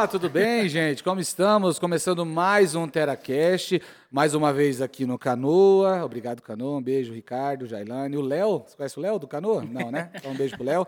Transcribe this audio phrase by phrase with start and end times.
[0.00, 1.04] Olá, tudo bem, gente?
[1.04, 1.78] Como estamos?
[1.78, 6.02] Começando mais um TeraCast, mais uma vez aqui no Canoa.
[6.02, 6.78] Obrigado, Canoa.
[6.78, 8.16] Um beijo, Ricardo, Jailane.
[8.16, 9.62] O Léo, você conhece o Léo do Canoa?
[9.62, 10.10] Não, né?
[10.16, 10.86] Então um beijo pro Léo.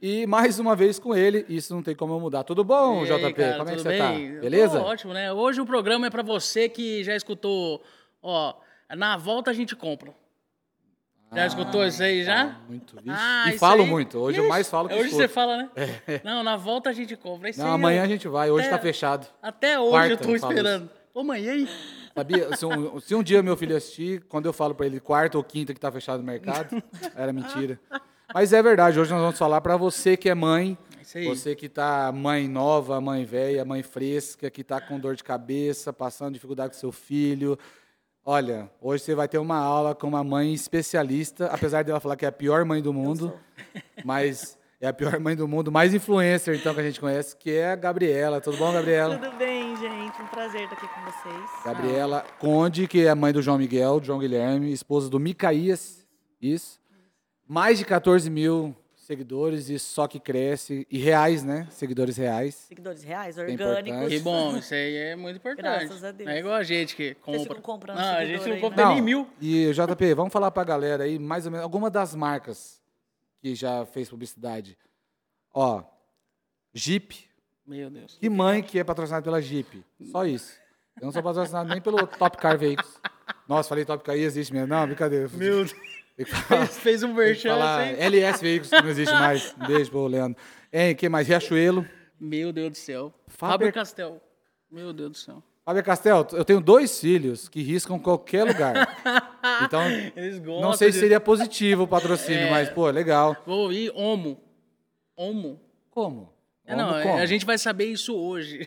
[0.00, 2.42] E mais uma vez com ele, isso não tem como eu mudar.
[2.42, 3.34] Tudo bom, E aí, JP?
[3.34, 4.34] cara, como é que você bem?
[4.34, 4.40] tá?
[4.40, 4.80] Beleza?
[4.80, 5.30] Tô ótimo, né?
[5.30, 7.82] Hoje o programa é pra você que já escutou,
[8.22, 8.54] ó,
[8.96, 10.14] na volta a gente compra.
[11.32, 12.56] Já escutou isso aí já?
[12.68, 12.96] Muito.
[13.08, 14.18] Ah, e isso falo aí- muito.
[14.18, 15.22] Hoje eu Ixi, mais falo que Hoje escuto.
[15.22, 15.70] você fala, né?
[16.22, 17.48] Não, na volta a gente compra.
[17.50, 18.50] Isso Não, aí, amanhã a gente vai.
[18.50, 19.26] Hoje Até- tá fechado.
[19.42, 20.90] Até hoje Quarta, eu tô eu esperando.
[21.12, 21.68] Ô, mãe, e aí?
[22.14, 22.56] Sabia?
[22.56, 25.42] Se um, se um dia meu filho assistir, quando eu falo pra ele quarta ou
[25.42, 26.80] quinta que tá fechado o mercado,
[27.16, 27.80] era mentira.
[28.32, 31.24] Mas é verdade, hoje nós vamos falar pra você que é mãe, Isso aí.
[31.26, 35.92] você que tá mãe nova, mãe velha, mãe fresca, que tá com dor de cabeça,
[35.92, 37.58] passando dificuldade com seu filho.
[38.26, 42.24] Olha, hoje você vai ter uma aula com uma mãe especialista, apesar dela falar que
[42.24, 43.38] é a pior mãe do mundo,
[44.02, 47.50] mas é a pior mãe do mundo, mais influencer então que a gente conhece, que
[47.52, 48.40] é a Gabriela.
[48.40, 49.18] Tudo bom, Gabriela?
[49.18, 50.22] Tudo bem, gente?
[50.22, 51.50] Um prazer estar aqui com vocês.
[51.66, 56.06] Gabriela Conde, que é mãe do João Miguel, João Guilherme, esposa do Micaías.
[56.40, 56.80] Isso.
[57.46, 58.74] Mais de 14 mil
[59.04, 60.86] seguidores e só que cresce.
[60.90, 61.66] E reais, né?
[61.70, 62.54] Seguidores reais.
[62.54, 64.08] Seguidores reais, é orgânicos.
[64.08, 65.86] Que bom, isso aí é muito importante.
[65.86, 66.28] Graças a Deus.
[66.28, 67.40] Não é igual a gente que compra.
[67.40, 68.94] ficam comprando não, a gente não compra né?
[68.94, 69.28] nem mil.
[69.40, 72.80] E JP, vamos falar pra galera aí, mais ou menos, alguma das marcas
[73.40, 74.76] que já fez publicidade.
[75.52, 75.82] Ó,
[76.72, 77.28] Jeep.
[77.66, 78.18] Meu Deus.
[78.18, 79.84] Que mãe que é patrocinada pela Jeep?
[80.10, 80.58] Só isso.
[81.00, 83.00] Eu não sou patrocinado nem pelo Top Car Veículos.
[83.48, 84.68] Nossa, falei Top Car, aí existe mesmo.
[84.68, 85.28] Não, brincadeira.
[85.32, 85.74] Meu Deus.
[86.48, 87.96] Fez, fez um merchan assim.
[88.00, 89.54] LS Veículos, que não existe mais.
[89.66, 90.40] Beijo pro Leandro.
[90.72, 91.26] Hein, que mais?
[91.26, 91.84] Riachuelo.
[92.20, 93.12] Meu Deus do céu.
[93.26, 94.20] Faber- Faber Castell.
[94.70, 95.42] Meu Deus do céu.
[95.64, 98.74] Fábio Castel, eu tenho dois filhos que riscam qualquer lugar.
[99.62, 99.82] Então,
[100.60, 102.50] não sei se seria positivo o patrocínio, É.
[102.50, 103.36] mas, pô, legal.
[103.46, 104.40] Vou ir Omo.
[105.14, 105.60] Omo.
[105.90, 106.32] Como?
[106.66, 107.18] É, não, Como, é, como?
[107.18, 108.66] a gente vai saber isso hoje.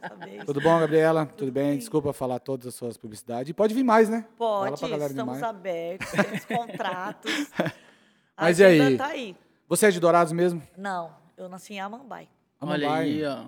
[0.00, 0.44] Saber.
[0.46, 1.26] Tudo bom, Gabriela?
[1.26, 1.76] Tudo bem?
[1.76, 3.50] Desculpa falar todas as suas publicidades.
[3.50, 4.24] E pode vir mais, né?
[4.38, 5.42] Pode, pra galera vir estamos mais.
[5.42, 7.50] abertos, temos contratos.
[8.36, 8.96] A Mas e aí?
[8.96, 9.36] Tá aí.
[9.68, 10.62] Você é de Dourados mesmo?
[10.76, 12.28] Não, eu nasci em Amambai.
[12.60, 13.02] Olha Amambai.
[13.02, 13.44] aí, ó.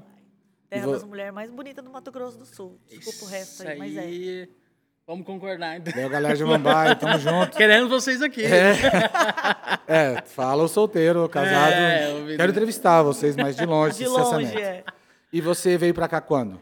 [0.69, 2.78] Terra das mulheres mais bonitas do Mato Grosso do Sul.
[2.89, 4.49] Desculpa o resto aí, mas é.
[5.06, 5.93] Vamos concordar, então.
[5.93, 7.56] Valeu, galera de Mambai, tamo junto.
[7.56, 8.43] Querendo vocês aqui.
[9.87, 11.72] É, fala o solteiro, o casado.
[11.72, 12.37] É.
[12.37, 14.83] Quero entrevistar vocês, mas de longe, De longe, é.
[15.33, 16.61] E você veio pra cá quando?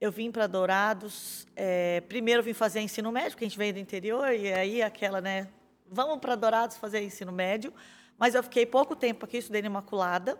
[0.00, 1.46] Eu vim para Dourados.
[1.54, 5.20] é, primeiro vim fazer ensino médio, porque a gente veio do interior, e aí aquela,
[5.20, 5.46] né?
[5.88, 7.72] Vamos para Dourados fazer ensino médio.
[8.18, 10.36] Mas eu fiquei pouco tempo aqui, estudei na Imaculada.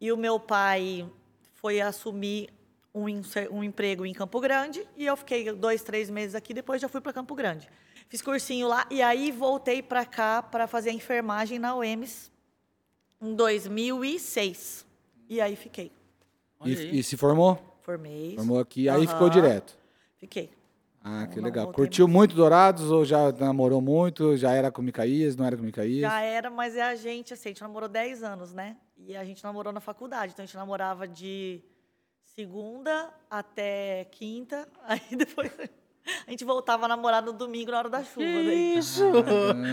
[0.00, 1.06] E o meu pai
[1.52, 2.48] foi assumir
[2.94, 3.04] um,
[3.50, 4.86] um emprego em Campo Grande.
[4.96, 7.68] E eu fiquei dois, três meses aqui, depois já fui para Campo Grande.
[8.08, 12.30] Fiz cursinho lá, e aí voltei para cá para fazer a enfermagem na UEMS
[13.20, 14.86] em 2006.
[15.28, 15.92] E aí fiquei.
[16.64, 17.58] E, e se formou?
[17.82, 18.34] Formei.
[18.34, 19.06] Formou aqui, aí Aham.
[19.06, 19.76] ficou direto.
[20.16, 20.50] Fiquei.
[21.02, 21.66] Ah, que Não, legal.
[21.66, 22.16] voltei Curtiu mais.
[22.16, 24.36] muito Dourados ou já namorou muito?
[24.36, 26.00] Já era com Micaías, não era com Micaías?
[26.00, 28.76] Já era, mas é a gente, assim, a gente namorou 10 anos, né?
[28.96, 30.32] E a gente namorou na faculdade.
[30.32, 31.62] Então a gente namorava de
[32.42, 34.68] segunda até quinta.
[34.86, 35.50] Aí depois
[36.26, 38.20] a gente voltava a namorar no domingo na hora da chuva.
[38.24, 38.78] Daí.
[38.78, 39.02] isso?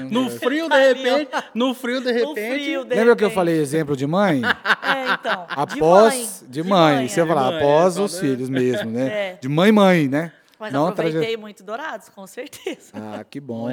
[0.09, 1.31] No frio, de repente.
[1.53, 2.63] No frio, de No repente.
[2.63, 3.35] frio, de Lembra que eu repente.
[3.35, 4.41] falei exemplo de mãe?
[4.43, 5.45] É, então.
[5.47, 7.23] Após, de mãe, você é.
[7.23, 8.19] vai falar, mãe, após é, os né?
[8.19, 9.05] filhos mesmo, né?
[9.15, 9.33] É.
[9.39, 10.33] De mãe, mãe, né?
[10.59, 12.91] Mas Não aproveitei traje- muito Dourados, com certeza.
[12.93, 13.69] Ah, que bom.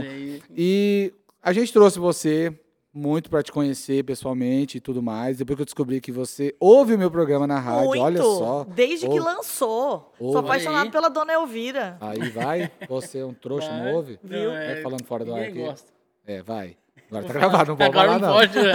[0.54, 2.52] E a gente trouxe você
[2.94, 5.38] muito para te conhecer pessoalmente e tudo mais.
[5.38, 8.02] Depois que eu descobri que você ouve o meu programa na rádio, muito.
[8.02, 8.64] olha só.
[8.68, 9.24] Desde que Ouve.
[9.24, 10.12] lançou.
[10.20, 10.32] Ouve.
[10.62, 10.90] Sou aí.
[10.90, 11.96] pela Dona Elvira.
[12.00, 13.92] Aí vai, você é um trouxa, não Vai.
[13.94, 14.18] ouve?
[14.22, 14.44] Viu?
[14.50, 15.58] Não, Vai falando fora do ar aqui.
[15.62, 15.90] gosta.
[16.26, 16.76] É, vai.
[17.10, 18.34] Agora tá gravado, não pode Agora falar não não.
[18.34, 18.72] pode, né?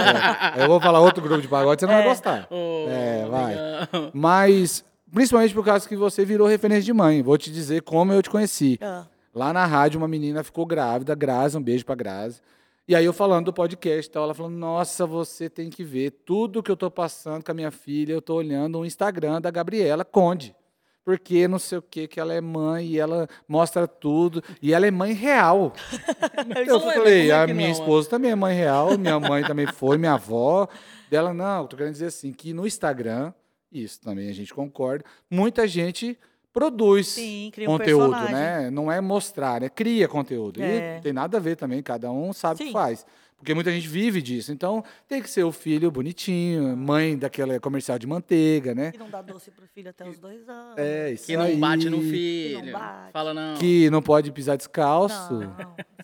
[0.56, 2.08] É, eu vou falar outro grupo de pagode, você não vai É.
[2.08, 2.46] gostar.
[2.50, 3.54] Ô, É, vai.
[3.54, 4.10] legal.
[4.12, 7.22] Mas, principalmente por causa que você virou referência de mãe.
[7.22, 8.78] Vou te dizer como eu te conheci.
[8.82, 12.40] Ah, Lá na rádio, uma menina ficou grávida, Grazi, um beijo pra Grazi.
[12.88, 16.10] E aí eu falando do podcast e tal, ela falando, nossa, você tem que ver
[16.24, 19.50] tudo que eu tô passando com a minha filha, eu tô olhando o Instagram da
[19.50, 20.56] Gabriela Conde.
[21.04, 24.42] Porque não sei o que, que ela é mãe e ela mostra tudo.
[24.62, 25.74] E ela é mãe real.
[26.66, 29.20] Eu não é, falei, é a que minha não, esposa também é mãe real, minha
[29.20, 30.66] mãe também foi, minha avó.
[31.10, 33.34] Dela, não, tô querendo dizer assim, que no Instagram,
[33.70, 36.18] isso também a gente concorda, muita gente
[36.52, 38.34] produz Sim, cria um conteúdo, personagem.
[38.34, 38.70] né?
[38.70, 40.62] Não é mostrar, é cria conteúdo.
[40.62, 40.98] É.
[40.98, 43.04] E tem nada a ver também, cada um sabe o que faz.
[43.36, 44.50] Porque muita gente vive disso.
[44.50, 48.90] Então, tem que ser o filho bonitinho, mãe daquela comercial de manteiga, né?
[48.90, 50.76] Que não dá doce pro filho até os dois anos.
[50.76, 51.56] É, isso Que não aí.
[51.56, 52.72] bate no filho.
[52.72, 53.12] bate.
[53.12, 53.54] Fala não.
[53.54, 55.34] Que não pode pisar descalço.
[55.34, 55.52] Não, isso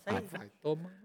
[0.05, 0.23] Ah, aí.
[0.31, 1.04] vai tomar.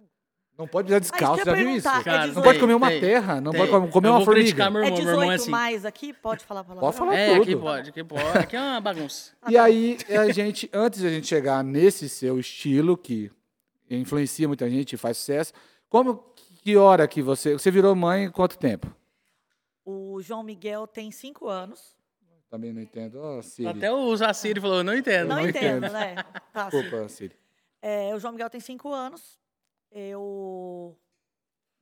[0.60, 1.88] Não pode pisar descalço, isso já viu isso?
[1.88, 2.44] perguntar, é Cara, não 18.
[2.44, 3.66] pode comer uma tem, terra, não tem.
[3.66, 4.62] pode comer Eu uma formiga.
[4.62, 5.50] É irmão, meu irmão é 18 assim.
[5.50, 6.12] mais aqui?
[6.12, 6.86] Pode falar palavrão?
[6.86, 7.14] Pode falar.
[7.14, 7.60] É, aqui tudo.
[7.62, 8.38] pode, aqui pode.
[8.38, 9.32] Aqui é uma bagunça.
[9.48, 13.32] E aí, a gente, antes de a gente chegar nesse seu estilo, que
[13.88, 15.54] influencia muita gente e faz sucesso,
[15.88, 16.22] como,
[16.62, 17.54] que hora que você...
[17.54, 18.94] Você virou mãe em quanto tempo?
[19.82, 21.96] O João Miguel tem cinco anos.
[22.50, 23.18] Também não entendo.
[23.18, 23.66] Ó, Siri.
[23.66, 25.28] Até o Zaciri falou, eu não entendo.
[25.28, 25.92] Não, não entendo, entendo.
[25.92, 26.16] né?
[26.52, 26.68] Tá.
[26.68, 27.34] Desculpa, Siri.
[27.80, 29.39] É, o João Miguel tem cinco anos.
[29.90, 30.96] Eu.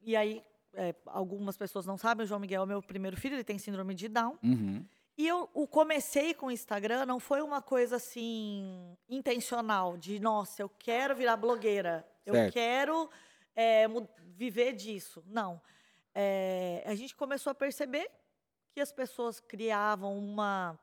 [0.00, 0.42] E aí,
[0.74, 3.94] é, algumas pessoas não sabem, o João Miguel é meu primeiro filho, ele tem síndrome
[3.94, 4.38] de Down.
[4.42, 4.84] Uhum.
[5.16, 10.62] E eu o comecei com o Instagram, não foi uma coisa assim intencional, de nossa,
[10.62, 12.52] eu quero virar blogueira, eu Certo.
[12.52, 13.10] quero
[13.56, 13.86] é,
[14.36, 15.24] viver disso.
[15.26, 15.60] Não.
[16.14, 18.08] É, a gente começou a perceber
[18.72, 20.78] que as pessoas criavam uma,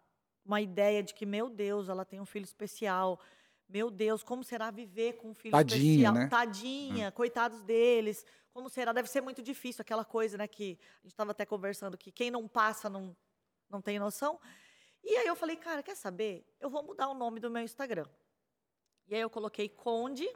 [0.45, 3.19] uma ideia de que, meu Deus, ela tem um filho especial.
[3.67, 6.13] Meu Deus, como será viver com um filho Tadinha, especial?
[6.13, 6.27] né?
[6.27, 8.25] Tadinha, coitados deles.
[8.53, 8.93] Como será?
[8.93, 10.47] Deve ser muito difícil aquela coisa, né?
[10.47, 13.15] Que a gente estava até conversando que quem não passa não,
[13.69, 14.39] não tem noção.
[15.03, 16.45] E aí eu falei, cara, quer saber?
[16.59, 18.05] Eu vou mudar o nome do meu Instagram.
[19.07, 20.27] E aí eu coloquei Conde,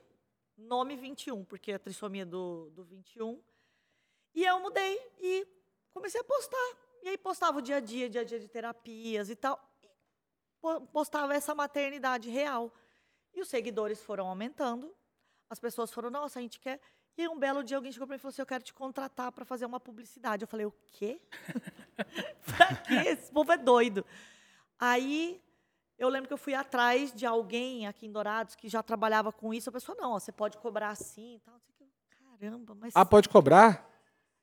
[0.58, 3.42] nome 21, porque é a trissomia do, do 21.
[4.36, 5.48] E eu mudei e
[5.92, 6.78] comecei a postar.
[7.02, 9.60] E aí postava o dia a dia, dia a dia de terapias e tal.
[9.82, 9.88] E
[10.60, 12.72] po- postava essa maternidade real.
[13.40, 14.94] E os seguidores foram aumentando.
[15.50, 16.78] As pessoas foram, nossa, a gente quer.
[17.18, 19.32] E um belo dia alguém chegou para mim e falou assim: Eu quero te contratar
[19.32, 20.44] para fazer uma publicidade.
[20.44, 21.22] Eu falei: O quê?
[22.46, 22.96] pra quê?
[23.08, 24.06] Esse povo é doido.
[24.78, 25.42] Aí
[25.98, 29.54] eu lembro que eu fui atrás de alguém aqui em Dourados que já trabalhava com
[29.54, 29.70] isso.
[29.70, 31.62] A pessoa, não, ó, você pode cobrar assim e tal.
[32.38, 32.94] Caramba, mas.
[32.94, 33.90] Ah, pode cobrar?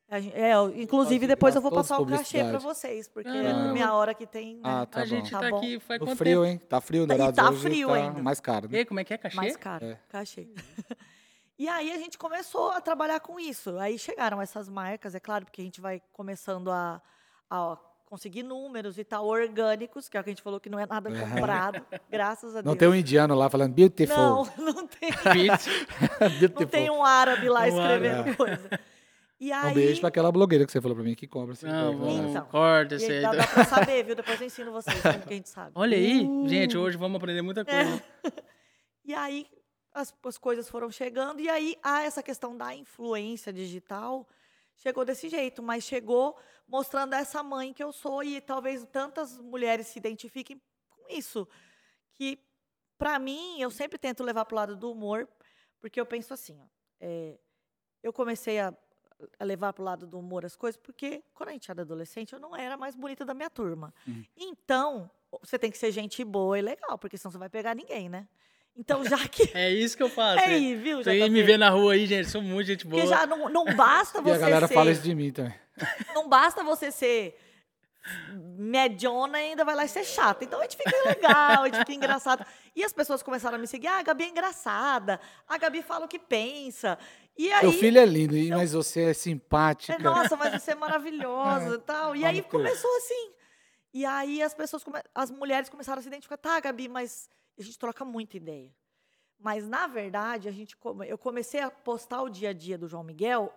[0.08, 3.92] A É, eu- inclusive depois eu vou passar o cachê para vocês, porque é minha
[3.92, 4.54] hora que tem.
[4.54, 4.60] Né?
[4.62, 5.06] Ah, tá a bom.
[5.08, 5.56] gente Tá tá, bom.
[5.58, 6.44] aqui No quanto frio, tempo?
[6.52, 6.58] hein?
[6.68, 8.22] Tá frio, Tá- Dourados tá hoje frio tá ainda.
[8.22, 8.78] mais caro, né?
[8.80, 9.36] E, como é que é cachê?
[9.36, 9.98] Mais caro, É.
[10.08, 10.46] cachê.
[11.58, 13.76] e aí a gente começou a trabalhar com isso.
[13.78, 17.02] Aí chegaram essas marcas, é claro, porque a gente vai começando a,
[17.50, 20.78] a conseguir números e tal, orgânicos, que é o que a gente falou que não
[20.78, 22.64] é nada comprado, graças a Deus.
[22.64, 24.16] Não tem um indiano lá falando beautiful.
[24.16, 25.10] Não, não tem.
[26.38, 26.60] Beautiful.
[26.60, 28.36] Não tem um árabe lá Um escrevendo árabe.
[28.36, 28.70] coisa.
[29.38, 31.52] E aí, Um beijo pra aquela blogueira que você falou pra mim que compra.
[31.52, 32.46] assim, Não, vamos, Então.
[32.46, 34.14] corta esse aí dá, dá pra saber, viu?
[34.14, 35.72] Depois eu ensino vocês, como que a gente sabe.
[35.74, 36.48] Olha aí, Uh.
[36.48, 38.02] gente, hoje vamos aprender muita coisa.
[39.04, 39.46] E aí
[39.94, 44.26] as, as coisas foram chegando, e aí há essa questão da influência digital
[44.74, 46.36] chegou desse jeito, mas chegou
[46.66, 50.60] mostrando essa mãe que eu sou, e talvez tantas mulheres se identifiquem
[50.90, 51.46] com isso.
[52.14, 52.36] Que,
[52.98, 55.28] para mim, eu sempre tento levar para o lado do humor,
[55.80, 56.66] porque eu penso assim, ó,
[57.00, 57.38] é,
[58.02, 58.74] eu comecei a
[59.40, 62.40] levar para o lado do humor as coisas, porque quando a gente era adolescente, eu
[62.40, 63.92] não era a mais bonita da minha turma.
[64.06, 64.24] Uhum.
[64.36, 65.10] Então,
[65.42, 68.26] você tem que ser gente boa e legal, porque senão você vai pegar ninguém, né?
[68.76, 69.50] Então, já que.
[69.56, 70.40] É isso que eu faço.
[70.40, 71.02] É aí, viu?
[71.02, 71.42] Você me JP?
[71.42, 73.02] vê na rua aí, gente, sou muito gente boa.
[73.02, 74.74] Porque já não, não basta E a você galera ser.
[74.74, 75.54] fala isso de mim também.
[76.14, 77.38] Não basta você ser
[78.58, 80.44] mediona ainda vai lá e ser chata.
[80.44, 82.44] Então a gente fica legal, a gente fica engraçado.
[82.74, 83.86] E as pessoas começaram a me seguir.
[83.86, 85.20] Ah, a Gabi é engraçada.
[85.48, 86.98] A Gabi fala o que pensa.
[87.36, 87.60] E aí.
[87.60, 89.94] Seu filho é lindo, e- mas você é simpática.
[89.94, 92.16] É, nossa, mas você é maravilhosa e tal.
[92.16, 93.32] E aí começou assim.
[93.92, 96.36] E aí as pessoas, as mulheres começaram a se identificar.
[96.36, 98.70] Tá, Gabi, mas a gente troca muita ideia.
[99.38, 100.74] Mas, na verdade, a gente,
[101.06, 103.52] eu comecei a postar o dia a dia do João Miguel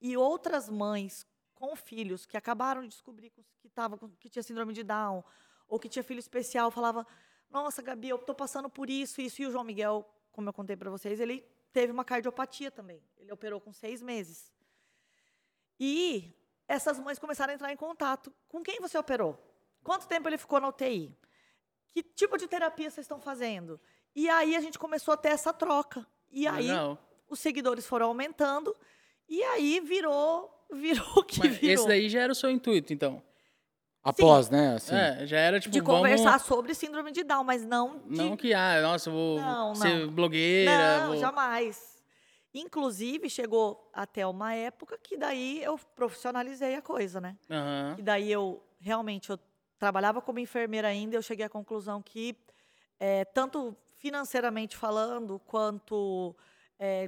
[0.00, 1.26] e outras mães
[1.56, 5.24] com filhos que acabaram de descobrir que, tava, que tinha síndrome de Down
[5.66, 7.04] ou que tinha filho especial, falava,
[7.50, 9.42] nossa, Gabi, eu tô passando por isso, isso.
[9.42, 13.02] E o João Miguel, como eu contei para vocês, ele teve uma cardiopatia também.
[13.16, 14.52] Ele operou com seis meses.
[15.80, 16.32] E
[16.68, 18.32] essas mães começaram a entrar em contato.
[18.48, 19.36] Com quem você operou?
[19.82, 21.16] Quanto tempo ele ficou na UTI?
[21.88, 23.80] Que tipo de terapia vocês estão fazendo?
[24.14, 26.06] E aí a gente começou a ter essa troca.
[26.30, 26.98] E aí Legal.
[27.28, 28.76] os seguidores foram aumentando.
[29.28, 31.74] E aí virou, virou o que Mas virou.
[31.74, 33.22] esse daí já era o seu intuito, então.
[34.02, 34.74] Após, né?
[34.74, 34.94] Assim.
[34.94, 36.02] É, já era tipo, de vamos...
[36.02, 39.74] conversar sobre síndrome de Down, mas não de Não que, ah, nossa, eu vou Não,
[39.74, 40.12] ser não.
[40.12, 41.00] blogueira.
[41.00, 41.16] Não, vou...
[41.16, 41.96] jamais.
[42.54, 47.36] Inclusive, chegou até uma época que daí eu profissionalizei a coisa, né?
[47.50, 47.96] Aham.
[47.98, 49.38] E daí eu, realmente, eu
[49.78, 52.36] trabalhava como enfermeira ainda, eu cheguei à conclusão que,
[53.00, 56.34] eh, tanto financeiramente falando, quanto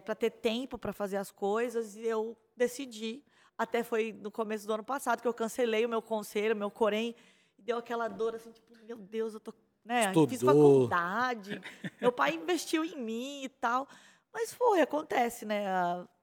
[0.04, 3.22] para ter tempo para fazer as coisas, eu decidi,
[3.58, 6.70] até foi no começo do ano passado, que eu cancelei o meu conselho, o meu
[6.70, 7.14] corém,
[7.58, 9.52] e deu aquela dor, assim, tipo, meu Deus, eu tô...
[9.84, 10.12] Né?
[10.28, 11.60] Fiz faculdade,
[12.00, 13.88] meu pai investiu em mim e tal,
[14.32, 15.64] mas foi, acontece, né?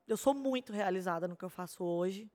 [0.08, 2.30] Eu sou muito realizada no que eu faço hoje.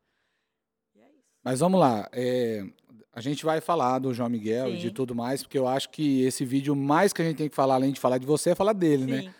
[0.93, 1.39] E é isso.
[1.43, 2.09] Mas vamos lá.
[2.13, 2.65] é,
[3.13, 4.95] a gente vai falar do João Miguel e de Sim.
[4.95, 7.75] tudo mais, porque eu acho que esse vídeo, mais que a gente tem que falar,
[7.75, 9.35] além de falar de você, é falar dele, né?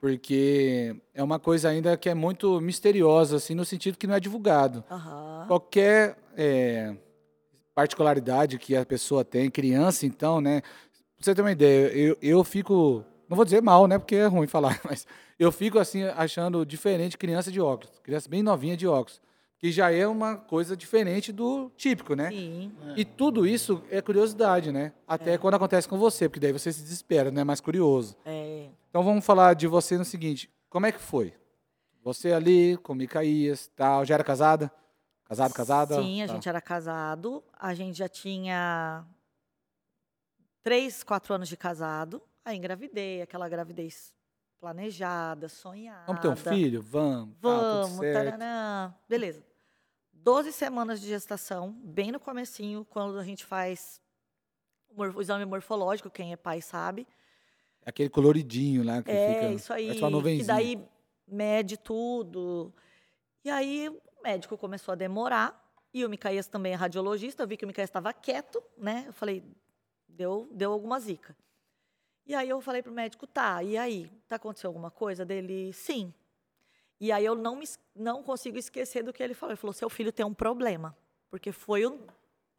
[0.00, 4.20] Porque é uma coisa ainda que é muito misteriosa, assim, no sentido que não é
[4.20, 4.82] divulgado.
[4.90, 5.44] Aham.
[5.46, 6.96] Qualquer é,
[7.74, 10.62] particularidade que a pessoa tem, criança, então, né?
[10.62, 10.70] Pra
[11.20, 13.04] você ter uma ideia, eu, eu fico.
[13.28, 13.98] Não vou dizer mal, né?
[13.98, 15.06] Porque é ruim falar, mas
[15.38, 18.00] eu fico assim, achando diferente criança de óculos.
[18.02, 19.20] Criança bem novinha de óculos.
[19.58, 22.30] Que já é uma coisa diferente do típico, né?
[22.30, 22.72] Sim.
[22.96, 24.94] E tudo isso é curiosidade, né?
[25.06, 27.44] Até quando acontece com você, porque daí você se desespera, né?
[27.44, 28.16] Mais curioso.
[28.24, 28.68] É.
[28.90, 31.32] Então vamos falar de você no seguinte: como é que foi?
[32.02, 34.70] Você ali com Micaías, tal, já era casada?
[35.24, 36.02] Casado, casada?
[36.02, 36.34] Sim, a Tá.
[36.34, 37.42] gente era casado.
[37.56, 39.06] A gente já tinha
[40.62, 42.20] três, quatro anos de casado.
[42.44, 44.12] Aí engravidei, aquela gravidez
[44.58, 46.04] planejada, sonhada.
[46.06, 46.82] Vamos ter um filho?
[46.82, 47.34] Vamos.
[47.40, 48.24] tá, Vamos, certo.
[48.24, 48.94] taranã.
[49.08, 49.44] Beleza.
[50.12, 54.00] 12 semanas de gestação, bem no comecinho, quando a gente faz
[54.94, 57.06] o exame morfológico, quem é pai sabe.
[57.84, 59.52] Aquele coloridinho lá que É, fica.
[59.52, 59.88] isso aí.
[59.88, 59.94] uma.
[60.42, 60.80] Que daí
[61.26, 62.72] mede tudo.
[63.44, 65.58] E aí o médico começou a demorar.
[65.92, 67.42] E o Micaías também é radiologista.
[67.42, 69.04] Eu vi que o Micaías estava quieto, né?
[69.08, 69.42] Eu falei,
[70.08, 71.36] deu, deu alguma zica.
[72.26, 74.08] E aí eu falei pro médico, tá, e aí?
[74.28, 75.24] Tá acontecendo alguma coisa?
[75.24, 76.14] Dele, sim.
[77.00, 77.64] E aí eu não, me,
[77.96, 79.52] não consigo esquecer do que ele falou.
[79.52, 80.96] Ele falou, seu filho tem um problema.
[81.28, 81.98] Porque foi um...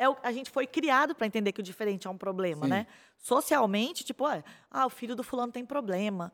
[0.01, 2.70] É, o- a gente foi criado para entender que o diferente é um problema, Sim.
[2.72, 2.88] né?
[3.17, 6.31] Socialmente, tipo, ah, ah, o filho do fulano tem problema,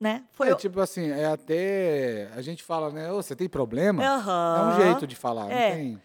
[0.00, 0.24] né?
[0.32, 2.30] Foi É o- tipo assim, é até.
[2.34, 3.12] A gente fala, né?
[3.12, 4.02] Ô, você tem problema?
[4.02, 4.68] É Aham.
[4.78, 5.68] um jeito de falar, É.
[5.70, 6.02] não tem.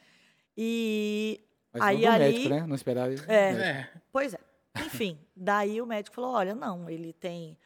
[0.58, 1.40] E
[1.74, 2.66] Mas Aí não do médico, né?
[2.68, 3.10] Não esperar.
[3.10, 3.54] ele- É.
[3.54, 3.64] médico.
[3.64, 3.90] É.
[4.12, 4.40] Pois é.
[4.86, 7.58] Enfim, daí o médico falou: olha, não, ele tem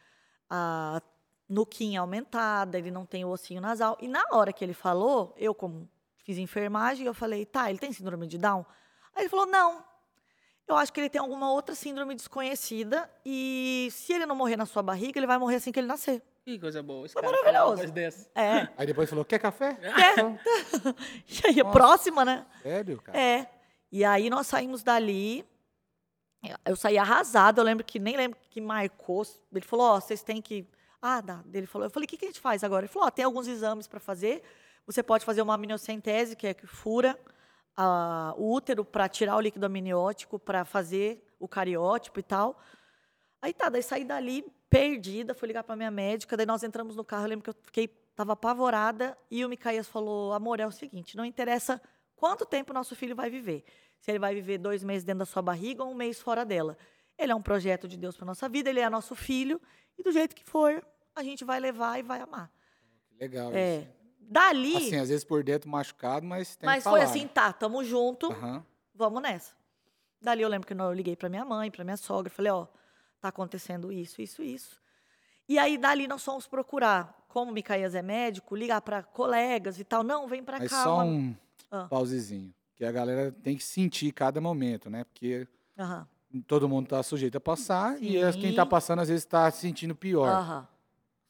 [0.48, 1.02] a
[1.48, 3.96] nuquinha aumentada, ele não tem o ossinho nasal.
[4.00, 5.88] E na hora que ele falou, eu, como
[6.24, 8.64] fiz enfermagem, eu falei: tá, ele tem síndrome de Down?
[9.16, 9.84] Aí ele falou: não.
[10.68, 14.66] Eu acho que ele tem alguma outra síndrome desconhecida e se ele não morrer na
[14.66, 16.20] sua barriga, ele vai morrer assim que ele nascer.
[16.44, 17.06] Que coisa boa.
[17.06, 17.92] Esse Foi cara maravilhoso.
[17.92, 18.28] dessa.
[18.34, 18.68] É.
[18.76, 19.76] Aí depois falou: quer café?
[19.80, 20.12] É.
[20.12, 20.38] Então,
[21.28, 21.70] E aí, Nossa.
[21.72, 22.46] próxima, né?
[22.62, 23.18] Sério, cara?
[23.18, 23.48] É.
[23.90, 25.44] E aí nós saímos dali.
[26.64, 27.60] Eu saí arrasada.
[27.60, 29.24] Eu lembro que nem lembro que marcou.
[29.52, 30.66] Ele falou: Ó, vocês têm que.
[31.00, 31.42] Ah, dá.
[31.52, 32.84] Ele falou: Eu falei: O que, que a gente faz agora?
[32.86, 34.42] Ele falou: Ó, tem alguns exames para fazer.
[34.86, 37.18] Você pode fazer uma amniocentese, que é que fura
[37.76, 42.58] a- o útero para tirar o líquido amniótico, para fazer o cariótipo e tal.
[43.42, 47.04] Aí tá, daí saí dali perdida, fui ligar para minha médica, daí nós entramos no
[47.04, 50.72] carro, eu lembro que eu fiquei, tava apavorada, e o Micaías falou, amor, é o
[50.72, 51.80] seguinte, não interessa
[52.16, 53.62] quanto tempo nosso filho vai viver,
[54.00, 56.76] se ele vai viver dois meses dentro da sua barriga ou um mês fora dela.
[57.18, 59.60] Ele é um projeto de Deus para nossa vida, ele é nosso filho,
[59.96, 62.50] e do jeito que for, a gente vai levar e vai amar.
[63.18, 63.88] Legal É, isso.
[64.28, 67.04] Dali, Assim, às vezes por dentro machucado, mas tem mas foi falar.
[67.04, 68.64] assim, tá, tamo junto, Aham.
[68.94, 69.54] vamos nessa.
[70.20, 72.66] Dali eu lembro que eu liguei para minha mãe, para minha sogra, falei, ó,
[73.20, 74.80] tá acontecendo isso, isso, isso.
[75.48, 79.84] E aí dali nós fomos procurar, como o Micaías é médico, ligar para colegas e
[79.84, 80.82] tal, não, vem para cá.
[80.82, 81.36] só uma- um
[81.70, 81.86] Ah.
[81.88, 82.52] pausezinho.
[82.74, 85.04] Que a galera tem que sentir cada momento, né?
[85.04, 85.46] Porque
[85.78, 86.06] Aham,
[86.46, 88.68] todo mundo tá sujeito a passar e as- quem tá Sim.
[88.68, 90.28] passando às vezes tá se sentindo pior.
[90.28, 90.68] aham.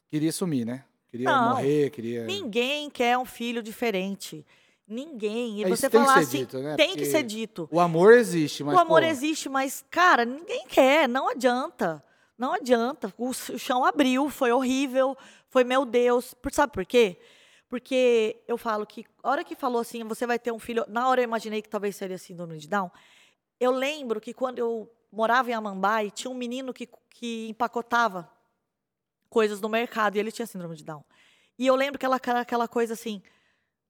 [0.09, 0.83] Queria sumir, né?
[1.09, 1.49] Queria Não.
[1.55, 2.25] morrer, queria.
[2.25, 4.45] Ninguém quer um filho diferente.
[4.87, 5.59] Ninguém.
[5.59, 6.75] E É, você que falar assim, dito, né?
[6.75, 7.67] tem que Porque ser dito.
[7.71, 8.75] O amor existe, mas.
[8.75, 12.03] o amor pô, existe, mas, cara, ninguém quer, não adianta.
[12.37, 13.13] Não adianta.
[13.17, 15.17] O, chão abriu, foi horrível,
[15.49, 16.33] foi meu Deus.
[16.33, 17.17] Por, sabe por quê?
[17.67, 20.85] Porque eu falo que, a hora que falou assim, você vai ter um filho.
[20.87, 22.89] Na hora eu imaginei que talvez seria síndrome de Down.
[23.59, 28.29] Eu lembro que quando eu morava em Amambai, tinha um menino que, que empacotava
[29.29, 31.03] coisas no mercado e ele tinha síndrome de Down.
[31.57, 33.21] E eu lembro que ela, aquela, aquela coisa assim,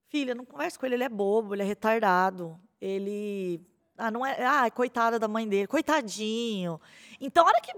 [0.09, 3.61] filha, não conversa com ele, ele é bobo, ele é retardado, ele.
[3.97, 4.45] Ah, não é.
[4.45, 6.79] Ah, coitada da mãe dele, coitadinho.
[7.19, 7.73] Então, a hora que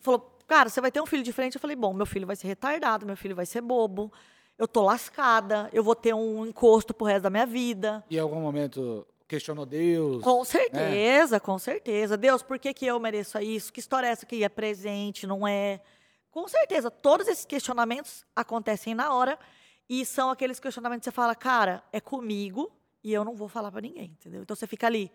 [0.00, 2.46] falou, cara, você vai ter um filho diferente, eu falei, bom, meu filho vai ser
[2.46, 4.12] retardado, meu filho vai ser bobo,
[4.58, 8.04] eu tô lascada, eu vou ter um encosto pro resto da minha vida.
[8.10, 10.22] E em algum momento questionou Deus.
[10.22, 12.18] Com certeza, com certeza.
[12.18, 13.72] Deus, por que, que eu mereço isso?
[13.72, 15.80] Que história é essa que é presente, não é?
[16.32, 19.38] Com certeza, todos esses questionamentos acontecem na hora
[19.88, 22.72] e são aqueles questionamentos que você fala, cara, é comigo
[23.04, 24.42] e eu não vou falar pra ninguém, entendeu?
[24.42, 25.12] Então você fica ali.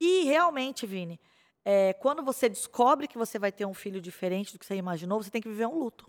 [0.00, 1.20] E realmente, Vini,
[1.64, 5.20] é, quando você descobre que você vai ter um filho diferente do que você imaginou,
[5.20, 6.08] você tem que viver um luto.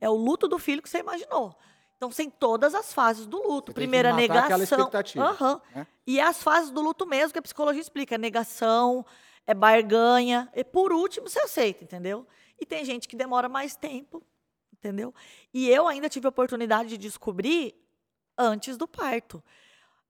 [0.00, 1.56] É o luto do filho que você imaginou.
[1.96, 3.72] Então, tem todas as fases do luto.
[3.72, 4.78] Você tem que matar aquela negação.
[4.78, 5.60] expectativa, Aham.
[5.74, 5.86] né?
[6.06, 8.16] E as fases do luto mesmo que a psicologia explica.
[8.16, 9.04] É negação,
[9.46, 10.50] é barganha.
[10.54, 12.26] E por último, você aceita, entendeu?
[12.62, 14.22] E tem gente que demora mais tempo,
[14.72, 15.12] entendeu?
[15.52, 17.74] E eu ainda tive a oportunidade de descobrir
[18.38, 19.42] antes do parto.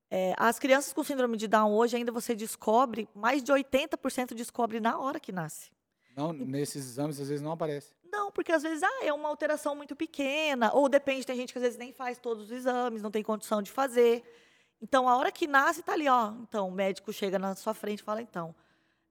[0.07, 4.79] É, as crianças com síndrome de Down hoje ainda você descobre, mais de 80% descobre
[4.79, 5.71] na hora que nasce.
[6.15, 7.91] Não, nesses exames, às vezes, não aparece.
[8.03, 11.57] Não, porque às vezes ah, é uma alteração muito pequena, ou depende, tem gente que
[11.57, 14.21] às vezes nem faz todos os exames, não tem condição de fazer.
[14.79, 16.33] Então, a hora que nasce, tá ali, ó.
[16.43, 18.53] Então, o médico chega na sua frente e fala, então,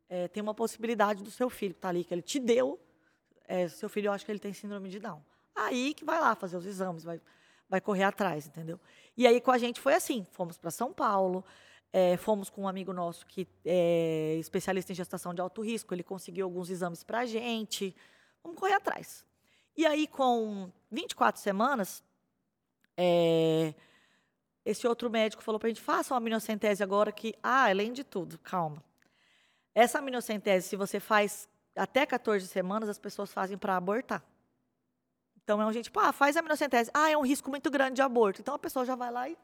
[0.08, 2.78] é, tem uma possibilidade do seu filho, que tá ali, que ele te deu,
[3.52, 5.22] é, seu filho, eu acho que ele tem síndrome de Down.
[5.54, 7.20] Aí que vai lá fazer os exames, vai,
[7.68, 8.80] vai correr atrás, entendeu?
[9.14, 11.44] E aí com a gente foi assim, fomos para São Paulo,
[11.92, 16.02] é, fomos com um amigo nosso que é especialista em gestação de alto risco, ele
[16.02, 17.94] conseguiu alguns exames para a gente,
[18.42, 19.22] vamos correr atrás.
[19.76, 22.02] E aí com 24 semanas,
[22.96, 23.74] é,
[24.64, 28.02] esse outro médico falou para a gente, faça uma aminocentese agora que, ah, além de
[28.02, 28.82] tudo, calma.
[29.74, 34.22] Essa aminocentese, se você faz até 14 semanas, as pessoas fazem para abortar.
[35.42, 36.90] Então é um gente, tipo, ah, faz a aminocentese.
[36.94, 38.40] Ah, é um risco muito grande de aborto.
[38.40, 39.36] Então a pessoa já vai lá e.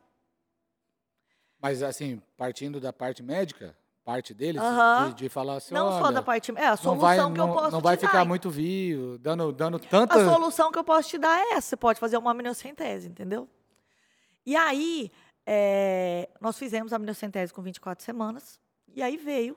[1.61, 5.09] Mas, assim, partindo da parte médica, parte deles, Aham.
[5.11, 6.53] de, de falar assim, Não só da parte.
[6.57, 8.25] É a solução vai, que eu não, posso não vai ficar dar.
[8.25, 10.15] muito vivo, dando, dando tanta...
[10.15, 11.71] A solução que eu posso te dar é essa.
[11.71, 13.49] Você pode fazer uma aminocentese, entendeu?
[14.47, 15.11] E aí,
[15.45, 18.61] é, nós fizemos a aminocentese com 24 semanas.
[18.95, 19.57] E aí veio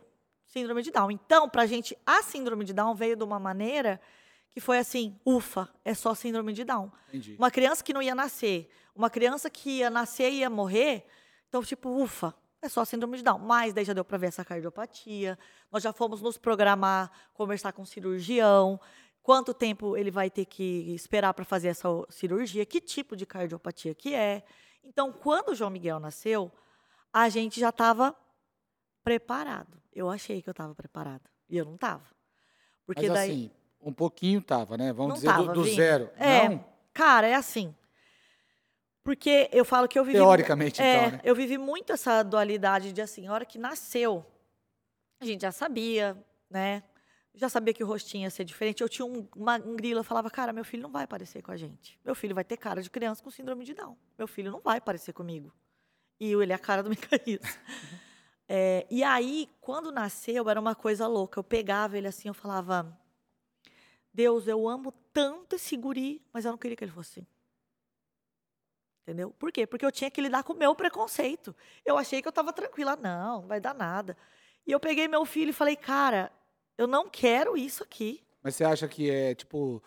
[0.52, 1.10] síndrome de Down.
[1.12, 4.00] Então, pra gente, a síndrome de Down veio de uma maneira
[4.50, 6.92] que foi assim, ufa, é só síndrome de Down.
[7.08, 7.36] Entendi.
[7.40, 11.06] Uma criança que não ia nascer, uma criança que ia nascer e ia morrer,
[11.48, 13.40] então, tipo, ufa, é só síndrome de Down.
[13.40, 15.40] Mas daí já deu para ver essa cardiopatia.
[15.72, 18.80] Nós já fomos nos programar, conversar com o cirurgião,
[19.24, 23.96] quanto tempo ele vai ter que esperar para fazer essa cirurgia, que tipo de cardiopatia
[23.96, 24.44] que é.
[24.84, 26.52] Então, quando o João Miguel nasceu,
[27.14, 28.14] a gente já estava
[29.02, 29.81] preparado.
[29.94, 31.30] Eu achei que eu estava preparada.
[31.50, 32.06] E eu não estava.
[32.86, 33.30] Porque Mas daí.
[33.30, 34.94] assim, um pouquinho tava, né?
[34.94, 35.76] Vamos Não dizer do, tava, do Vini.
[35.76, 36.10] zero.
[36.18, 37.76] É, Não, cara, é assim.
[39.04, 40.18] Porque eu falo que eu vivi.
[40.18, 41.22] teoricamente, é, então, né?
[41.24, 44.24] eu vivi muito essa dualidade de assim, a hora que nasceu,
[45.20, 46.16] a gente já sabia,
[46.50, 46.84] né?
[47.34, 48.82] Já sabia que o rostinho ia ser diferente.
[48.82, 51.52] Eu tinha um, uma, um grilo, eu falava, cara, meu filho não vai parecer com
[51.52, 51.98] a gente.
[52.04, 53.98] Meu filho vai ter cara de criança com síndrome de Down.
[54.18, 55.52] Meu filho não vai parecer comigo.
[56.20, 57.42] E ele é a cara do Micaías.
[58.54, 61.40] É, e aí, quando nasceu, era uma coisa louca.
[61.40, 63.00] Eu pegava ele assim, eu falava,
[64.14, 67.28] Deus, eu amo tanto esse guri, mas eu não queria que ele fosse assim.
[69.04, 69.32] Entendeu?
[69.32, 69.66] Por quê?
[69.66, 71.56] Porque eu tinha que lidar com o meu preconceito.
[71.86, 72.98] Eu achei que eu estava tranquila.
[72.98, 74.18] Não, não vai dar nada.
[74.68, 76.30] E eu peguei meu filho e falei, cara,
[76.78, 78.22] eu não quero isso aqui.
[78.44, 79.82] Mas você acha que é tipo.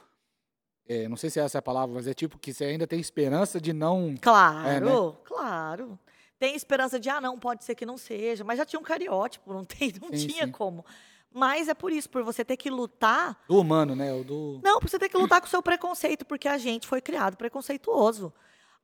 [0.88, 2.98] é, não sei se essa é a palavra, mas é tipo que você ainda tem
[2.98, 4.14] esperança de não.
[4.20, 4.90] Claro, É, né?
[5.24, 5.98] claro.
[6.38, 8.44] Tem esperança de, ah, não, pode ser que não seja.
[8.44, 10.52] Mas já tinha um cariótipo, não, tem, não Sim, tinha sim.
[10.52, 10.84] como.
[11.32, 14.12] Mas é por isso, por você ter que lutar Do humano, né?
[14.12, 14.60] O do.
[14.62, 17.36] Não, por você ter que lutar com o seu preconceito, porque a gente foi criado
[17.36, 18.32] preconceituoso.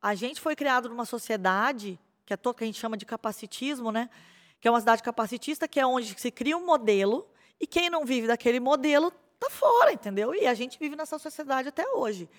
[0.01, 3.89] A gente foi criado numa sociedade, que é todo que a gente chama de capacitismo,
[3.89, 4.09] né?
[4.59, 7.25] Que é uma cidade capacitista, que é onde se cria um modelo,
[7.59, 10.35] e quem não vive daquele modelo tá fora, entendeu?
[10.35, 12.29] E a gente vive nessa sociedade até hoje.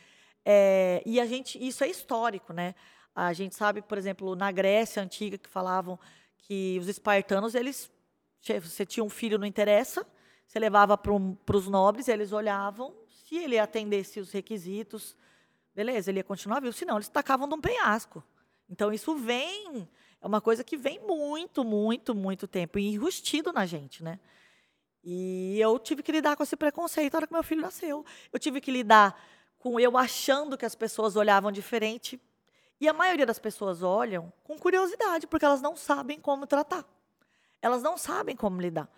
[0.45, 2.75] É, e a gente, isso é histórico, né?
[3.15, 5.99] A gente sabe, por exemplo, na Grécia antiga, que falavam
[6.39, 7.91] que os espartanos, eles.
[8.61, 10.05] Você tinha um filho, não interessa,
[10.45, 15.17] você levava para os nobres, eles olhavam, se ele atendesse os requisitos,
[15.73, 18.23] beleza, ele ia continuar vivo, senão eles tacavam de um penhasco.
[18.69, 19.89] Então isso vem,
[20.21, 24.19] é uma coisa que vem muito, muito, muito tempo, e enrustido na gente, né?
[25.05, 28.05] E eu tive que lidar com esse preconceito na hora que meu filho nasceu.
[28.33, 29.21] Eu tive que lidar
[29.57, 32.21] com eu achando que as pessoas olhavam diferente.
[32.83, 36.85] E a maioria das pessoas olham com curiosidade, porque elas não sabem como tratar.
[37.63, 38.89] Elas não sabem como lidar.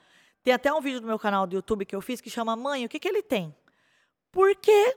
[0.42, 2.87] Tem até um vídeo no meu canal do YouTube que eu fiz que chama Mãe,
[2.87, 3.55] o que, que ele tem?
[4.33, 4.97] Porque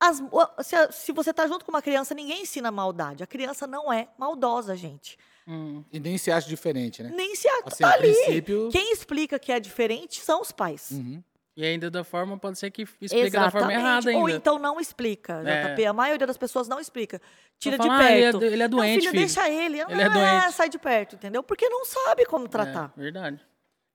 [0.00, 0.20] as-
[0.66, 3.22] se, se você está junto com uma criança, ninguém ensina maldade.
[3.22, 5.16] A criança não é maldosa, gente.
[5.46, 5.84] Hum.
[5.92, 7.10] E nem se acha diferente, né?
[7.14, 8.12] Nem se a- Assim, tá a ali.
[8.12, 8.68] princípio.
[8.72, 10.90] Quem explica que é diferente são os pais.
[10.90, 11.22] Uhum.
[11.56, 13.78] E ainda da forma, pode ser que explica da forma Exatamente.
[13.80, 14.22] errada ainda.
[14.22, 15.74] Ou então não explica, É.
[15.74, 15.84] JP.
[15.86, 17.20] A maioria das pessoas não explica.
[17.58, 18.44] Tira de fala, "Ah, ele é perto.
[18.44, 19.80] ele é Não, doente, filho, filho." deixa ele.
[19.80, 20.08] Ele é Ah,
[20.40, 20.54] doente.
[20.54, 21.42] sai de perto, entendeu?
[21.42, 22.92] Porque não sabe como tratar.
[22.96, 23.44] É, verdade.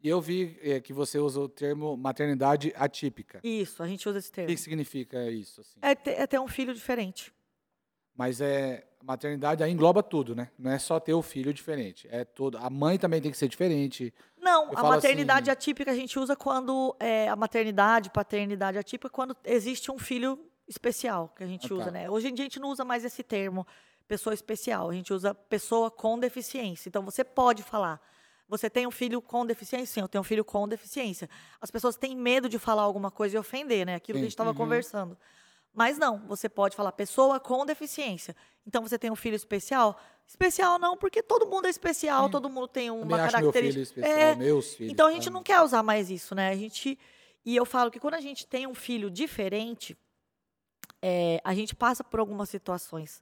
[0.03, 3.39] E eu vi é, que você usa o termo maternidade atípica.
[3.43, 4.49] Isso, a gente usa esse O termo.
[4.49, 5.61] que que significa isso?
[5.61, 5.79] assim?
[5.81, 7.33] É ter, é ter um filho diferente.
[8.15, 10.49] Mas é maternidade aí engloba tudo, né?
[10.59, 12.07] Não é só ter o filho diferente.
[12.11, 12.57] É todo.
[12.57, 14.13] A mãe também tem que ser diferente.
[14.45, 19.09] Não, Eu a maternidade assim- atípica a gente usa quando é, a maternidade, paternidade atípica,
[19.09, 21.75] quando existe um filho especial que a gente Ah, tá.
[21.75, 22.07] usa, né?
[22.09, 23.65] Hoje em dia a gente não usa mais esse termo,
[24.07, 24.89] pessoa especial.
[24.91, 26.87] A gente usa pessoa com deficiência.
[26.87, 27.99] Então você pode falar,
[28.47, 29.87] você tem um filho com deficiência?
[29.95, 31.27] Sim, eu tenho um filho com deficiência.
[31.59, 33.95] As pessoas têm medo de falar alguma coisa e ofender, né?
[33.95, 34.25] Aquilo que a Sim.
[34.25, 34.55] gente estava Uhum.
[34.55, 35.17] conversando.
[35.75, 38.35] Mas não, você pode falar pessoa com deficiência.
[38.65, 39.99] Então você tem um filho especial?
[40.25, 42.31] Especial não, porque todo mundo é especial, Sim.
[42.31, 43.99] todo mundo tem Também uma acho meu filho característica.
[43.99, 44.91] especial, É, meus filhos.
[44.93, 45.31] então a gente tá?
[45.31, 46.49] não quer usar mais isso, né?
[46.49, 46.97] A gente
[47.45, 49.95] E eu falo que quando a gente tem um filho diferente,
[51.01, 53.21] é, a gente passa por algumas situações.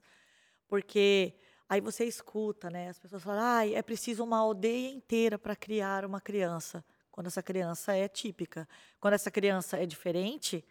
[0.66, 1.34] Porque
[1.68, 2.88] aí você escuta, né?
[2.88, 6.82] As pessoas falam, ah, é preciso uma aldeia inteira para criar uma criança.
[7.10, 8.66] Quando essa criança é típica.
[8.98, 10.64] Quando essa criança é diferente,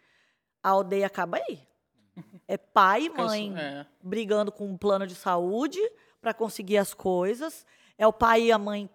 [0.64, 1.62] a aldeia acaba aí.
[2.48, 3.86] É pai e Eu sou- mãe é.
[4.02, 5.80] brigando com um plano de saúde
[6.22, 7.66] para conseguir as coisas.
[7.98, 8.90] É o pai e a mãe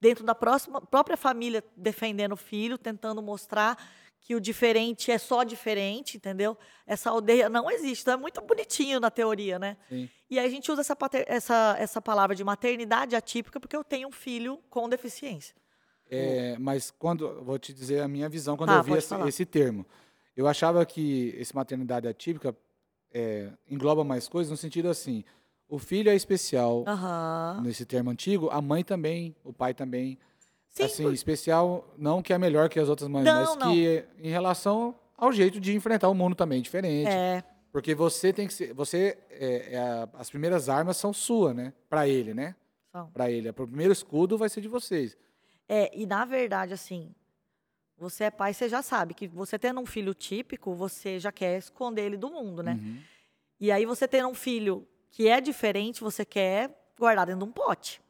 [0.00, 3.76] dentro da próxima, própria família defendendo o filho, tentando mostrar
[4.20, 6.56] que o diferente é só diferente, entendeu?
[6.86, 8.02] Essa aldeia não existe.
[8.02, 9.76] Então é muito bonitinho na teoria, né?
[9.88, 10.08] Sim.
[10.30, 14.08] E aí a gente usa essa, essa, essa palavra de maternidade atípica porque eu tenho
[14.08, 15.54] um filho com deficiência.
[16.08, 19.46] É, mas quando vou te dizer a minha visão quando Tá, eu vi esse, esse
[19.46, 19.84] termo,
[20.36, 22.56] eu achava que esse maternidade atípica
[23.12, 25.24] é, engloba mais coisas no sentido assim,
[25.68, 27.60] o filho é especial Aham.
[27.62, 30.18] nesse termo antigo, a mãe também, o pai também,
[30.68, 33.70] Sim, assim por- especial não que é melhor que as outras mães, Não, mas não.
[33.72, 37.44] que em relação ao jeito de enfrentar o mundo também diferente, é.
[37.70, 41.72] porque você tem que ser, você é, é as primeiras armas são suas, né?
[41.88, 42.54] Para ele, né?
[43.14, 45.16] Para ele, o primeiro escudo vai ser de vocês.
[45.68, 47.14] É, e na verdade, assim,
[47.96, 51.58] você é pai, você já sabe que você tendo um filho típico, você já quer
[51.58, 52.72] esconder ele do mundo, né?
[52.72, 53.02] Uhum.
[53.60, 57.52] E aí você tendo um filho que é diferente, você quer guardar dentro de um
[57.52, 58.00] pote.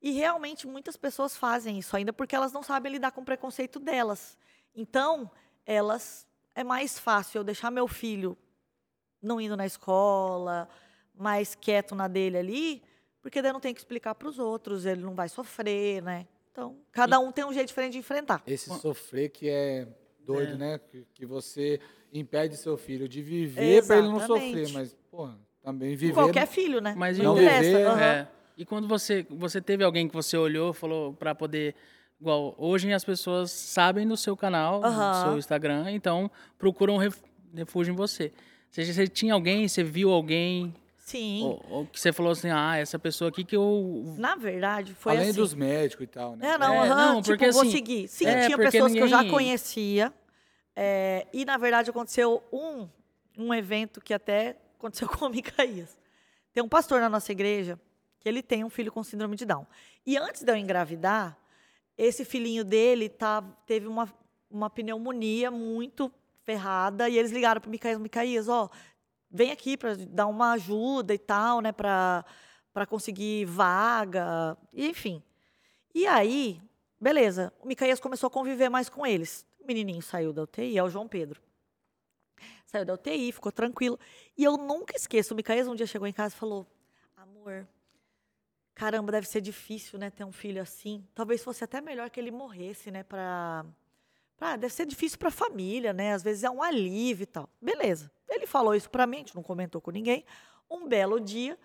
[0.00, 3.80] E realmente muitas pessoas fazem isso ainda porque elas não sabem lidar com o preconceito
[3.80, 4.38] delas.
[4.74, 5.30] Então,
[5.64, 8.36] elas é mais fácil eu deixar meu filho
[9.20, 10.68] não indo na escola,
[11.14, 12.82] mais quieto na dele ali,
[13.22, 16.26] porque daí eu não tem que explicar para os outros, ele não vai sofrer, né?
[16.54, 18.40] Então, cada um tem um jeito diferente de enfrentar.
[18.46, 19.88] Esse sofrer que é
[20.24, 20.56] doido, É.
[20.56, 20.78] né?
[20.78, 21.80] Que, que você
[22.12, 26.14] impede seu filho de viver para ele não sofrer, mas, porra, também viver.
[26.14, 26.94] Qualquer filho, né?
[26.96, 27.60] Mas não não interessa.
[27.62, 28.00] viver, aham.
[28.00, 28.28] É.
[28.56, 31.74] E quando você, você teve alguém que você olhou, falou pra poder.
[32.20, 35.24] Igual, hoje as pessoas sabem do seu canal, do Aham.
[35.24, 37.20] seu Instagram, então procuram ref-
[37.52, 38.32] refúgio em você.
[38.70, 40.72] Você, você tinha alguém, você viu alguém,
[41.04, 41.42] Sim.
[41.44, 44.14] ou, ou que você falou assim, ah, essa pessoa aqui que eu.
[44.16, 45.38] Na verdade, foi Além assim.
[45.38, 46.46] dos médicos e tal, né?
[46.52, 48.08] É, não, É, aham, não, tipo, porque vou assim, seguir.
[48.08, 50.12] Sim, é, tinha pessoas que eu já ninguém- conhecia.
[50.74, 52.88] é, e, na verdade, aconteceu um,
[53.36, 55.96] um evento que até aconteceu com o Micaías.
[56.52, 57.78] Tem um pastor na nossa igreja
[58.18, 59.66] que ele tem um filho com síndrome de Down.
[60.06, 61.36] E antes de eu engravidar,
[61.98, 64.10] esse filhinho dele tá, teve uma,
[64.50, 66.10] uma pneumonia muito
[66.42, 67.08] ferrada.
[67.10, 68.70] E eles ligaram para o Micaías, Micaías, ó,
[69.34, 72.24] vem aqui para dar uma ajuda e tal, né, para
[72.72, 75.22] para conseguir vaga, enfim.
[75.94, 76.60] E aí,
[77.00, 79.46] beleza, o Micaías começou a conviver mais com eles.
[79.60, 81.40] O menininho saiu da UTI, é o João Pedro.
[82.66, 83.96] Saiu da UTI, ficou tranquilo.
[84.36, 86.66] E eu nunca esqueço, o Micaías um dia chegou em casa e falou:
[87.16, 87.64] Amor,
[88.74, 91.06] caramba, deve ser difícil, né, ter um filho assim.
[91.14, 93.64] Talvez fosse até melhor que ele morresse, né, pra.
[94.36, 96.12] pra deve ser difícil pra família, né?
[96.12, 97.48] Às vezes é um alívio e tal.
[97.62, 98.10] Beleza.
[98.28, 100.24] Ele falou isso pra mim, a gente não comentou com ninguém.
[100.70, 101.58] Um belo dia,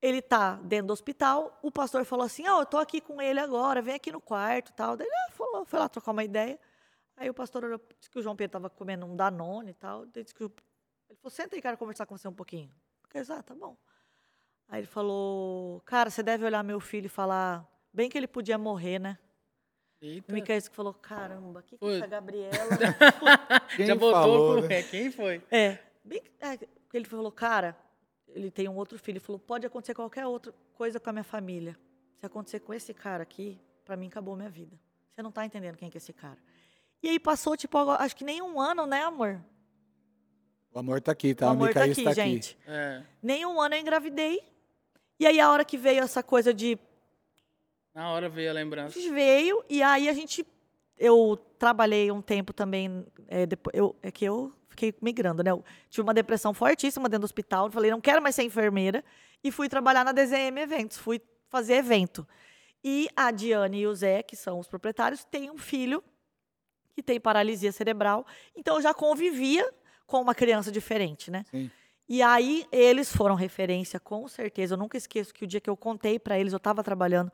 [0.00, 3.40] ele tá dentro do hospital, o pastor falou assim, ó, eu tô aqui com ele
[3.40, 4.96] agora, vem aqui no quarto tal.
[4.96, 6.58] Daí ele ah, falou, foi lá trocar uma ideia.
[7.16, 10.06] Aí o pastor olhou, disse que o João Pedro tava comendo um Danone e tal.
[10.06, 10.52] Daí disse que o-
[11.08, 12.70] ele falou, senta aí, quero conversar com você um pouquinho.
[13.14, 13.76] Eu falei, ah, tá bom.
[14.68, 18.56] Aí ele falou, cara, você deve olhar meu filho e falar, bem que ele podia
[18.56, 19.18] morrer, né?
[20.00, 20.32] Eita.
[20.34, 22.54] O que falou, caramba, que que essa Gabriela...
[23.76, 24.68] Quem Já voltou falou, com.
[24.68, 24.78] né?
[24.78, 25.42] É, quem foi?
[25.50, 26.58] É, bem, é,
[26.92, 27.76] ele falou, cara,
[28.28, 29.16] ele tem um outro filho.
[29.16, 31.76] Ele falou, pode acontecer qualquer outra coisa com a minha família.
[32.18, 34.78] Se acontecer com esse cara aqui, pra mim acabou minha vida.
[35.12, 36.38] Você não tá entendendo quem que é esse cara.
[37.02, 39.40] E aí passou, tipo, agora- acho que nem um ano, né, amor?
[40.72, 41.46] O amor tá aqui, tá?
[41.46, 42.56] o amor tá aqui, está gente.
[42.66, 43.02] É.
[43.22, 44.40] Nem um ano eu engravidei.
[45.18, 46.78] E aí a hora que veio essa coisa de
[47.94, 48.98] Na hora veio a lembrança.
[49.10, 50.46] veio e aí a gente
[50.96, 55.64] eu trabalhei um tempo também é, depois eu é que eu fiquei migrando né eu
[55.88, 59.02] tive uma depressão fortíssima dentro do hospital falei não quero mais ser enfermeira
[59.42, 62.26] e fui trabalhar na DZM Eventos fui fazer evento
[62.84, 66.04] e a Diane e o Zé que são os proprietários têm um filho
[66.94, 69.68] que tem paralisia cerebral então eu já convivia
[70.06, 71.70] com uma criança diferente né Sim.
[72.08, 74.74] e aí eles foram referência, com certeza.
[74.74, 77.30] Eu nunca esqueço que o dia que eu contei para eles, eu estava trabalhando,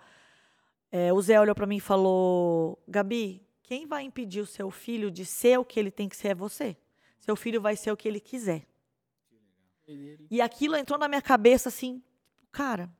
[0.90, 5.11] é, o Zé olhou para mim e falou: Gabi, quem vai impedir o seu filho
[5.11, 6.77] de ser o que ele tem que ser é você.
[7.18, 8.66] Seu filho vai ser o que ele quiser.
[10.31, 12.03] E aquilo entrou na minha cabeça assim,
[12.51, 12.90] cara,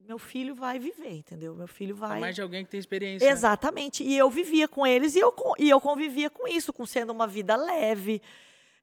[0.00, 1.54] meu filho vai viver, entendeu?
[1.54, 2.20] Meu filho É vai.
[2.20, 3.26] mais de alguém que tem experiência.
[3.26, 3.32] né?
[3.32, 4.02] Exatamente.
[4.02, 7.26] E eu vivia com eles e eu, e eu convivia com isso, com sendo uma
[7.26, 8.20] vida leve,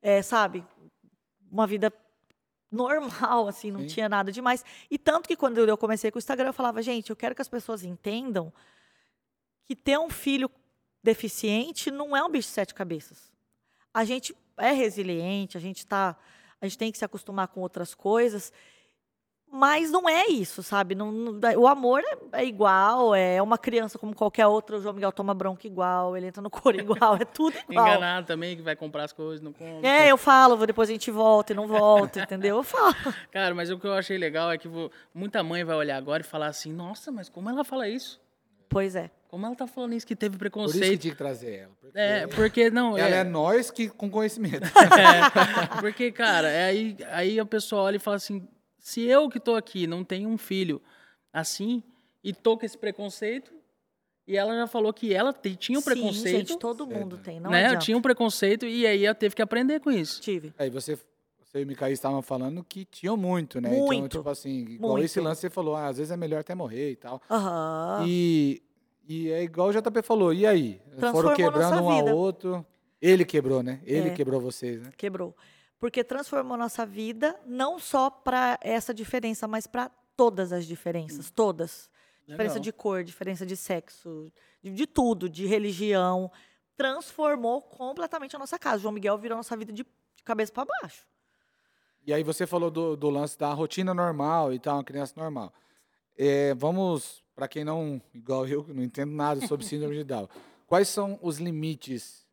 [0.02, 0.64] é, sabe?
[1.52, 1.92] Uma vida
[2.72, 3.88] normal, assim, não Sim.
[3.88, 4.64] tinha nada demais.
[4.90, 7.42] E tanto que quando eu comecei com o Instagram, eu falava, gente, eu quero que
[7.42, 8.52] as pessoas entendam
[9.66, 10.50] que ter um filho
[11.04, 13.32] deficiente não é um bicho de sete cabeças.
[13.94, 16.16] A gente é resiliente, a gente tá,
[16.62, 18.54] a gente tem que se acostumar com outras coisas,
[19.52, 20.96] mas não é isso, sabe?
[20.96, 22.02] Não, não- o amor
[22.34, 24.78] é, é igual, é uma criança como qualquer outra.
[24.78, 27.86] O João Miguel toma bronca igual, ele entra no coro igual, é tudo igual.
[27.88, 29.86] Enganado também, que vai comprar as coisas, não compra.
[29.88, 32.58] É, eu falo, depois a gente volta e não volta, entendeu?
[32.58, 32.96] Eu falo.
[33.32, 36.22] Cara, mas o que eu achei legal é que vo- muita mãe vai olhar agora
[36.22, 38.22] e falar assim, nossa, mas como ela fala isso?
[38.70, 39.12] Pois é.
[39.28, 41.02] Como ela tá falando isso, que teve Por isso que preconceito?
[41.02, 41.72] tinha que trazer ela.
[41.82, 44.64] porque É, porque não, Ela é é, nós que com conhecimento.
[44.96, 48.46] é, porque cara, é aí aí a pessoa olha e fala assim,
[48.82, 50.82] se eu que tô aqui não tenho um filho
[51.32, 51.82] assim
[52.24, 53.54] e tô com esse preconceito
[54.28, 57.40] e ela já falou que ela te- tinha um Sim, preconceito, gente, todo mundo tem,
[57.40, 57.66] não né?
[57.66, 57.86] adianta.
[57.86, 60.22] Tinha um preconceito e aí ela teve que aprender com isso.
[60.22, 60.54] Tive.
[60.58, 60.98] Aí você,
[61.40, 63.70] você e o Micaí estavam falando que tinham muito, né?
[63.78, 64.18] Então, Muito.
[64.18, 65.06] tipo assim, igual Muito.
[65.06, 67.22] esse lance você falou, ah, às vezes é melhor até morrer e tal.
[67.30, 68.06] Aham.
[68.08, 68.62] E,
[69.08, 70.82] e é igual o JP falou, e aí?
[71.12, 72.66] Foram quebrando um ao outro.
[73.02, 73.82] Ele quebrou, né?
[73.84, 74.12] Ele É.
[74.14, 74.92] quebrou vocês, né?
[74.96, 75.36] Quebrou.
[75.82, 81.90] Porque transformou nossa vida não só para essa diferença, mas para todas as diferenças, todas.
[82.28, 82.64] Diferença Legal.
[82.64, 86.32] de cor, diferença de sexo, de, de tudo, de religião.
[86.78, 88.84] Transformou completamente a nossa casa.
[88.84, 91.08] João Miguel virou nossa vida de, de cabeça para baixo.
[92.06, 95.52] E aí você falou do, do lance da rotina normal e tal, uma criança normal.
[96.16, 100.30] É, vamos, para quem não, igual eu, não entendo nada sobre síndrome de Down,
[100.68, 102.24] quais são os limites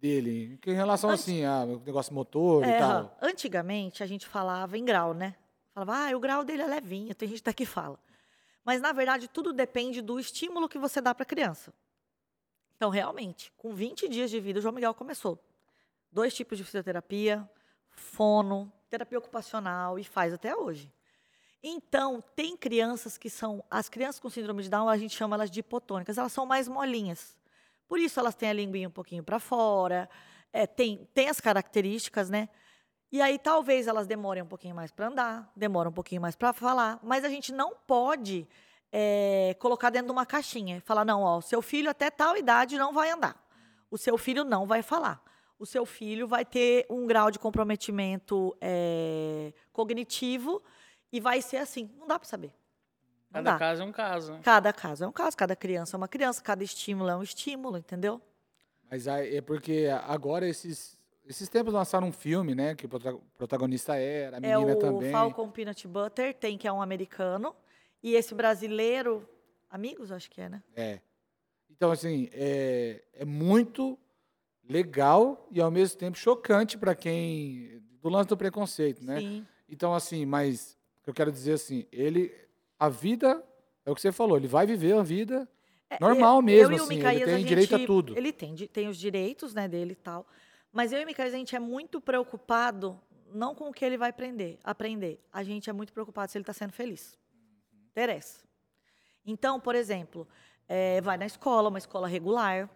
[0.00, 0.58] dele?
[0.66, 3.16] Em relação, Antes- assim, a negócio motor e É, tal.
[3.20, 5.34] antigamente a gente falava em grau, né?
[5.74, 7.98] Falava, ah, o grau dele é levinho, tem gente até que fala.
[8.64, 11.72] Mas, na verdade, tudo depende do estímulo que você dá para a criança.
[12.76, 15.38] Então, realmente, com 20 dias de vida, o João Miguel começou.
[16.10, 17.48] Dois tipos de fisioterapia,
[17.90, 20.92] fono, terapia ocupacional e faz até hoje.
[21.62, 23.62] Então, tem crianças que são.
[23.70, 26.68] As crianças com síndrome de Down, a gente chama elas de hipotônicas, elas são mais
[26.68, 27.36] molinhas.
[27.88, 30.08] Por isso, elas têm a linguinha um pouquinho para fora,
[30.52, 32.48] é, tem, tem as características, né?
[33.12, 36.52] E aí, talvez elas demorem um pouquinho mais para andar, demoram um pouquinho mais para
[36.52, 38.48] falar, mas a gente não pode
[38.92, 42.76] é, colocar dentro de uma caixinha e falar: não, ó, seu filho até tal idade
[42.76, 43.36] não vai andar,
[43.90, 45.22] o seu filho não vai falar,
[45.58, 50.62] o seu filho vai ter um grau de comprometimento é, cognitivo
[51.12, 51.90] e vai ser assim.
[51.98, 52.52] Não dá para saber.
[53.36, 53.58] Cada dá.
[53.58, 54.32] caso é um caso.
[54.32, 54.40] né?
[54.42, 57.76] Cada caso é um caso, cada criança é uma criança, cada estímulo é um estímulo,
[57.78, 58.20] entendeu?
[58.90, 62.74] Mas aí é porque agora esses, esses tempos lançaram um filme, né?
[62.74, 65.10] Que o prota- protagonista era, a É menina o também.
[65.12, 67.54] Falcon Peanut Butter, tem que é um americano.
[68.02, 69.28] E esse brasileiro,
[69.68, 70.62] amigos, acho que é, né?
[70.76, 71.00] É.
[71.68, 73.98] Então, assim, é, é muito
[74.68, 77.82] legal e ao mesmo tempo chocante para quem.
[78.02, 79.20] do lance do preconceito, né?
[79.20, 79.46] Sim.
[79.68, 82.32] Então, assim, mas o que eu quero dizer assim, ele.
[82.78, 83.42] A vida,
[83.84, 85.48] é o que você falou, ele vai viver a vida
[85.88, 86.96] É, normal eu- mesmo, eu assim.
[86.96, 88.16] Micaías, ele a tem direito a tudo.
[88.16, 90.26] Ele tem, tem os direitos né, dele e tal.
[90.72, 93.00] Mas eu e o Micaías, a gente é muito preocupado,
[93.32, 95.20] não com o que ele vai aprender, aprender.
[95.32, 97.18] A gente é muito preocupado se ele está sendo feliz.
[97.90, 98.44] Interessa.
[99.24, 100.28] Então, por exemplo,
[100.68, 102.68] eh, vai na escola, uma escola regular.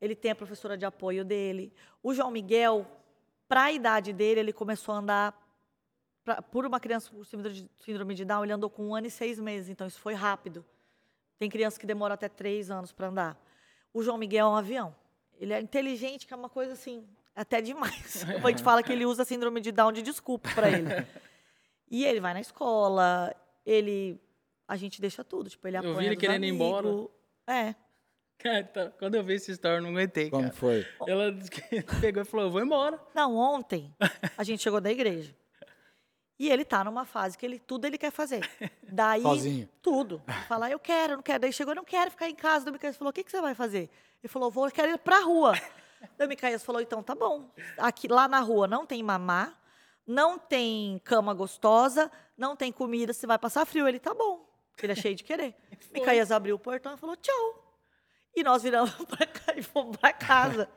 [0.00, 1.72] Ele tem a professora de apoio dele.
[2.02, 2.84] O João Miguel,
[3.48, 5.41] para a idade dele, ele começou a andar.
[6.24, 9.06] Pra- por uma criança com síndrome de, síndrome de Down, ele andou com um ano
[9.06, 9.68] e seis meses.
[9.68, 10.64] Então, isso foi rápido.
[11.38, 13.36] Tem criança que demora até três anos para andar.
[13.92, 14.94] O João Miguel é um avião.
[15.38, 17.04] Ele é inteligente, que é uma coisa assim,
[17.34, 18.24] até demais.
[18.46, 20.88] A gente fala que ele usa a síndrome de Down de desculpa para ele.
[21.90, 23.34] E ele vai na escola,
[23.66, 24.20] ele.
[24.68, 25.50] A gente deixa tudo.
[25.50, 26.88] Tipo, ele Eu vi apanha ele querendo ir embora.
[26.88, 27.10] amigos.
[27.46, 27.74] É.
[28.38, 30.54] Cara, tá- quando eu vi esse story, eu não aguentei, Como cara.
[30.54, 30.86] foi?
[31.06, 31.32] Ela
[32.00, 32.98] pegou e falou, eu vou embora.
[33.14, 33.94] Não, ontem
[34.38, 35.34] a gente chegou da igreja.
[36.38, 38.48] E ele tá numa fase que ele tudo ele quer fazer.
[38.82, 39.68] Daí Sozinho.
[39.80, 40.22] tudo.
[40.48, 41.40] Falar, eu quero, não quero.
[41.40, 42.68] Daí chegou, eu não quero ficar em casa.
[42.68, 43.90] O Micaías falou, o que, que você vai fazer?
[44.22, 45.52] Ele falou, vou, eu quero ir pra rua.
[46.18, 47.50] Daí o Micaías falou, então tá bom.
[47.78, 49.56] Aqui, lá na rua não tem mamá,
[50.06, 53.86] não tem cama gostosa, não tem comida, você vai passar frio.
[53.86, 54.44] Ele, tá bom.
[54.82, 55.54] Ele é cheio de querer.
[55.92, 57.78] Micaías abriu o portão e falou, tchau.
[58.34, 60.68] E nós viramos pra cá e fomos pra casa.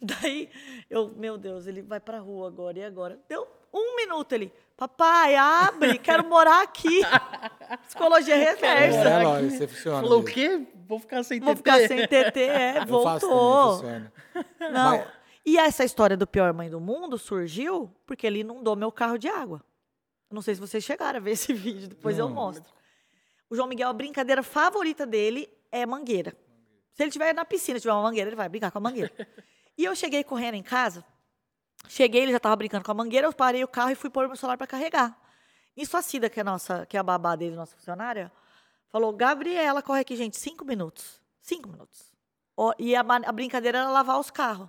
[0.00, 0.50] Daí,
[0.88, 3.20] eu, meu Deus, ele vai pra rua agora, e agora?
[3.28, 7.00] Deu um minuto ele, papai, abre, quero morar aqui.
[7.86, 8.98] Psicologia reversa.
[9.08, 10.00] É, lógico, você funciona.
[10.00, 10.66] Falou o quê?
[10.86, 11.56] Vou ficar sem Vou TT.
[11.58, 13.72] ficar sem TT, é, Eu faço também, voltou.
[13.74, 14.12] funciona.
[14.60, 14.90] Não.
[14.98, 15.06] Mas-
[15.44, 19.28] E essa história do pior mãe do mundo surgiu porque ele inundou meu carro de
[19.28, 19.62] água.
[20.30, 22.34] Eu Não sei se vocês chegaram a ver esse vídeo, depois eu Não.
[22.34, 22.72] mostro.
[23.50, 26.34] O João Miguel, a brincadeira favorita dele é mangueira.
[26.92, 29.10] Se ele estiver na piscina, tiver uma mangueira, ele vai brincar com a mangueira.
[29.76, 31.04] e eu cheguei correndo em casa,
[31.86, 34.26] cheguei, ele já estava brincando com a mangueira, eu parei o carro e fui pôr
[34.26, 35.16] meu celular para carregar.
[35.76, 38.32] Isso a Cida, que é, nossa, que é a babá dele, nossa funcionária,
[38.88, 41.20] falou, Gabriela, corre aqui, gente, cinco minutos.
[41.40, 42.12] Cinco minutos.
[42.78, 44.68] E a, a brincadeira era lavar os carros.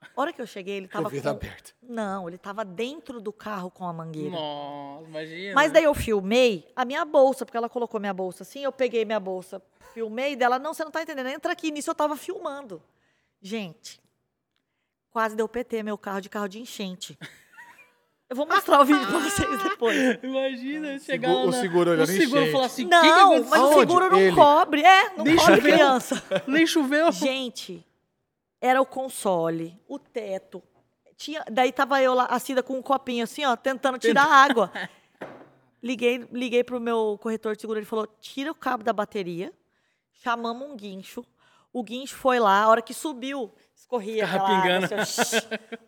[0.00, 1.28] A hora que eu cheguei, ele tava Ouvido com...
[1.30, 1.74] aberto.
[1.82, 4.30] Não, ele tava dentro do carro com a mangueira.
[4.30, 5.54] Nossa, imagina.
[5.54, 9.04] Mas daí eu filmei a minha bolsa, porque ela colocou minha bolsa assim, eu peguei
[9.04, 9.62] minha bolsa,
[9.94, 12.82] filmei dela, não, você não tá entendendo, entra aqui, nisso eu tava filmando.
[13.40, 14.00] Gente,
[15.10, 17.18] quase deu PT meu carro de carro de enchente.
[18.30, 19.96] Eu vou mostrar o vídeo pra vocês depois.
[20.22, 23.00] Imagina chegar Segu- lá o seguro olhando O seguro falar assim, Não,
[23.42, 24.36] que mas o seguro não Ele?
[24.36, 24.82] cobre.
[24.82, 25.72] É, não Nem cobre choveu.
[25.72, 26.24] criança.
[26.46, 27.10] Nem choveu.
[27.10, 27.86] Gente,
[28.60, 30.62] era o console, o teto.
[31.16, 34.34] Tinha, daí tava eu lá, a Cida com um copinho assim, ó, tentando tirar a
[34.44, 34.70] água.
[35.82, 39.52] Liguei, liguei pro meu corretor de seguro, ele falou: tira o cabo da bateria,
[40.12, 41.24] chamamos um guincho.
[41.72, 45.36] O guincho foi lá, a hora que subiu, escorria aquela água, assim.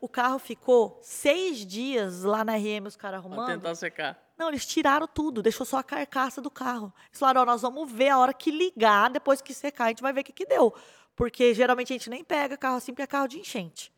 [0.00, 3.48] O carro ficou seis dias lá na RM, os caras Pra arrumando.
[3.54, 4.18] tentar secar.
[4.38, 6.92] Não, eles tiraram tudo, deixou só a carcaça do carro.
[7.08, 10.02] Eles falaram, ó, nós vamos ver a hora que ligar, depois que secar, a gente
[10.02, 10.74] vai ver o que, que deu.
[11.16, 13.92] Porque geralmente a gente nem pega carro assim, porque é carro de enchente.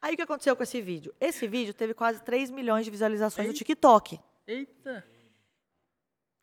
[0.00, 1.12] Aí o que aconteceu com esse vídeo?
[1.20, 3.58] Esse vídeo teve quase 3 milhões de visualizações no Eita.
[3.58, 4.20] TikTok.
[4.46, 5.04] Eita.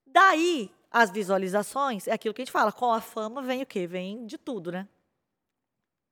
[0.05, 3.86] Daí, as visualizações, é aquilo que a gente fala, com a fama vem o quê?
[3.88, 4.88] Vem de tudo, né?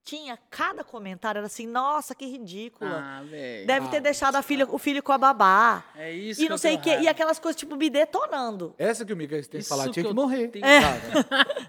[0.05, 3.01] Tinha, cada comentário era assim, nossa, que ridícula.
[3.01, 3.65] Ah, velho.
[3.65, 5.81] Deve ter Ah, deixado a filha, o filho com a babá.
[5.95, 6.97] É isso E que não sei o quê.
[6.99, 8.75] E aquelas coisas, tipo, me detonando.
[8.77, 10.51] Essa que o Mika tem que Isso falar, tinha que que eu morrer.
[10.61, 10.81] É.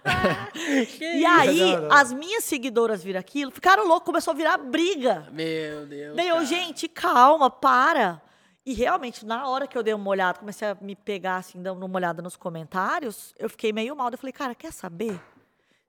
[0.99, 1.93] Que E aí, Não, não.
[1.93, 5.29] as minhas seguidoras viram aquilo, ficaram loucas, começou a virar briga.
[5.31, 6.17] Meu Deus.
[6.17, 8.21] Daí eu, gente, calma, para.
[8.66, 11.85] E realmente, na hora que eu dei uma olhada, comecei a me pegar, assim, dando
[11.85, 14.11] uma olhada nos comentários, eu fiquei meio mal.
[14.11, 15.20] Eu falei, cara, quer saber?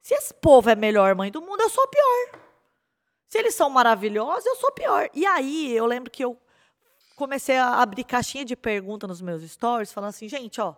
[0.01, 2.39] Se esse povo é a melhor mãe do mundo, eu sou pior.
[3.27, 5.09] Se eles são maravilhosos, eu sou pior.
[5.13, 6.38] E aí, eu lembro que eu
[7.15, 10.75] comecei a abrir caixinha de pergunta nos meus stories, falando assim, gente, ó,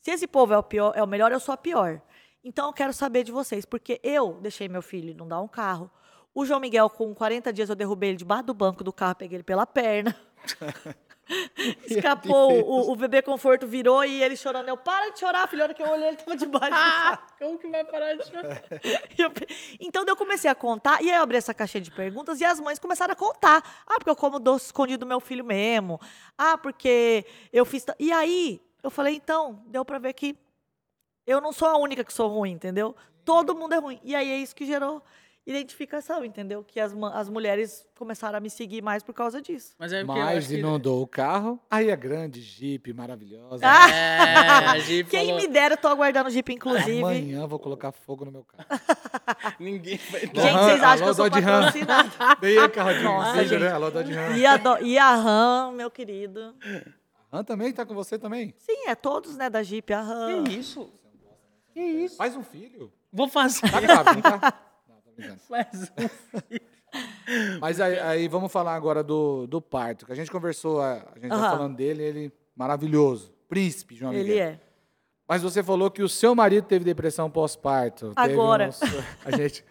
[0.00, 2.00] se esse povo é o pior, é o melhor, eu sou a pior.
[2.44, 5.90] Então eu quero saber de vocês, porque eu deixei meu filho não dar um carro.
[6.32, 9.36] O João Miguel, com 40 dias, eu derrubei ele debaixo do banco do carro, peguei
[9.36, 10.16] ele pela perna.
[11.86, 14.68] Escapou, o, o bebê conforto virou e ele chorando.
[14.68, 15.62] Eu, para de chorar, filho.
[15.62, 16.68] A hora que eu olhei, ele tava debaixo.
[16.72, 18.62] Ah, como que vai parar de chorar?
[19.16, 19.30] Eu
[19.78, 22.58] então eu comecei a contar, e aí eu abri essa caixinha de perguntas e as
[22.58, 23.62] mães começaram a contar.
[23.86, 26.00] Ah, porque eu como doce escondido do meu filho mesmo.
[26.36, 27.84] Ah, porque eu fiz.
[27.98, 30.36] E aí eu falei, então, deu pra ver que
[31.26, 32.94] eu não sou a única que sou ruim, entendeu?
[33.24, 34.00] Todo mundo é ruim.
[34.02, 35.02] E aí é isso que gerou
[35.46, 36.62] identificação, entendeu?
[36.62, 39.74] Que as, as mulheres começaram a me seguir mais por causa disso.
[39.78, 40.58] Mas é Mas acho que...
[40.58, 41.58] inundou o carro.
[41.70, 43.64] Aí a grande Jeep maravilhosa.
[43.64, 43.90] Ah!
[43.90, 47.00] É, a Jeep Quem falou, me dera, eu tô aguardando o Jeep, inclusive.
[47.00, 48.80] Amanhã vou colocar fogo no meu carro.
[49.58, 50.20] ninguém vai...
[50.20, 52.10] Gente, vocês acham que eu sou patrocinada?
[52.40, 53.60] Bem aí, carro de Nossa, gente.
[53.60, 53.72] né?
[53.72, 54.36] Alô, Dodge Ram.
[54.36, 56.54] E a, do- e a RAM, meu querido.
[57.32, 58.54] Han também tá com você também?
[58.58, 60.44] Sim, é todos, né, da Jeep, a RAM.
[60.44, 60.92] Que isso?
[61.72, 62.16] Que isso?
[62.16, 62.92] Faz um filho.
[63.12, 63.60] Vou fazer.
[63.70, 63.80] Tá
[64.14, 64.69] não tá?
[65.48, 67.58] Faz um.
[67.60, 70.04] Mas aí, aí vamos falar agora do, do parto.
[70.06, 71.50] Que a gente conversou, a, a gente tá Aham.
[71.50, 73.32] falando dele, ele maravilhoso.
[73.48, 74.46] Príncipe, João Ele Miguel.
[74.48, 74.60] é.
[75.28, 78.12] Mas você falou que o seu marido teve depressão pós-parto.
[78.16, 78.68] Agora.
[78.68, 78.80] uns-
[79.24, 79.64] a gente.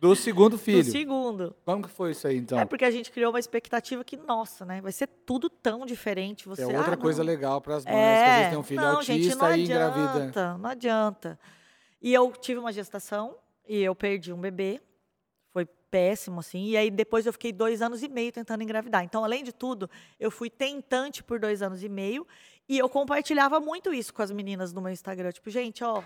[0.00, 0.84] Do segundo Do filho.
[0.84, 1.56] segundo.
[1.64, 2.56] Como que foi isso aí, então?
[2.56, 4.80] É porque a gente criou uma expectativa que, nossa, né?
[4.80, 6.48] Vai ser tudo tão diferente.
[6.48, 8.80] Você, É outra ah, coisa legal para as mães, que às vezes tem um filho
[8.80, 10.10] não, autista gente, não e engravida.
[10.12, 11.38] adianta, não adianta.
[12.00, 13.34] E eu tive uma gestação
[13.68, 14.80] e eu perdi um bebê.
[15.52, 16.66] Foi péssimo, assim.
[16.66, 19.04] E aí depois eu fiquei dois anos e meio tentando engravidar.
[19.04, 22.26] Então, além de tudo, eu fui tentante por dois anos e meio.
[22.68, 25.32] E eu compartilhava muito isso com as meninas no meu Instagram.
[25.32, 26.02] Tipo, gente, ó,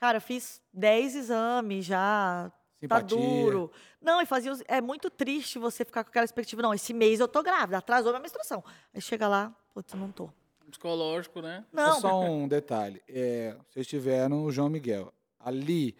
[0.00, 2.50] cara, eu fiz 10 exames já.
[2.88, 3.16] Tá Simpatia.
[3.18, 3.70] duro.
[4.00, 4.52] Não, e fazia.
[4.52, 6.60] os- É muito triste você ficar com aquela expectativa.
[6.60, 8.62] Não, esse mês eu tô grávida, atrasou minha menstruação.
[8.92, 10.28] Aí chega lá, putz, não tô.
[10.70, 11.64] Psicológico, né?
[11.72, 13.00] Não, É só um detalhe.
[13.08, 15.12] É, vocês tiveram o João Miguel.
[15.38, 15.96] Ali,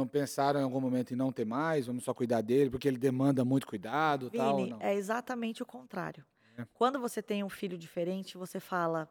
[0.00, 1.86] não pensaram em algum momento em não ter mais?
[1.86, 4.56] Vamos só cuidar dele, porque ele demanda muito cuidado e tal?
[4.56, 4.80] Vini, não?
[4.80, 6.24] é exatamente o contrário.
[6.56, 6.66] É.
[6.74, 9.08] Quando você tem um filho diferente, você fala: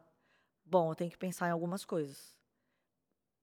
[0.64, 2.34] bom, eu tenho que pensar em algumas coisas.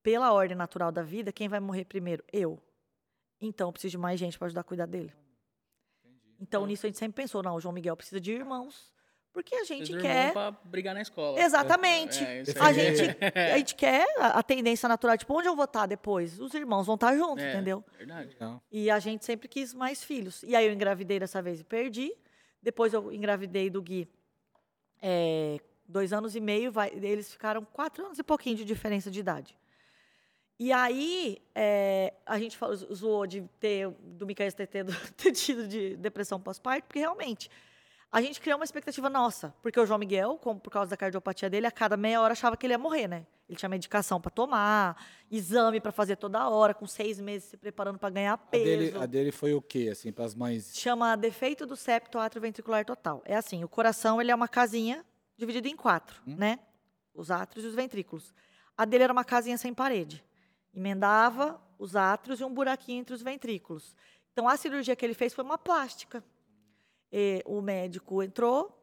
[0.03, 2.23] Pela ordem natural da vida, quem vai morrer primeiro?
[2.31, 2.61] Eu.
[3.39, 5.13] Então, eu preciso de mais gente para ajudar a cuidar dele.
[6.39, 6.67] Então, É.
[6.67, 8.93] nisso a gente sempre pensou: não, o João Miguel precisa de irmãos.
[9.37, 10.33] Porque a gente Vocês quer.
[10.33, 11.39] pra brigar na escola.
[11.39, 12.23] Exatamente.
[12.23, 13.01] É, A gente,
[13.53, 16.39] a gente quer a, a tendência natural, tipo, onde eu vou estar depois?
[16.39, 17.83] Os irmãos vão estar juntos, É, entendeu?
[17.95, 18.35] Verdade.
[18.39, 18.59] Não.
[18.71, 20.41] E a gente sempre quis mais filhos.
[20.41, 22.11] E aí eu engravidei dessa vez e perdi.
[22.63, 24.09] Depois eu engravidei do Gui
[25.01, 26.71] é, dois anos e meio.
[26.71, 29.55] Vai, eles ficaram quatro anos e pouquinho de diferença de idade.
[30.59, 35.67] E aí é, a gente falou, zoou de ter, do Micael ter, tido- ter tido
[35.67, 37.51] de depressão pós-parto, porque realmente
[38.11, 39.53] a gente criou uma expectativa nossa.
[39.61, 42.55] Porque o João Miguel, como por causa da cardiopatia dele, a cada meia hora achava
[42.57, 43.25] que ele ia morrer, né?
[43.49, 45.01] Ele tinha medicação para tomar,
[45.31, 48.63] exame para fazer toda hora, com seis meses se preparando para ganhar A peso.
[48.65, 50.71] dele, a dele foi o quê, assim, para as mães?
[50.77, 53.21] Chama defeito do septo atrioventricular total.
[53.25, 55.05] É assim, o coração ele é uma casinha
[55.37, 56.35] dividida em quatro, Hum.
[56.37, 56.59] né?
[57.13, 58.33] Os átrios e os ventrículos.
[58.77, 60.23] A dele era uma casinha sem parede.
[60.73, 63.95] Emendava os átrios e um buraquinho entre os ventrículos.
[64.33, 66.23] Então a cirurgia que ele fez foi uma plástica.
[67.11, 68.77] E o médico entrou,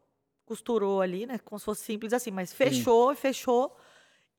[0.45, 1.39] costurou ali, né?
[1.39, 3.77] Como se fosse simples assim, mas fechou, fechou.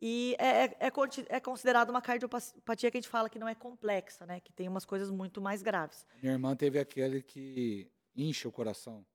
[0.02, 0.92] E é, é, é
[1.30, 4.40] é considerado uma cardiopatia que a gente fala que não é complexa, né?
[4.40, 6.06] Que tem umas coisas muito mais graves.
[6.22, 9.06] Minha irmã teve aquele que incha o coração.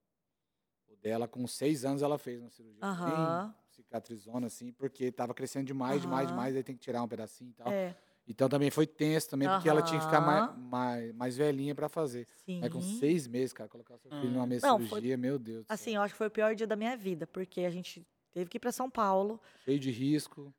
[0.89, 2.83] O dela, com seis anos, ela fez uma cirurgia.
[2.83, 3.55] Aham.
[3.55, 6.35] Bem cicatrizona, assim, porque estava crescendo demais, demais, Aham.
[6.35, 7.68] demais, aí tem que tirar um pedacinho e tal.
[7.73, 7.95] É,
[8.31, 11.89] Então também foi tenso também, porque ela tinha que ficar mais, mais, mais velhinha para
[11.89, 12.26] fazer.
[12.47, 12.61] sim.
[12.61, 15.37] Mas com seis meses, cara, colocar seu filho numa mesa Não, de foi- cirurgia, meu
[15.39, 15.66] Deus.
[15.66, 15.95] do Assim, céu.
[15.95, 18.57] eu acho que foi o pior dia da minha vida, porque a gente teve que
[18.57, 19.41] ir para São Paulo.
[19.64, 20.55] Cheio de risco.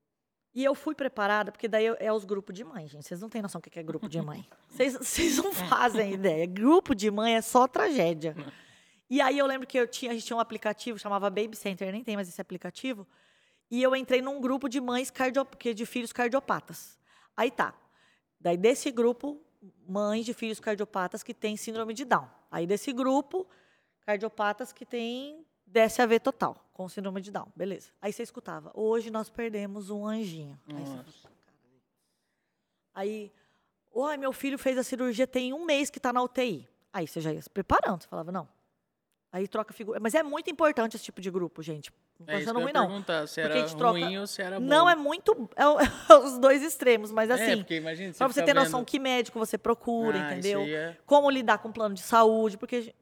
[0.54, 3.08] E eu fui preparada, porque daí eu- é os grupos de mãe, gente.
[3.08, 4.46] Vocês não têm noção o que que é grupo de mãe.
[4.68, 6.46] Vocês, vocês não fazem ideia.
[6.46, 8.36] Grupo de mãe é só tragédia.
[9.10, 11.90] E aí eu lembro que eu tinha, a gente tinha um aplicativo, chamava Baby Center,
[11.92, 13.08] nem tem mais esse aplicativo.
[13.70, 17.00] E eu entrei num grupo de mães cardio, que- de filhos cardiopatas.
[17.42, 17.74] Aí tá.
[18.40, 19.42] Daí desse grupo,
[19.88, 22.30] mães de filhos cardiopatas que têm síndrome de Down.
[22.52, 23.48] Aí desse grupo,
[24.06, 27.48] cardiopatas que têm DSAV total, com síndrome de Down.
[27.56, 27.90] Beleza.
[28.00, 30.60] Aí você escutava, hoje nós perdemos um anjinho.
[30.68, 31.28] Aí você.
[32.94, 33.32] Aí,
[33.92, 36.70] oi, meu filho fez a cirurgia tem um mês que está na UTI.
[36.94, 38.48] Aí você já ia se preparando, você falava, não.
[39.34, 39.98] Aí troca figura.
[40.00, 41.90] Mas é muito importante esse tipo de grupo, gente.
[42.20, 42.88] Não É isso que eu ruim, ia não.
[42.88, 44.66] perguntar, se Porque era troca- ruim ou se era bom.
[44.66, 45.50] Não, é muito.
[45.56, 45.64] É,
[46.14, 49.00] é os dois extremos, mas É, assim, porque imagina, pra você ter noção vendo- que
[49.00, 50.62] médico você procura, Ah, isso entendeu?
[50.62, 52.94] aí é- Como lidar com plano de saúde, porque.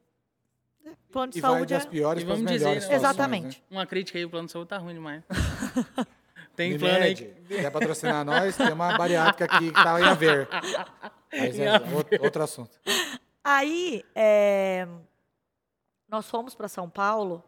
[0.84, 1.76] né, Plano de E vai saúde é.
[1.78, 2.74] das piores E para as vamos dizer, né?
[2.80, 3.62] situações, Exatamente.
[3.68, 5.22] Uma crítica aí, o plano de saúde tá ruim demais.
[6.56, 6.78] Tem Né?
[6.78, 7.14] plano aí.
[7.48, 10.48] Quer patrocinar nós, tem uma bariátrica aqui que tá em a ver.
[11.32, 12.70] Mas é outro, outro assunto.
[13.42, 14.86] Aí, é,
[16.10, 17.42] nós fomos para São Paulo.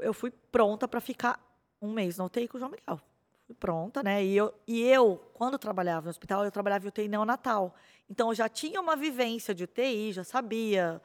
[0.00, 1.38] Eu fui pronta para ficar
[1.80, 3.00] um mês na UTI com o João Miguel.
[3.46, 4.24] Fui pronta, né?
[4.24, 7.74] E eu, e eu, quando trabalhava no hospital, eu trabalhava em UTI neonatal.
[8.08, 11.02] Então, eu já tinha uma vivência de UTI, já sabia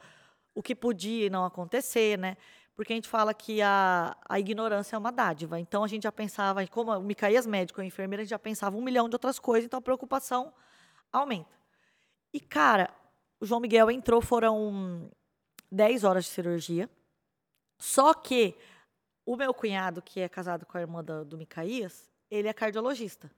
[0.54, 2.36] o que podia e não acontecer, né?
[2.74, 5.58] Porque a gente fala que a, a ignorância é uma dádiva.
[5.58, 8.76] Então, a gente já pensava, como o Micaías médico e enfermeira, a gente já pensava
[8.76, 10.52] um milhão de outras coisas, então a preocupação
[11.12, 11.58] aumenta.
[12.32, 12.88] E, cara,
[13.40, 15.10] o João Miguel entrou, foram
[15.70, 16.88] 10 horas de cirurgia.
[17.78, 18.56] Só que
[19.24, 23.30] o meu cunhado, que é casado com a irmã da- do Micaías, ele é cardiologista.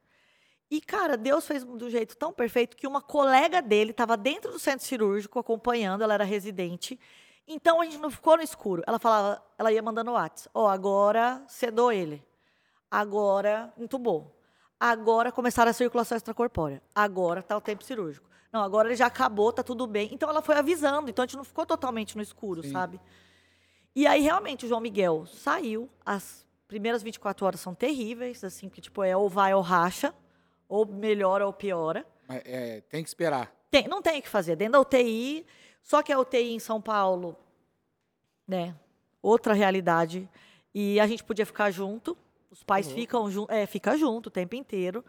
[0.70, 4.58] E, cara, Deus fez do jeito tão perfeito que uma colega dele estava dentro do
[4.58, 6.98] centro cirúrgico acompanhando, ela era residente.
[7.46, 8.80] Então a gente não ficou no escuro.
[8.86, 10.48] Ela falava, ela ia mandando WhatsApp.
[10.54, 12.24] Ó, agora sedou ele.
[12.88, 14.40] Agora entubou.
[14.78, 16.80] Agora começaram a circulação extracorpórea.
[16.94, 18.29] Agora tá o tempo cirúrgico.
[18.52, 20.08] Não, agora ele já acabou, tá tudo bem.
[20.12, 22.72] Então ela foi avisando, então a gente não ficou totalmente no escuro, Sim.
[22.72, 23.00] sabe?
[23.94, 25.88] E aí realmente o João Miguel saiu.
[26.04, 30.14] As primeiras 24 horas são terríveis, assim, que tipo é ou vai ou racha,
[30.68, 32.04] ou melhora ou piora.
[32.26, 33.52] Mas, é, tem que esperar.
[33.70, 34.56] Tem- não tem o que fazer.
[34.56, 35.46] Dentro da UTI,
[35.82, 37.36] só que a UTI em São Paulo,
[38.46, 38.74] né?
[39.22, 40.28] Outra realidade.
[40.74, 42.16] E a gente podia ficar junto.
[42.50, 42.94] Os pais Uhum.
[42.94, 45.04] ficam junto, é, fica junto o tempo inteiro.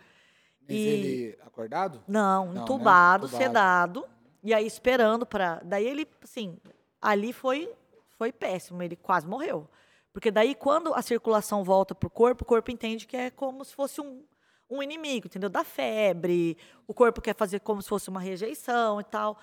[0.62, 2.03] Mas E- ele acordado?
[2.07, 2.62] Não, Não, né?
[2.62, 3.43] entubado, Entubado.
[3.43, 4.05] sedado.
[4.43, 5.62] E aí esperando para.
[5.64, 6.57] Daí ele, assim,
[7.01, 7.72] ali foi,
[8.18, 8.82] foi péssimo.
[8.82, 9.68] Ele quase morreu.
[10.14, 13.74] Porque daí, quando a circulação volta pro corpo, o corpo entende que é como se
[13.74, 14.24] fosse um,
[14.70, 15.49] um inimigo, entendeu?
[15.49, 16.57] Da febre.
[16.88, 19.38] O corpo quer fazer como se fosse uma rejeição e tal.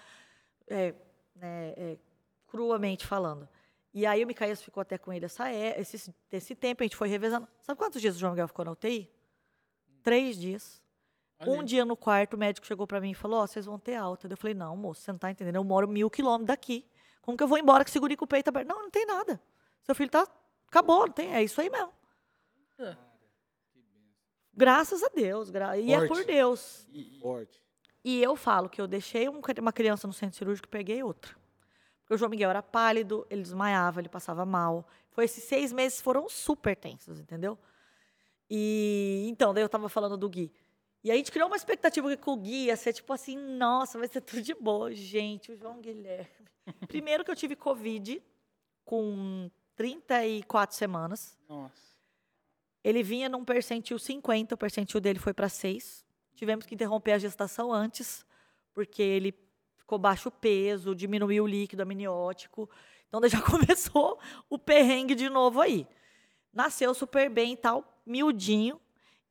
[0.67, 0.95] É,
[1.35, 1.99] né, é,
[2.49, 3.49] cruamente falando.
[3.95, 6.97] E aí o Micaías ficou até com ele essa, é- esse, esse tempo, a gente
[6.97, 7.49] foi revezando.
[7.63, 9.11] Sabe quantos dias o João Miguel ficou na UTI?
[10.03, 10.83] Três dias.
[11.41, 13.79] Olha Um dia no quarto, o médico chegou pra mim e falou: Ó, vocês vão
[13.79, 14.27] ter alta.
[14.29, 15.57] Eu falei: Não, moço, você não tá entendendo.
[15.57, 16.85] Eu moro mil quilômetros daqui.
[17.23, 18.67] Como que eu vou embora que segure com o peito aberto?
[18.69, 19.41] Não, não tem nada.
[19.85, 20.27] Seu filho tá.
[20.67, 21.35] Acabou, não tem.
[21.35, 21.93] É isso aí mesmo.
[22.79, 22.97] É.
[24.55, 25.51] Graças a Deus.
[25.51, 26.25] gra- E é por.
[26.25, 26.87] Deus.
[27.21, 27.63] Forte.
[28.05, 31.37] E eu falo que eu deixei um- uma criança no centro cirúrgico e peguei outra.
[32.01, 34.89] Porque o João Miguel era pálido, ele desmaiava, ele passava mal.
[35.11, 37.59] Foi esses seis meses foram super tensos, entendeu?
[38.49, 40.51] E então, daí eu tava falando do Gui.
[41.03, 43.99] E a gente criou uma expectativa que com o Gui ia ser tipo assim, nossa,
[43.99, 44.93] vai ser tudo de boa.
[44.93, 46.49] Gente, o João Guilherme.
[46.89, 48.23] Primeiro que eu tive Covid
[48.85, 51.39] com 34 semanas.
[51.49, 51.89] Nossa.
[52.83, 56.05] Ele vinha num percentil 50, o percentil dele foi para 6.
[56.35, 58.25] Tivemos que interromper a gestação antes,
[58.73, 59.35] porque ele
[59.77, 62.69] ficou baixo peso, diminuiu o líquido amniótico.
[63.07, 64.19] Então já começou
[64.49, 65.87] o perrengue de novo aí.
[66.53, 68.81] Nasceu super bem e tal, miudinho.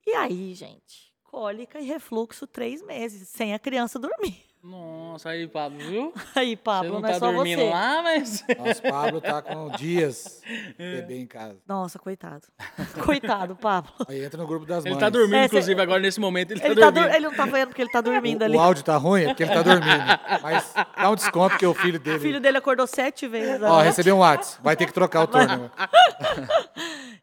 [0.05, 1.06] E aí, gente,
[1.41, 4.43] cólica e refluxo três meses, sem a criança dormir.
[4.63, 6.11] Nossa, aí, Pablo, viu?
[6.35, 7.69] Aí, Você Pablo, não não, é tá só dormindo você.
[7.69, 8.43] lá, mas.
[8.57, 10.41] Nossa, Pablo tá com dias
[10.77, 11.57] bebê em casa.
[11.65, 12.41] Nossa, coitado.
[13.05, 13.93] coitado, Pablo.
[14.09, 14.99] Aí entra no grupo das Ele mães.
[14.99, 17.07] tá dormindo, É, inclusive, agora nesse momento ele tá Ele, tá dormindo.
[17.07, 18.57] dur- ele não tá vendo porque ele tá dormindo O, ali.
[18.57, 20.19] o áudio tá ruim, é porque ele tá dormindo.
[20.41, 22.17] Mas dá um desconto porque o filho dele.
[22.17, 23.61] O filho dele acordou sete vezes.
[23.61, 23.83] Ó, né?
[23.85, 24.61] recebeu um WhatsApp.
[24.63, 25.71] Vai ter que trocar o turno.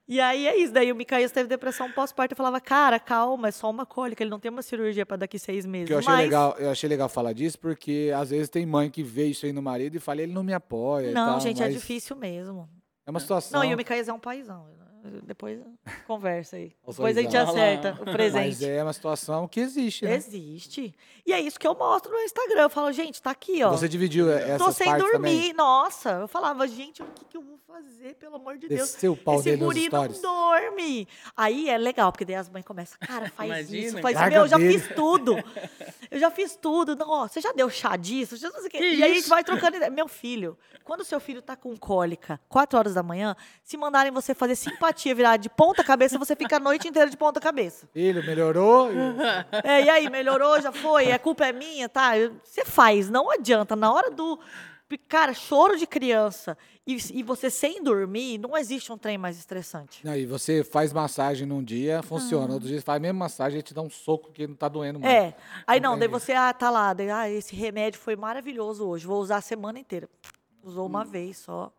[0.06, 0.72] E aí é isso.
[0.72, 2.32] Daí o Micaías teve depressão pós-parto.
[2.32, 4.22] Eu falava, cara, calma, é só uma cólica.
[4.22, 5.86] Ele não tem uma cirurgia pra daqui seis meses.
[5.88, 8.90] Que eu achei Mas- legal, eu achei legal falar disso, porque às vezes tem mãe
[8.90, 11.10] que vê isso aí no marido e fala, ele não me apoia.
[11.10, 12.68] e Não, tal, gente, é mas difícil mesmo.
[13.06, 13.60] É uma situação.
[13.60, 14.66] Não, e o Micaías é um paizão.
[15.24, 15.60] Depois
[16.06, 16.74] conversa aí.
[16.86, 18.66] Depois a gente acerta o Mas presente.
[18.66, 20.16] é uma situação que existe, né?
[20.16, 20.94] Existe.
[21.26, 22.62] E é isso que eu mostro no Instagram.
[22.62, 23.70] Eu falo, gente, tá aqui, ó.
[23.70, 25.12] Você dividiu essas Tô sem dormir.
[25.12, 25.52] também.
[25.52, 28.92] Nossa, eu falava, gente, o que, que eu vou fazer, pelo amor de Deus?
[28.92, 31.06] Desceu o pau Esse guri não dorme.
[31.36, 33.86] Aí é legal, porque daí as mães começam, cara, faz Imagina.
[33.86, 34.30] isso, faz isso.
[34.30, 34.78] Meu, eu já dele.
[34.78, 35.36] fiz tudo.
[36.10, 36.96] Eu já fiz tudo.
[36.96, 38.36] Não, ó, você já deu chá disso?
[38.36, 38.78] Já não sei o quê.
[38.78, 39.90] Que e aí a gente vai trocando ideia.
[39.90, 44.12] Meu filho, quando o seu filho tá com cólica, 4 horas da manhã, se mandarem
[44.12, 47.88] você fazer simpatia virar de ponta cabeça, você fica a noite inteira de ponta cabeça.
[47.92, 48.90] Filho, melhorou?
[48.92, 48.94] E-
[49.64, 52.12] É, e aí, melhorou, já foi, a culpa é minha, tá?
[52.42, 53.74] Você faz, não adianta.
[53.74, 54.38] Na hora do.
[55.08, 60.06] Cara, choro de criança e, e você sem dormir, não existe um trem mais estressante.
[60.06, 62.52] Aí você faz massagem num dia, funciona.
[62.52, 64.68] Outro dia você faz a mesma massagem e te dá um soco que não tá
[64.68, 65.12] doendo mais.
[65.12, 65.34] É.
[65.66, 66.22] Aí não, daí Entendi.
[66.22, 69.80] você, ah, tá lá, daí, ah, esse remédio foi maravilhoso hoje, vou usar a semana
[69.80, 70.08] inteira.
[70.62, 70.90] Usou Hum.
[70.90, 71.72] uma vez só.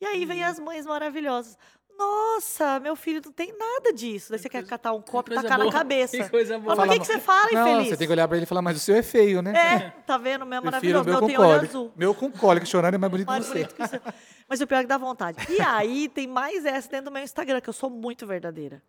[0.00, 1.58] E aí vem as mães maravilhosas.
[1.96, 4.30] Nossa, meu filho não tem nada disso.
[4.30, 5.72] Daí você quer catar um copo e tacar na boa.
[5.72, 6.16] cabeça.
[6.16, 6.74] Que coisa boa.
[6.74, 7.88] Mas por que, que você fala, Não, infeliz?
[7.90, 9.52] você tem que olhar pra ele e falar, mas o seu é feio, né?
[9.56, 10.44] É, tá vendo?
[10.44, 11.02] Meu é maravilhoso.
[11.02, 11.92] o meu Meu com tem olho azul.
[11.96, 13.52] Meu com cólica, chorando é mais bonito que Mais você.
[13.54, 14.00] bonito que o seu.
[14.48, 15.38] Mas o pior é que dá vontade.
[15.50, 18.82] E aí tem mais essa dentro do meu Instagram, que eu sou muito verdadeira.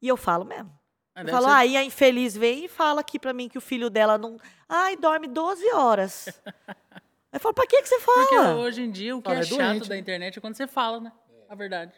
[0.00, 0.70] E eu falo mesmo.
[1.14, 3.60] Ah, Eu falo, ser- aí a infeliz vem e fala aqui pra mim que o
[3.60, 4.38] filho dela não.
[4.68, 6.28] Ai, dorme 12 horas.
[6.46, 6.72] Aí
[7.34, 8.56] eu falo, pra que, que você Porque fala?
[8.56, 10.00] hoje em dia o que Fala, é é chato doente, da né?
[10.00, 11.12] internet é quando você fala, né?
[11.48, 11.92] A verdade.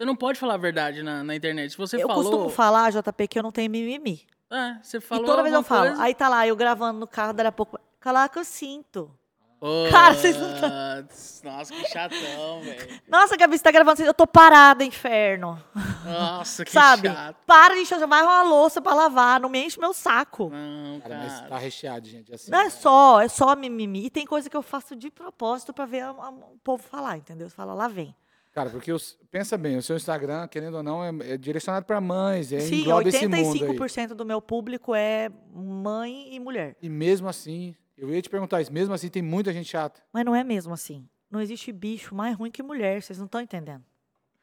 [0.00, 1.72] Você não pode falar a verdade na, na internet.
[1.72, 2.22] Se você Eu falou.
[2.24, 4.26] costumo falar, JP, que eu não tenho mimimi.
[4.50, 5.24] É, você falou.
[5.24, 5.88] e toda vez eu falo.
[5.88, 7.78] coisa- Aí tá lá, eu gravando no carro, daqui a pouco.
[8.00, 9.14] Cala que eu sinto.
[9.60, 13.00] Putz, Cara, vocês não Nossa, que chatão, velho.
[13.06, 15.62] Nossa, Gabi, você tá gravando assim, eu tô parada, inferno.
[16.06, 17.08] Nossa, que Sabe?
[17.08, 17.36] chato.
[17.46, 20.48] Para de encher, vai uma louça pra lavar, não me enche meu saco.
[20.48, 21.28] Não, Cara, cara.
[21.30, 22.32] mas tá recheado, gente.
[22.34, 24.06] Assim, Não é só, é só mimimi.
[24.06, 27.18] E tem coisa que eu faço de propósito pra ver a- a- o povo falar,
[27.18, 27.50] entendeu?
[27.50, 28.16] Você fala, lá vem.
[28.52, 32.00] Cara, porque os- pensa bem, o seu Instagram, querendo ou não, é, é direcionado pra
[32.00, 33.34] mães, é, Sim, engloba esse mundo
[33.64, 33.78] aí.
[33.78, 36.76] 85% do meu público é mãe e mulher.
[36.82, 40.02] E mesmo assim, eu ia te perguntar isso, mesmo assim tem muita gente chata.
[40.12, 41.08] Mas não é mesmo assim.
[41.30, 43.84] Não existe bicho mais ruim que mulher, vocês não estão entendendo.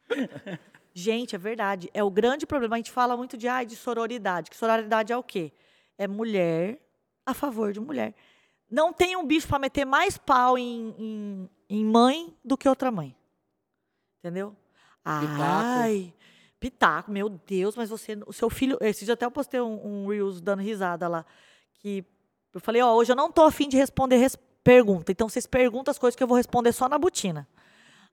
[0.94, 1.90] gente, é verdade.
[1.92, 2.76] É o grande problema.
[2.76, 4.50] A gente fala muito de, ai, de sororidade.
[4.50, 5.52] Que sororidade é o quê?
[5.98, 6.80] É mulher
[7.26, 8.14] a favor de mulher.
[8.70, 12.90] Não tem um bicho para meter mais pau em, em, em mãe do que outra
[12.90, 13.14] mãe.
[14.18, 14.54] Entendeu?
[15.04, 16.14] Ai,
[16.60, 20.08] pitaco, meu Deus, mas você, o seu filho, esse dia até eu postei um, um
[20.08, 21.24] Reels dando risada lá,
[21.74, 22.04] que
[22.52, 25.90] eu falei, ó, hoje eu não tô afim de responder res pergunta, então vocês perguntam
[25.90, 27.48] as coisas que eu vou responder só na botina.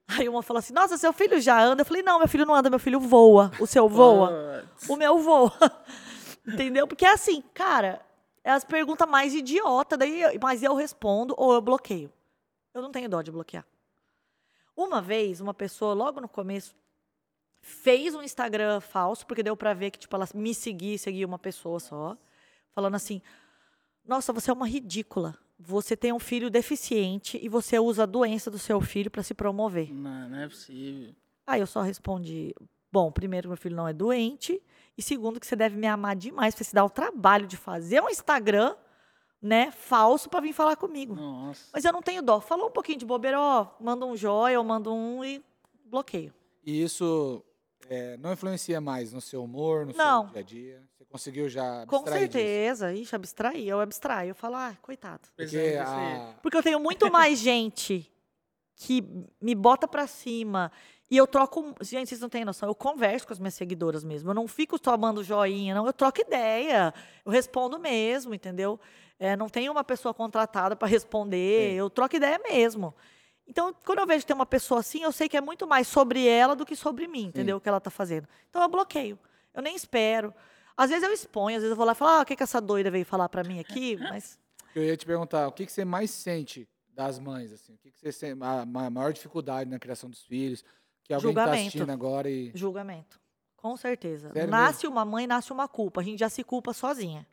[0.08, 1.82] Aí uma falou assim, nossa, seu filho já anda?
[1.82, 3.50] Eu falei, não, meu filho não anda, meu filho voa.
[3.58, 4.64] O seu voa?
[4.88, 5.52] O meu voa.
[6.46, 6.86] Entendeu?
[6.86, 8.00] Porque é assim, cara,
[8.44, 12.10] é as perguntas mais idiota, daí, mas eu respondo ou eu bloqueio.
[12.72, 13.66] Eu não tenho dó de bloquear.
[14.76, 16.76] Uma vez, uma pessoa, logo no começo,
[17.60, 21.26] fez um Instagram falso, porque deu pra ver que, tipo, ela me seguia e seguia
[21.26, 22.16] uma pessoa só,
[22.72, 23.22] falando assim:
[24.04, 25.36] Nossa, você é uma ridícula.
[25.58, 29.32] Você tem um filho deficiente e você usa a doença do seu filho pra se
[29.32, 29.90] promover.
[29.92, 31.14] Não, não é possível.
[31.46, 32.54] Aí eu só respondi:
[32.92, 34.62] Bom, primeiro, meu filho não é doente.
[34.96, 38.02] E segundo, que você deve me amar demais pra se dar o trabalho de fazer
[38.02, 38.76] um Instagram,
[39.46, 41.14] né, falso pra vir falar comigo.
[41.14, 41.68] Nossa.
[41.72, 42.40] Mas eu não tenho dó.
[42.40, 45.42] Falou um pouquinho de bobeira, ó, manda um joia, eu mando um e
[45.84, 46.34] bloqueio.
[46.64, 47.42] E isso
[47.88, 50.24] é, não influencia mais no seu humor, no Não.
[50.24, 50.82] seu dia a dia?
[50.98, 52.32] Você conseguiu já Com abstrair disso?
[52.38, 52.92] certeza.
[52.94, 53.68] Ixi, abstrair.
[53.68, 54.30] Eu abstraio.
[54.30, 55.28] Eu falo, ah, coitado.
[55.36, 55.78] Porque aí.
[55.78, 58.10] a, Porque eu tenho muito mais gente
[58.74, 59.04] que
[59.40, 60.72] me bota pra cima.
[61.08, 61.72] E eu troco.
[61.82, 62.68] Gente, vocês não têm noção.
[62.68, 64.30] Eu converso com as minhas seguidoras mesmo.
[64.30, 65.86] Eu não fico tomando joinha, não.
[65.86, 66.92] Eu troco ideia.
[67.24, 68.78] Eu respondo mesmo, entendeu?
[69.18, 71.70] É, não tem uma pessoa contratada para responder.
[71.70, 71.76] Sim.
[71.76, 72.94] Eu troco ideia mesmo.
[73.46, 75.86] Então, quando eu vejo que tem uma pessoa assim, eu sei que é muito mais
[75.86, 77.56] sobre ela do que sobre mim, entendeu?
[77.56, 78.28] O que ela tá fazendo.
[78.50, 79.18] Então, eu bloqueio.
[79.54, 80.34] Eu nem espero.
[80.76, 82.42] Às vezes eu exponho, às vezes eu vou lá e falo, ah, o que, que
[82.42, 83.96] essa doida veio falar para mim aqui?
[84.12, 84.38] Mas
[84.74, 87.52] eu ia te perguntar, o que, que você mais sente das mães?
[87.52, 87.72] Assim?
[87.74, 90.62] O que, que você sente, a, ma- maior dificuldade na criação dos filhos?
[91.02, 92.50] Que alguém está assistindo agora e...
[92.54, 93.18] julgamento.
[93.56, 94.30] Com certeza.
[94.32, 96.00] Sério nasce uma mãe, nasce uma culpa.
[96.00, 97.26] A gente já se culpa sozinha.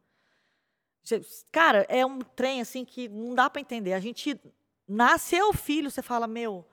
[1.52, 3.94] Cara, é um trem assim que não dá pra entender.
[3.94, 4.40] A gente
[4.88, 6.66] nasceu o filho, você fala, meu,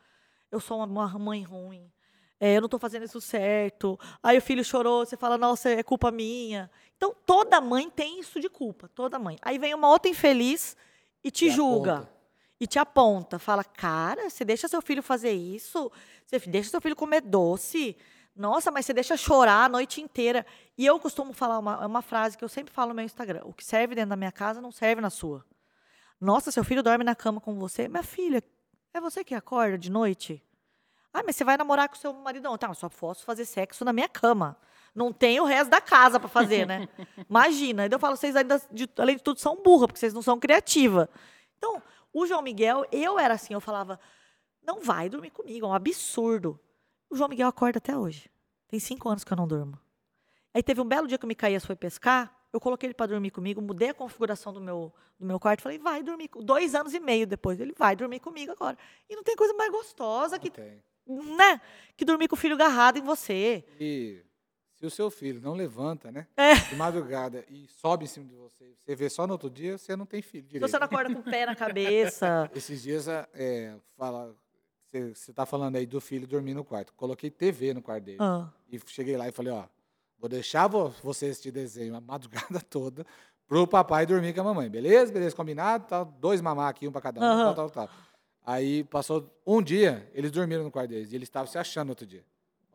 [0.50, 0.86] eu sou uma
[1.18, 1.90] mãe ruim.
[2.38, 3.98] é, eu não tô fazendo isso certo.
[4.22, 6.70] Aí o filho chorou, você fala, nossa, é culpa minha.
[6.96, 9.36] Então, toda mãe tem isso de culpa, toda mãe.
[9.42, 10.76] Aí vem uma outra infeliz
[11.22, 12.12] e te julga aponta.
[12.58, 15.90] e te aponta, fala, cara, você deixa seu filho fazer isso?
[16.24, 17.96] Você deixa seu filho comer doce?
[18.40, 20.46] Nossa, mas você deixa chorar a noite inteira.
[20.78, 23.42] E eu costumo falar uma, é uma frase que eu sempre falo no meu Instagram:
[23.44, 25.44] o que serve dentro da minha casa não serve na sua.
[26.18, 27.86] Nossa, seu filho dorme na cama com você.
[27.86, 28.42] Minha filha,
[28.94, 30.42] é você que acorda de noite?
[31.12, 32.56] Ah, mas você vai namorar com seu maridão.
[32.56, 34.56] Tá, eu só posso fazer sexo na minha cama.
[34.94, 36.88] Não tem o resto da casa para fazer, né?
[37.28, 37.84] Imagina.
[37.84, 40.38] Então eu falo, vocês ainda, de- além de tudo, são burra, porque vocês não são
[40.40, 41.10] criativa.
[41.58, 41.82] Então,
[42.12, 44.00] o João Miguel, eu era assim, eu falava,
[44.62, 46.58] não vai dormir comigo, é um absurdo.
[47.10, 48.30] O João Miguel acorda até hoje.
[48.68, 49.76] Tem cinco anos que eu não durmo.
[50.54, 53.30] Aí teve um belo dia que o Micaías foi pescar, eu coloquei ele para dormir
[53.30, 56.98] comigo, mudei a configuração do meu, do meu quarto, falei, vai dormir, dois anos e
[57.00, 58.76] meio depois, ele vai dormir comigo agora.
[59.08, 60.82] E não tem coisa mais gostosa que, Tem.
[61.06, 61.60] né,
[61.96, 63.64] que dormir com o filho agarrado em você.
[63.78, 64.24] E
[64.74, 66.26] se o seu filho não levanta, né?
[66.36, 66.54] É.
[66.54, 69.94] De madrugada e sobe em cima de você, você vê só no outro dia, você
[69.94, 70.70] não tem filho Se direito.
[70.70, 72.50] você não acorda com o pé na cabeça.
[72.54, 74.34] Esses dias, é, fala,
[74.92, 76.92] você, tá falando aí do filho dormir no quarto.
[76.94, 78.18] Coloquei TV no quarto dele.
[78.20, 79.64] Ah, E cheguei lá e falei, ó,
[80.18, 83.06] vou deixar vo- você assistir desenho a madrugada toda
[83.46, 84.68] pro papai dormir com a mamãe.
[84.68, 85.12] Beleza?
[85.12, 85.86] Beleza, combinado?
[85.88, 87.44] Tal, dois mamá aqui, um pra cada um, Aham.
[87.54, 87.96] tal, tal, tal.
[88.44, 91.12] Aí passou um dia, eles dormiram no quarto deles.
[91.12, 92.24] E eles estavam se achando outro dia.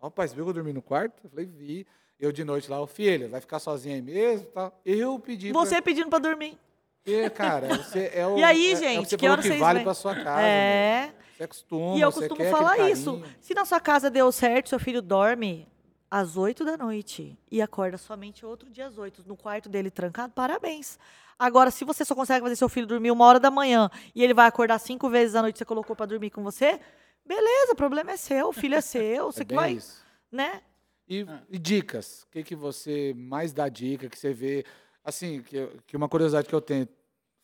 [0.01, 1.21] Ó, pai, você viu que eu dormi no quarto?
[1.23, 1.85] Eu falei, vi.
[2.19, 4.45] Eu de noite lá, ô filho, vai ficar sozinha aí mesmo?
[4.47, 4.79] Tal.
[4.85, 6.57] Eu pedi pra- você pedindo para dormir.
[7.03, 8.37] Porque, cara, você é o.
[8.37, 9.83] E aí, é- é o gente, que você que que vocês vale vêm?
[9.83, 10.41] pra sua casa.
[10.41, 11.13] É.
[11.35, 13.21] Você acostuma, E eu costumo falar isso.
[13.41, 15.67] Se na sua casa deu certo, seu filho dorme
[16.09, 20.31] às 8 da noite e acorda somente outro dia às 8, no quarto dele trancado,
[20.33, 20.97] parabéns.
[21.37, 24.33] Agora, se você só consegue fazer seu filho dormir uma hora da manhã e ele
[24.33, 26.79] vai acordar cinco vezes à noite que você colocou para dormir com você,
[27.25, 30.01] beleza, o problema é seu, o filho é seu, você É que vai, isso.
[30.31, 30.61] né?
[31.07, 32.23] E, e dicas?
[32.23, 34.65] O que, que você mais dá dica, que você vê?
[35.03, 36.87] Assim, que, que uma curiosidade que eu tenho.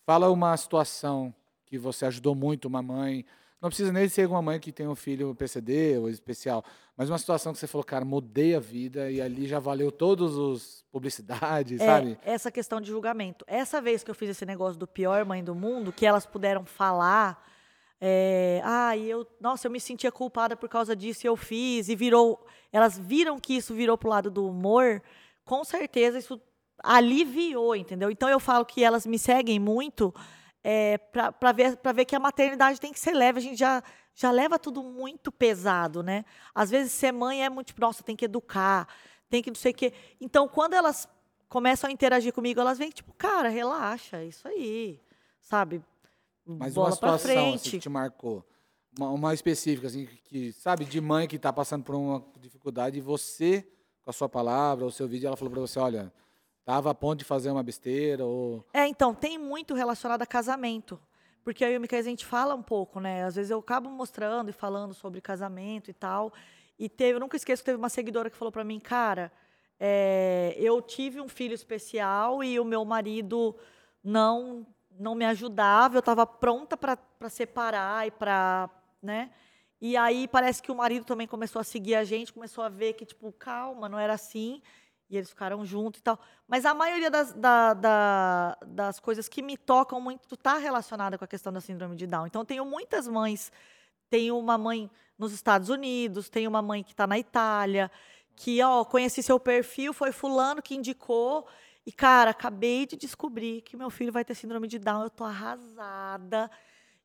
[0.05, 1.33] Fala uma situação
[1.65, 3.23] que você ajudou muito uma mãe.
[3.61, 6.65] Não precisa nem ser uma mãe que tem um filho PCD ou especial,
[6.97, 10.35] mas uma situação que você falou, cara, mudei a vida e ali já valeu todos
[10.35, 12.17] os publicidades, É, sabe?
[12.23, 13.45] essa questão de julgamento.
[13.47, 16.65] Essa vez que eu fiz esse negócio do pior mãe do mundo, que elas puderam
[16.65, 17.47] falar,
[17.99, 21.87] é, ah, e eu, nossa, eu me sentia culpada por causa disso e eu fiz,
[21.87, 22.43] e virou,
[22.73, 25.03] elas viram que isso virou pro lado do humor,
[25.45, 26.41] com certeza isso
[26.83, 28.09] aliviou, entendeu?
[28.09, 30.11] Então eu falo que elas me seguem muito
[30.63, 33.83] é, para ver, pra ver que a maternidade tem que ser leve, a gente já,
[34.13, 36.23] já leva tudo muito pesado, né?
[36.53, 38.87] Às vezes ser mãe é muito, tipo, nossa, tem que educar,
[39.29, 39.93] tem que não sei o quê.
[40.19, 41.07] Então, quando elas
[41.49, 45.01] começam a interagir comigo, elas vêm tipo, cara, relaxa, é isso aí,
[45.39, 45.83] sabe?
[46.45, 47.71] Mas Bola uma situação assim, frente.
[47.71, 48.45] que te marcou.
[48.97, 53.01] Uma, uma específica, assim, que, sabe, de mãe que está passando por uma dificuldade e
[53.01, 53.67] você,
[54.03, 56.11] com a sua palavra, o seu vídeo, ela falou para você, olha,
[56.63, 58.65] tava a ponto de fazer uma besteira, ou...
[58.73, 60.99] É, então, tem muito relacionado a casamento.
[61.43, 63.23] Porque aí o Micael, a gente fala um pouco, né?
[63.23, 66.31] Às vezes eu acabo mostrando e falando sobre casamento e tal.
[66.77, 69.31] E teve, eu nunca esqueço que teve uma seguidora que falou pra mim, cara,
[69.79, 73.55] é, eu tive um filho especial e o meu marido
[74.03, 74.65] não
[74.99, 78.69] não me ajudava, eu estava pronta para separar e para,
[79.01, 79.31] né?
[79.79, 82.93] E aí parece que o marido também começou a seguir a gente, começou a ver
[82.93, 84.61] que, tipo, calma, não era assim.
[85.11, 86.17] E eles ficaram juntos e tal.
[86.47, 91.25] Mas a maioria das, da- da- das coisas que me tocam muito está relacionada com
[91.25, 92.25] a questão da síndrome de Down.
[92.27, 93.51] Então, tenho muitas mães.
[94.09, 94.89] Tenho uma mãe
[95.19, 97.91] nos Estados Unidos, tenho uma mãe que está na Itália,
[98.35, 101.45] que, ó, conheci seu perfil, foi fulano que indicou.
[101.85, 105.03] E, cara, acabei de descobrir que meu filho vai ter síndrome de Down.
[105.03, 106.49] Eu tô arrasada.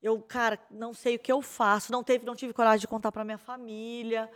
[0.03, 1.91] Eu, cara, não sei o que eu faço.
[1.91, 4.31] Não, teve, não tive coragem de contar para minha família.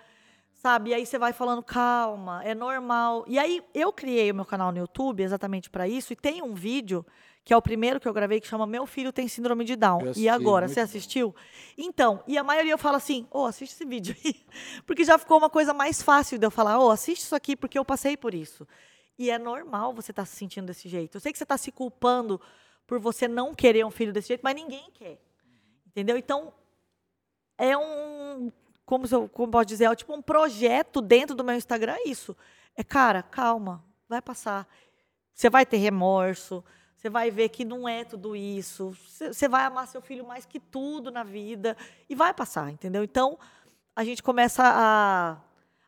[0.62, 0.90] Sabe?
[0.90, 3.24] E aí você vai falando, calma, é normal.
[3.26, 6.12] E aí eu criei o meu canal no YouTube exatamente para isso.
[6.12, 7.04] E tem um vídeo,
[7.42, 10.00] que é o primeiro que eu gravei, que chama Meu Filho tem síndrome de Down.
[10.00, 10.84] Eu E assisti, agora, você bom.
[10.84, 11.34] assistiu?
[11.78, 14.34] Então, e a maioria eu falo assim, ô, assiste esse vídeo aí.
[14.84, 17.78] Porque já ficou uma coisa mais fácil de eu falar, ô, assiste isso aqui, porque
[17.78, 18.68] eu passei por isso.
[19.18, 21.16] E é normal você estar se sentindo desse jeito.
[21.16, 22.38] Eu sei que você está se culpando
[22.86, 25.18] por você não querer um filho desse jeito, mas ninguém quer.
[25.86, 26.18] Entendeu?
[26.18, 26.52] Então,
[27.56, 28.52] é um.
[28.90, 29.84] Como, eu, como pode dizer?
[29.84, 31.94] É tipo um projeto dentro do meu Instagram.
[31.94, 32.36] É isso.
[32.76, 34.66] É, cara, calma, vai passar.
[35.32, 36.64] Você vai ter remorso.
[36.96, 38.92] Você vai ver que não é tudo isso.
[39.06, 41.76] Você vai amar seu filho mais que tudo na vida.
[42.08, 43.04] E vai passar, entendeu?
[43.04, 43.38] Então,
[43.94, 45.36] a gente começa a,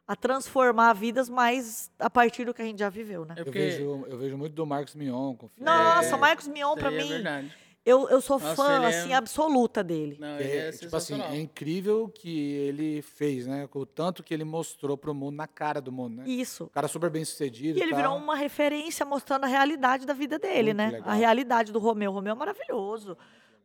[0.06, 3.34] a transformar vidas, mas a partir do que a gente já viveu, né?
[3.36, 5.34] É Eu porque- vejo, eu vejo muito do Marcos Mion.
[5.34, 7.56] Com Nossa, É, Marcos Mion, aí é mim, verdade.
[7.84, 10.16] Eu, eu sou Nossa, fã, é- assim, absoluta dele.
[10.20, 13.68] Não, é, é, tipo assim, é incrível que ele fez, né?
[13.74, 16.24] O tanto que ele mostrou pro mundo, na cara do mundo, né?
[16.26, 16.64] Isso.
[16.64, 17.78] O cara super bem sucedido.
[17.78, 20.90] E ele virou uma referência mostrando a realidade da vida dele, Muito né?
[20.90, 21.08] legal.
[21.10, 22.10] A realidade do Romeu.
[22.10, 23.16] O Romeu é maravilhoso.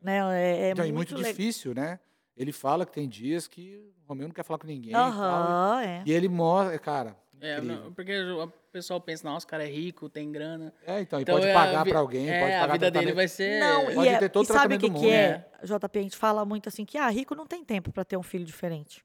[0.01, 0.18] Né?
[0.39, 1.99] É, é então, muito, muito le- difícil, né?
[2.36, 4.91] Ele fala que tem dias que o Romeu não quer falar com ninguém.
[4.91, 6.03] e tal, Aham, é.
[6.05, 7.15] E ele mostra, cara.
[7.39, 10.73] É, não, porque o pessoal pensa, nossa, o cara é rico, tem grana.
[10.86, 12.73] É, então, e Então, pode é, a pagar vi- pra alguém, é, pode pagar a
[12.73, 13.59] vida dele vai ser...
[13.59, 15.45] Não, Pode e, é, ter todo e sabe o que, que é?
[15.63, 18.23] JP, a gente fala muito assim que ah, rico não tem tempo pra ter um
[18.23, 19.03] filho diferente.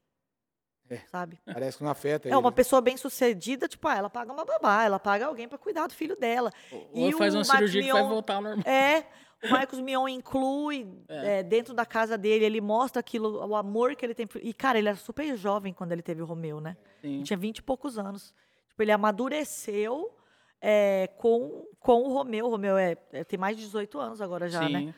[0.89, 0.97] É.
[1.09, 1.39] Sabe?
[1.45, 2.35] Parece que não afeta É ele.
[2.37, 2.55] uma né?
[2.55, 5.93] pessoa bem sucedida, tipo, ah, ela paga uma babá, ela paga alguém pra cuidar do
[5.93, 6.51] filho dela.
[6.71, 8.63] Ou E faz o uma cirurgia que vai Mion- voltar ao normal.
[8.67, 9.05] É,
[9.43, 11.39] o Marcos Mion inclui É.
[11.39, 14.27] é, dentro da casa dele, ele mostra aquilo, o amor que ele tem.
[14.41, 16.77] E, cara, ele era super jovem quando ele teve o Romeu, né?
[17.01, 17.15] Sim.
[17.15, 18.33] Ele tinha 20 e poucos anos.
[18.73, 20.15] Tipo, ele amadureceu
[20.59, 22.47] é, com, com o Romeu.
[22.47, 24.73] O Romeu é, é- tem mais de 18 anos agora já, Sim.
[24.87, 24.95] né?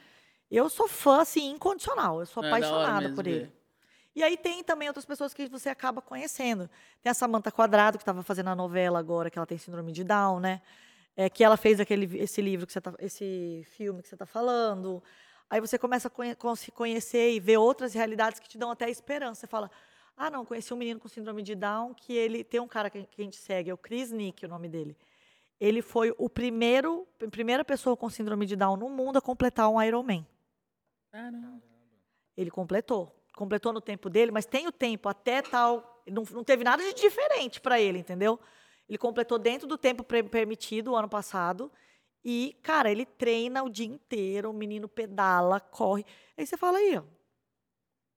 [0.50, 2.20] Eu sou fã, assim, incondicional.
[2.22, 3.52] Eu sou É apaixonada por ele.
[4.16, 6.70] E aí tem também outras pessoas que você acaba conhecendo.
[7.04, 10.06] Tem a Samantha Quadrado, que estava fazendo a novela agora, que ela tem síndrome de
[10.06, 10.62] Down, né?
[11.18, 14.26] É, que ela fez aquele, esse livro que você tá, esse filme que você está
[14.26, 15.04] falando.
[15.50, 18.90] Aí você começa a conhe- se conhecer e ver outras realidades que te dão até
[18.90, 19.42] esperança.
[19.42, 19.70] Você fala,
[20.18, 23.04] ah, não, conheci um menino com síndrome de Down, que ele tem um cara que,
[23.04, 24.98] que a gente segue, é o Chris Nick, o nome dele.
[25.60, 29.70] Ele foi o primeiro, a primeira pessoa com síndrome de Down no mundo a completar
[29.70, 30.26] um Ironman.
[31.12, 31.62] Caramba.
[32.36, 33.14] Ele completou.
[33.36, 36.04] Completou no tempo dele, mas tem o tempo até tal.
[36.08, 38.40] Não, não teve nada de diferente para ele, entendeu?
[38.88, 41.72] Ele completou dentro do tempo permitido o ano passado.
[42.24, 46.06] E, cara, ele treina o dia inteiro, o menino pedala, corre.
[46.38, 47.04] Aí você fala aí, ó.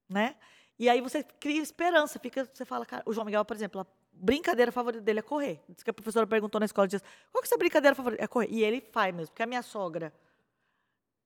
[0.08, 0.36] Né?
[0.78, 3.86] E aí você cria esperança, fica, você fala, cara, o João Miguel, por exemplo, a
[4.12, 5.60] brincadeira favorita dele é correr.
[5.68, 7.02] Diz que a professora perguntou na escola dias,
[7.32, 8.22] qual que é a sua brincadeira favorita?
[8.22, 8.48] É correr.
[8.50, 10.12] E ele faz mesmo, porque a minha sogra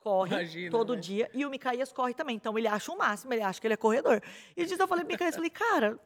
[0.00, 1.00] corre Imagina, todo né?
[1.00, 2.34] dia e o Micaías corre também.
[2.36, 4.20] Então ele acha o máximo, ele acha que ele é corredor.
[4.56, 5.98] E diz eu falei pro Micaías, falei, cara,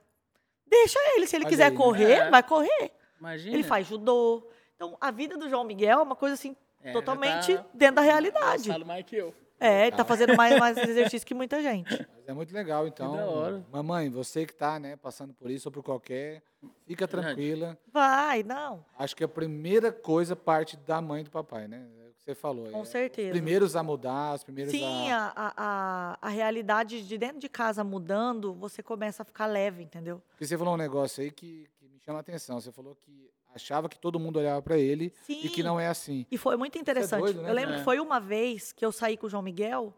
[0.67, 1.77] deixa ele, se ele Olha quiser aí, né?
[1.77, 2.31] correr, É.
[2.31, 2.93] vai correr.
[3.19, 3.55] Imagina.
[3.55, 4.47] Ele faz judô.
[4.75, 7.97] Então a vida do João Miguel é uma coisa assim É, já totalmente tá dentro
[7.97, 8.85] da realidade.
[8.85, 9.33] mais que eu.
[9.59, 11.91] É, ele tá fazendo mais, mais exercício que muita gente.
[12.15, 13.17] Mas é muito legal, então.
[13.17, 13.65] da hora.
[13.73, 16.43] Mamãe, você que tá, né, passando por isso ou por qualquer,
[16.87, 17.79] fica tranquila.
[17.93, 21.87] Vai, não, Acho que a primeira coisa parte da mãe e do papai, né?
[22.05, 22.71] É o que você falou.
[22.71, 23.29] com é, certeza.
[23.29, 25.27] Os primeiros a mudar, os primeiros Sim, a...
[25.29, 29.83] a, a, a, a realidade de dentro de casa mudando, você começa a ficar leve,
[29.83, 30.23] entendeu?
[30.31, 31.76] Porque você falou um negócio aí que, que
[32.07, 32.61] chama atenção.
[32.61, 35.41] Você falou que achava que todo mundo olhava pra ele Sim.
[35.45, 36.25] e que não é assim.
[36.31, 37.21] E foi muito interessante.
[37.21, 37.51] doido, né?
[37.51, 37.79] Eu lembro É.
[37.79, 39.93] que foi uma vez que eu saí com o João Miguel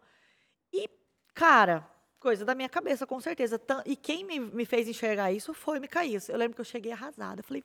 [0.72, 0.88] e,
[1.34, 1.88] cara,
[2.18, 3.61] coisa da minha cabeça, com certeza.
[3.84, 6.28] E quem me, me fez enxergar isso foi o Micaías.
[6.28, 7.40] Eu lembro que eu cheguei arrasada.
[7.40, 7.62] Eu falei,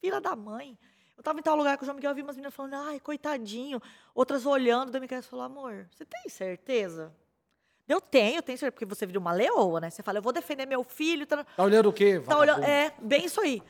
[0.00, 0.78] filha da mãe.
[1.16, 2.98] Eu tava em tal lugar com o João Miguel, eu vi umas meninas falando, ai,
[2.98, 3.80] coitadinho.
[4.14, 7.14] Outras olhando, daí o Micaías falou, amor, você tem certeza?
[7.88, 9.90] Eu tenho, eu tenho certeza, porque você vira uma leoa, né?
[9.90, 11.26] Você fala, eu vou defender meu filho.
[11.26, 11.44] Tá...
[11.44, 12.20] Tá olhando o quê?
[12.20, 13.62] Tá olhando, é, bem isso aí.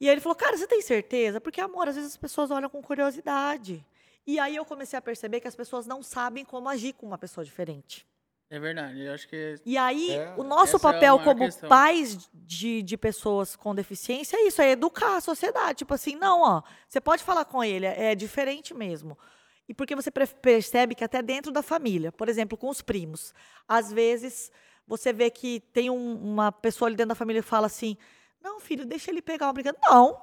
[0.00, 1.40] E aí ele falou, cara, você tem certeza?
[1.40, 3.84] Porque, amor, às vezes as pessoas olham com curiosidade.
[4.26, 7.18] E aí eu comecei a perceber que as pessoas não sabem como agir com uma
[7.18, 8.06] pessoa diferente.
[8.48, 9.56] É verdade, eu acho que...
[9.64, 11.68] E aí, É, o nosso é papel maior como questão.
[11.68, 15.78] pais de, de pessoas com deficiência é isso, é educar a sociedade.
[15.78, 19.18] Tipo assim, não, ó, você pode falar com ele, é diferente mesmo.
[19.68, 23.34] E porque você percebe que até dentro da família, por exemplo, com os primos,
[23.66, 24.50] às vezes
[24.86, 27.96] você vê que tem um- uma pessoa ali dentro da família que fala assim:
[28.40, 29.76] não, filho, deixa ele pegar um brinquedo.
[29.84, 30.20] Não,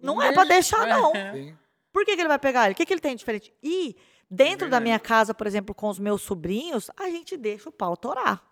[0.00, 1.12] não é para deixar, não.
[1.34, 1.56] Sim.
[1.92, 2.74] Por que, que ele vai pegar ele?
[2.74, 3.52] O que, que ele tem de diferente?
[3.62, 3.96] E
[4.30, 4.84] dentro da verdade.
[4.84, 8.44] minha casa, por exemplo, com os meus sobrinhos, a gente deixa o pau torar.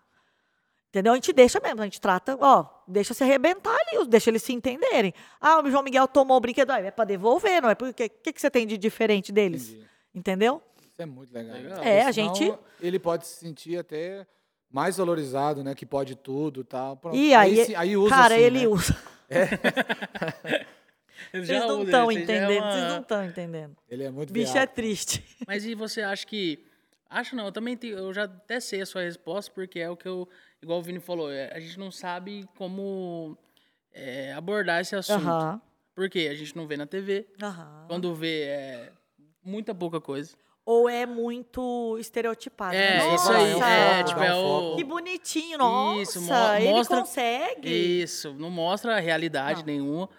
[0.89, 1.11] Entendeu?
[1.11, 4.53] A gente deixa mesmo, a gente trata, ó, deixa se arrebentar ali, deixa eles se
[4.53, 5.13] entenderem.
[5.41, 7.75] Ah, o João Miguel tomou o brinquedo, ah, é para devolver, não é?
[7.75, 9.69] Porque o que, que você tem de diferente deles?
[9.71, 9.94] Entendi.
[10.15, 10.61] Entendeu?
[10.91, 11.55] Isso é muito legal.
[11.55, 11.73] Legal.
[11.75, 14.25] Porque É, a gente- Ele pode se sentir até
[14.71, 15.75] mais valorizado, né?
[15.75, 16.95] Que pode tudo e tal.
[16.97, 17.15] Pronto.
[17.17, 18.67] E aí, se- aí usa cara, assim, ele né?
[18.67, 18.97] usa.
[21.33, 23.77] Já Vocês não estão aí é entendendo, uma- vocês não estão entendendo.
[23.89, 24.69] Ele é muito Bicho é viado.
[24.69, 25.23] triste.
[25.47, 26.65] Mas e você acha que.
[27.09, 29.95] Acho não, eu também tenho, eu já até sei a sua resposta, porque é o
[29.95, 30.27] que eu.
[30.61, 33.37] Igual o Vini falou, é, a gente não sabe como
[33.93, 35.27] é, abordar esse assunto.
[35.27, 35.61] Aham.
[35.93, 37.25] Porque a gente não vê na TV.
[37.41, 37.85] Aham.
[37.87, 38.91] Quando vê, é
[39.45, 40.35] muita pouca coisa.
[40.65, 42.75] Ou é muito estereotipado.
[42.75, 43.13] É, né?
[43.15, 43.51] isso aí.
[43.53, 44.75] Nossa, É, tipo, é o.
[44.75, 46.01] Que bonitinho, nossa.
[46.01, 47.69] Isso, mo- ele mostra- consegue.
[48.01, 49.65] Isso, não mostra a realidade Não.
[49.67, 50.09] nenhuma.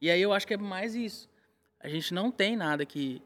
[0.00, 1.28] E aí eu acho que é mais isso.
[1.80, 3.20] A gente não tem nada que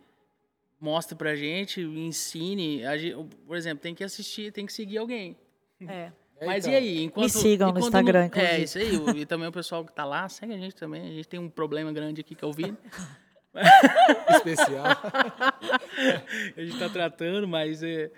[0.80, 2.84] mostre pra gente, ensine.
[2.86, 5.36] A gen- por exemplo, tem que assistir, tem que seguir alguém.
[5.86, 6.10] É.
[6.38, 6.72] É, Mas então.
[6.72, 7.04] e aí?
[7.04, 8.96] Enquanto, sigam no enquanto Instagram, não- É, isso aí.
[8.96, 11.02] o- E também o pessoal que tá lá, segue a gente também.
[11.02, 12.78] A gente tem um problema grande aqui que é o Vini.
[14.30, 14.84] Especial.
[16.56, 17.82] a gente tá tratando, mas...
[17.82, 18.10] É...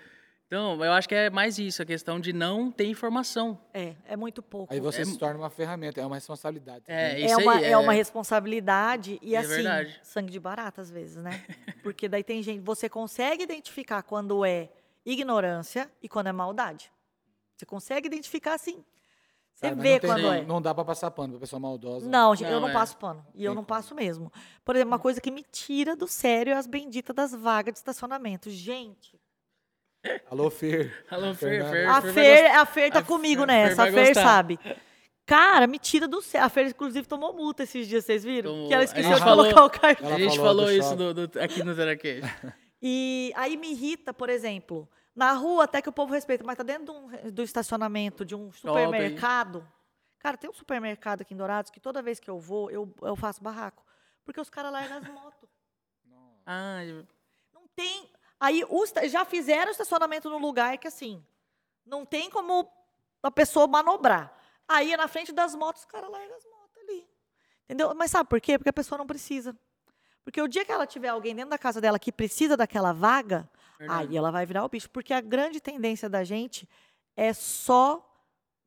[0.45, 3.59] Então, eu acho que é mais isso, a questão de não ter informação.
[3.73, 4.71] É, é muito pouco.
[4.71, 6.83] Aí você É- se torna uma ferramenta, é uma responsabilidade.
[6.87, 7.25] É, também.
[7.25, 7.63] isso é uma, aí.
[7.65, 7.77] é...
[7.77, 9.99] uma responsabilidade e É assim, verdade.
[10.03, 11.43] sangue de barata às vezes, né?
[11.81, 14.69] Porque daí tem gente, você consegue identificar quando é
[15.03, 16.91] ignorância e quando é maldade.
[17.57, 18.83] Você consegue identificar assim.
[19.53, 20.41] Você vê não tem- quando não, é.
[20.43, 22.09] Não dá pra passar pano pra pessoa maldosa.
[22.09, 22.73] Não, gente, eu Não, é.
[22.73, 23.25] passo pano.
[23.35, 24.31] E eu não passo mesmo.
[24.65, 27.79] Por exemplo, uma coisa que me tira do sério é as benditas das vagas de
[27.79, 28.49] estacionamento.
[28.49, 29.19] Gente,
[30.29, 31.05] Alô, Fer.
[31.09, 31.63] Alô, Fer.
[31.69, 33.83] Fer, a Fer Fer, a Fer tá A comigo Fer- nessa.
[33.83, 34.59] A Fer sabe.
[35.25, 36.45] Cara, me tira do sério.
[36.45, 38.51] A Fer, inclusive, tomou multa esses dias, vocês viram?
[38.51, 38.67] Tomou.
[38.67, 40.13] Que ela esqueceu de falou- colocar o cartão.
[40.13, 42.21] A gente falou falou, isso do, do- aqui no Teraquês.
[42.85, 46.63] E aí me irrita, por exemplo, na rua até que o povo respeita, mas tá
[46.63, 49.67] dentro de um- do estacionamento de um supermercado.
[50.19, 53.15] Cara, tem um supermercado aqui em Dourados que toda vez que eu vou, eu, eu
[53.15, 53.83] faço barraco.
[54.25, 55.49] Porque os caras largam as motos.
[56.45, 56.79] Ah,
[57.53, 58.09] Não tem.
[58.39, 61.23] Aí os já fizeram estacionamento no lugar que assim,
[61.85, 62.69] não tem como
[63.21, 64.33] a pessoa manobrar.
[64.67, 67.07] Aí na frente das motos, os caras largam as motos ali.
[67.65, 67.93] Entendeu?
[67.95, 68.57] Mas sabe por quê?
[68.57, 69.55] Porque a pessoa não precisa.
[70.23, 73.49] Porque o dia que ela tiver alguém dentro da casa dela que precisa daquela vaga,
[73.87, 74.09] verdade.
[74.09, 74.89] aí ela vai virar o bicho.
[74.89, 76.67] Porque a grande tendência da gente
[77.15, 78.03] é só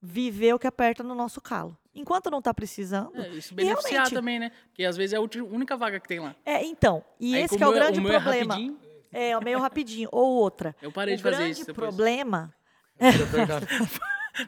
[0.00, 1.76] viver o que aperta no nosso calo.
[1.94, 3.10] Enquanto não está precisando.
[3.16, 4.52] É, isso beneficiar realmente- também, né?
[4.68, 6.34] Porque às vezes é a única vaga que tem lá.
[6.44, 7.02] É, então.
[7.18, 8.54] E Aí, esse é o grande meu é problema.
[8.54, 8.78] rapidinho,
[9.12, 10.08] É, o meio rapidinho.
[10.12, 10.76] Ou outra.
[10.82, 11.66] eu parei o de fazer grande isso.
[11.66, 12.54] Depois, problema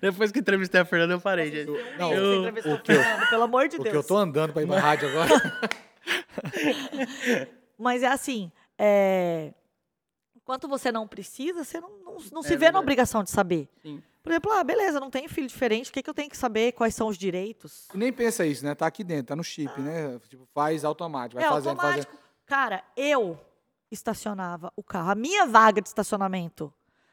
[0.00, 1.70] depois que entrevistei a Fernanda, eu parei, gente.
[1.98, 3.90] Não, Você eu- entrevistou o que eu- Fernando, pelo amor de O Deus.
[3.92, 5.28] que eu tô andando pra ir pra rádio agora.
[7.78, 9.52] Mas é assim, é,
[10.48, 12.82] enquanto você não precisa, você não, não, não se É vê na verdade.
[12.82, 13.68] obrigação de saber.
[13.82, 14.02] Sim.
[14.22, 16.72] Por exemplo, ah, beleza, não tenho filho diferente, o que, que eu tenho que saber?
[16.72, 17.86] Quais são os direitos?
[17.94, 18.74] E nem pensa isso, né?
[18.74, 20.18] Tá aqui dentro, tá no chip, né?
[20.26, 22.12] Tipo, faz automático, vai é fazendo, automático.
[22.12, 22.28] fazendo.
[22.46, 23.38] Cara, eu
[23.90, 25.10] estacionava o carro.
[25.10, 26.72] A minha vaga de estacionamento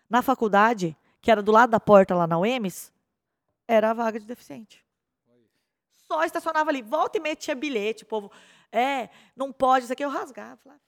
[0.09, 2.91] na faculdade, que era do lado da porta lá na UEMS,
[3.67, 4.83] era a vaga de deficiente.
[6.07, 6.81] Só estacionava ali.
[6.81, 8.31] Volta e meia tinha bilhete, o povo.
[8.71, 10.57] É, não pode, isso aqui eu rasgava.
[10.57, 10.85] Falava.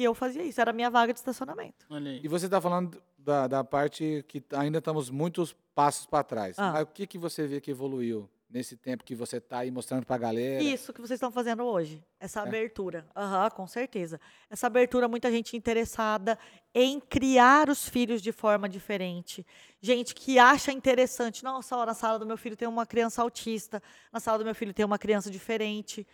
[0.00, 1.84] E eu fazia isso, era a minha vaga de estacionamento.
[1.90, 2.20] Olha aí.
[2.24, 6.58] E você tá falando da, da parte que ainda estamos muitos passos para trás.
[6.58, 6.72] Ah.
[6.72, 10.06] Mas o que, que você vê que evoluiu nesse tempo que você tá aí mostrando
[10.06, 10.62] pra galera?
[10.62, 12.24] Isso que vocês estão fazendo hoje, É.
[12.24, 13.06] essa abertura.
[13.14, 14.18] Aham, com certeza.
[14.48, 16.38] Essa abertura, muita gente interessada
[16.74, 19.46] em criar os filhos de forma diferente.
[19.82, 21.44] Gente que acha interessante.
[21.44, 24.54] Nossa, ó, na sala do meu filho tem uma criança autista, na sala do meu
[24.54, 26.06] filho tem uma criança diferente.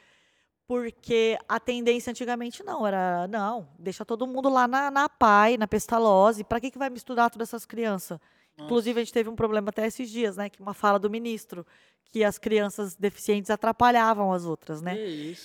[0.67, 5.69] Porque a tendência antigamente não, era, não, deixa todo mundo lá na, na PAI, na
[5.69, 6.43] pestalose.
[6.43, 8.19] Para que, que vai misturar todas essas crianças?
[8.59, 10.49] Inclusive, a gente teve um problema até esses dias, né?
[10.49, 11.65] Que uma fala do ministro,
[12.07, 14.97] que as crianças deficientes atrapalhavam as outras, né?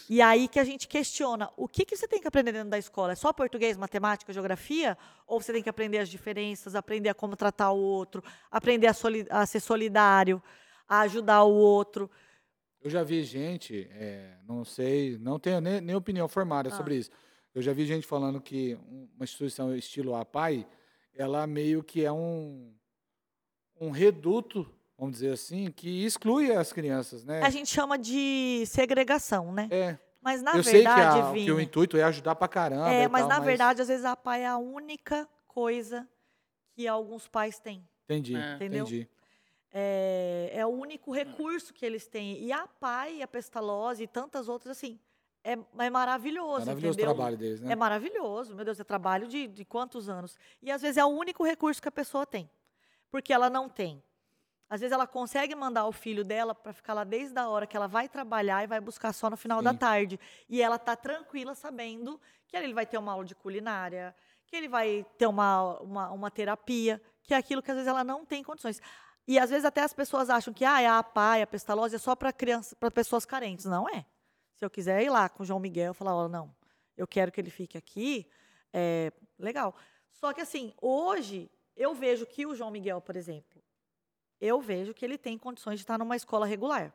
[0.10, 2.78] E aí que a gente questiona, o que, que você tem que aprender dentro da
[2.80, 3.12] escola?
[3.12, 4.98] É só português, matemática, geografia?
[5.28, 8.94] Ou você tem que aprender as diferenças, aprender a como tratar o outro, aprender a,
[9.32, 10.42] a ser solidário,
[10.88, 12.10] a ajudar o outro?
[12.84, 16.72] Eu já vi gente, é, não sei, não tenho nem, nem opinião formada Ah.
[16.76, 17.12] sobre isso.
[17.54, 20.66] Eu já vi gente falando que um- uma instituição estilo APAI,
[21.14, 22.74] ela meio que é um,
[23.80, 24.66] um reduto,
[24.98, 27.42] vamos dizer assim, que exclui as crianças, né?
[27.44, 29.68] A gente chama de segregação, né?
[29.70, 32.48] É, Mas na eu sei que, verdade, a- que o Vini, intuito é ajudar pra
[32.48, 32.90] caramba.
[32.92, 36.08] é, mas tal, na verdade, às vezes a PAI é a única coisa
[36.74, 37.88] que alguns pais têm.
[38.06, 38.56] Entendi, É.
[38.56, 38.86] Entendeu?
[38.86, 39.10] entendi.
[39.74, 42.44] É, é o único recurso que eles têm.
[42.44, 45.00] E a PAI, a Pestalose e tantas outras, assim,
[45.44, 47.16] é, é maravilhoso, Maravilhoso o entendeu?
[47.16, 47.72] trabalho deles, né?
[47.72, 50.38] É maravilhoso, meu Deus, é trabalho de, de quantos anos?
[50.62, 52.50] E às vezes é o único recurso que a pessoa tem,
[53.10, 54.04] porque ela não tem.
[54.70, 57.76] Às vezes ela consegue mandar o filho dela para ficar lá desde a hora que
[57.76, 59.78] ela vai trabalhar e vai buscar só no final da Sim.
[59.78, 60.20] tarde.
[60.48, 62.18] E ela tá tranquila sabendo
[62.48, 64.16] que ele vai ter uma aula de culinária,
[64.46, 68.04] que ele vai ter uma, uma, uma terapia, que é aquilo que às vezes ela
[68.04, 68.80] não tem condições.
[69.28, 72.00] E às vezes até as pessoas acham que ah, é a APA, a pestalose é
[72.00, 73.66] só para crianças, para pessoas carentes.
[73.66, 74.06] Não é.
[74.56, 76.54] Se eu quiser ir lá com o João Miguel e falar, ó, não,
[76.98, 78.28] eu quero que ele fique aqui,
[78.74, 79.76] é legal.
[80.12, 83.62] Só que assim, hoje eu vejo que o João Miguel, por exemplo,
[84.40, 86.94] eu vejo que ele tem condições de estar numa escola regular.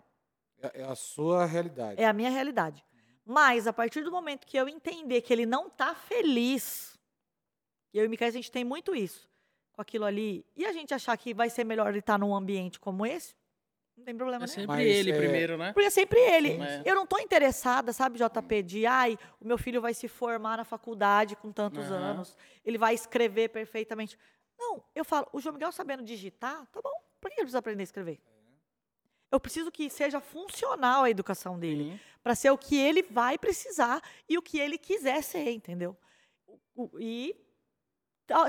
[0.61, 2.01] É, é a sua realidade.
[2.01, 2.85] É a minha realidade.
[3.24, 6.97] Mas a partir do momento que eu entender que ele não está feliz,
[7.93, 9.29] e eu e o Micael, a gente tem muito isso,
[9.77, 12.81] com aquilo ali, e a gente achar que vai ser melhor ele estar num ambiente
[12.81, 13.35] como esse,
[13.95, 14.55] não tem problema É nenhum.
[14.62, 15.72] sempre Mas, ele é, primeiro, né?
[15.74, 16.53] Porque é sempre ele.
[16.57, 16.62] Sim.
[16.62, 16.83] É.
[16.85, 20.64] Eu não estou interessada, sabe, JP, de ai, o meu filho vai se formar na
[20.64, 21.97] faculdade com tantos Aham.
[21.97, 24.18] anos, ele vai escrever perfeitamente.
[24.59, 27.83] Não, eu falo, o João Miguel sabendo digitar, tá bom, Por que ele precisa aprender
[27.83, 28.18] a escrever?
[29.31, 32.01] Eu preciso que seja funcional a educação dele, Sim.
[32.22, 35.97] para ser o que ele vai precisar e o que ele quiser ser, entendeu?
[36.47, 37.35] O- o- E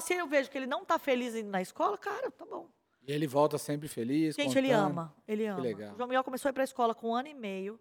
[0.01, 2.69] se eu vejo que ele não tá feliz indo na escola, cara, tá bom.
[3.07, 4.35] E ele volta sempre feliz.
[4.35, 4.85] Gente, ele contando.
[4.85, 5.61] ama, ele ama.
[5.61, 5.93] legal.
[5.93, 7.79] O João Miguel começou a ir pra escola com um ano e meio.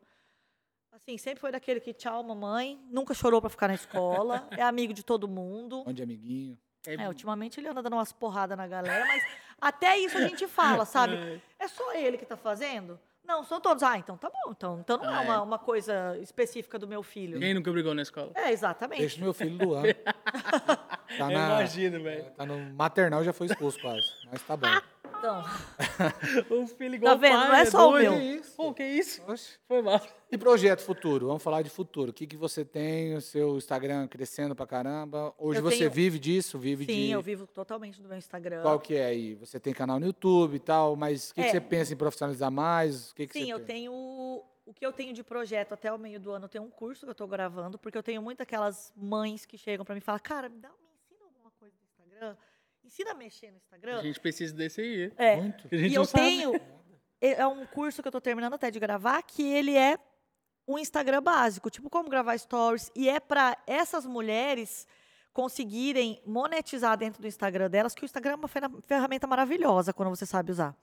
[0.93, 4.95] Assim, sempre foi daquele que tchau, mamãe, nunca chorou pra ficar na escola, é amigo
[4.95, 5.85] de todo mundo.
[5.87, 6.59] Onde amiguinho.
[6.87, 9.23] É, ultimamente ele anda dando umas porradas na galera, mas
[9.61, 11.17] até isso a gente fala, sabe?
[11.59, 13.01] É só ele que tá fazendo?
[13.27, 13.83] Não, são todos.
[13.83, 14.53] Ah, então tá bom.
[14.53, 15.25] Então, então não é Ah, é.
[15.25, 17.39] uma, uma coisa específica do meu filho.
[17.41, 18.31] Quem nunca brigou na escola?
[18.35, 19.01] É, exatamente.
[19.01, 19.87] Deixa o meu filho do ano.
[21.17, 22.25] Tá, Eu na, imagino, velho.
[22.33, 24.07] tá no maternal já foi expulso quase.
[24.31, 24.67] Mas tá bom.
[25.27, 27.37] Então, O filho igual Tá vendo?
[27.39, 28.13] pai, Não é só o meu.
[28.15, 28.57] Que isso?
[28.57, 29.23] Pô, que isso?
[29.27, 29.59] Oxe.
[29.67, 30.01] Foi mal.
[30.31, 31.27] E projeto futuro?
[31.27, 32.11] Vamos falar de futuro.
[32.11, 33.15] O que, que você tem?
[33.15, 35.35] O seu Instagram crescendo pra caramba?
[35.39, 36.59] Hoje Eu você tenho- vive disso?
[36.59, 37.11] Vive sim, de.
[37.11, 38.63] eu vivo totalmente do meu Instagram.
[38.63, 39.35] Qual que é aí?
[39.35, 41.51] Você tem canal no YouTube e tal, mas o que, que É.
[41.53, 43.11] você pensa em profissionalizar mais?
[43.11, 43.67] O que, que Sim, você eu pensa?
[43.73, 43.93] tenho.
[44.69, 47.07] O que eu tenho de projeto até o meio do ano, eu tenho um curso
[47.07, 50.03] que eu tô gravando, porque eu tenho muitas aquelas mães que chegam pra mim e
[50.03, 50.75] falam, cara, me, dá, me
[51.05, 52.37] ensina alguma coisa no Instagram.
[52.87, 53.99] Ensina a mexer no Instagram.
[53.99, 55.13] A gente precisa desse aí.
[55.17, 55.37] É.
[55.37, 55.69] Muito.
[55.75, 56.25] E eu sabe.
[56.25, 56.55] tenho.
[57.21, 59.99] É é um curso que eu tô terminando até de gravar, que ele é
[60.69, 62.91] um Instagram básico, tipo como gravar stories.
[62.95, 64.87] E é para essas mulheres
[65.33, 70.09] conseguirem monetizar dentro do Instagram delas, que o Instagram é uma ferra- ferramenta maravilhosa quando
[70.09, 70.75] você sabe usar.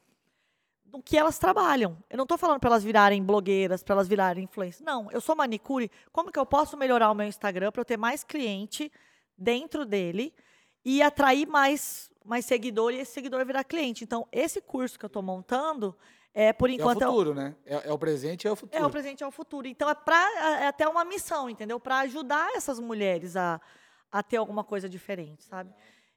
[0.85, 1.97] No que elas trabalham.
[2.09, 4.81] Eu não estou falando para elas virarem blogueiras, para elas virarem influencers.
[4.85, 5.89] Não, eu sou manicure.
[6.11, 8.91] Como que eu posso melhorar o meu Instagram para eu ter mais cliente
[9.35, 10.33] dentro dele
[10.86, 14.03] e atrair mais, mais seguidor e esse seguidor virar cliente?
[14.03, 15.95] Então, esse curso que eu estou montando,
[16.34, 17.55] é por É o enquanto é o- futuro, né?
[17.65, 18.84] É, é o presente e é o futuro.
[18.84, 19.67] é o presente é o futuro.
[19.67, 21.79] Então é para é até uma missão, entendeu?
[21.79, 23.61] Para ajudar essas mulheres a,
[24.11, 25.71] a ter alguma coisa diferente, sabe?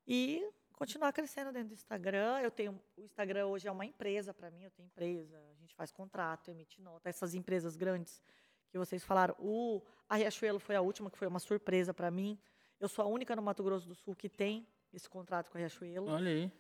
[0.09, 0.43] E
[0.73, 2.41] continuar crescendo dentro do Instagram.
[2.41, 5.75] Eu tenho o Instagram hoje é uma empresa para mim, eu tenho empresa, a gente
[5.75, 8.23] faz contrato, emite nota, essas empresas grandes
[8.71, 9.35] que vocês falaram.
[9.39, 12.39] O a Riachuelo foi a última que foi uma surpresa para mim.
[12.81, 15.61] Eu sou a única no Mato Grosso do Sul que tem esse contrato com a
[15.61, 16.11] Riachuelo.
[16.11, 16.51] Olha aí.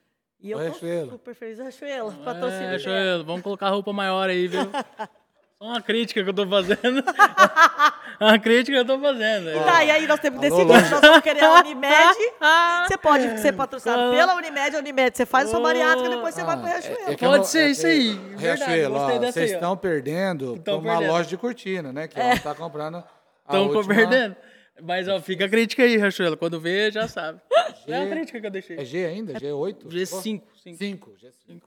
[0.40, 1.10] E eu Riachuelo.
[1.10, 1.58] super feliz.
[1.58, 2.68] Riachuelo, É, patrocínio.
[2.70, 4.60] Riachuelo, vamos colocar roupa maior aí, viu?
[5.58, 7.02] Só uma crítica que eu tô fazendo.
[8.20, 9.64] uma crítica que eu tô fazendo.
[9.64, 12.14] Tá, e aí nós temos que decidir se nós vamos querer a Unimed.
[12.86, 14.10] Você pode ser patrocinado Ah.
[14.10, 15.16] pela Unimed, a Unimed.
[15.16, 15.62] Você faz a sua Oh.
[15.62, 16.98] bariátrica, depois você vai pro Ah, Riachuelo.
[17.08, 20.98] é- é que Pode ser é isso aí, Riachuelo, vocês estão perdendo Tão pra uma
[20.98, 21.12] perdendo.
[21.16, 22.06] loja de cortina, né?
[22.08, 23.02] Que ela tá comprando.
[23.48, 24.36] a Estão perdendo.
[24.82, 26.36] Mas, ó, fica a crítica aí, Riachuelo.
[26.36, 27.40] Quando vê, já sabe.
[27.86, 28.78] É a crítica que eu deixei.
[28.78, 29.34] É G ainda?
[29.34, 29.86] G8?
[29.86, 30.42] G5.
[30.76, 31.16] 5.
[31.16, 31.62] G5.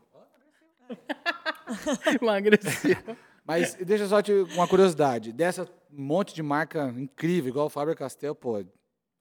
[2.21, 3.17] Emagrecido.
[3.45, 5.31] Mas deixa eu só te uma curiosidade.
[5.31, 8.63] Dessa monte de marca incrível, igual o Faber Castell, pô.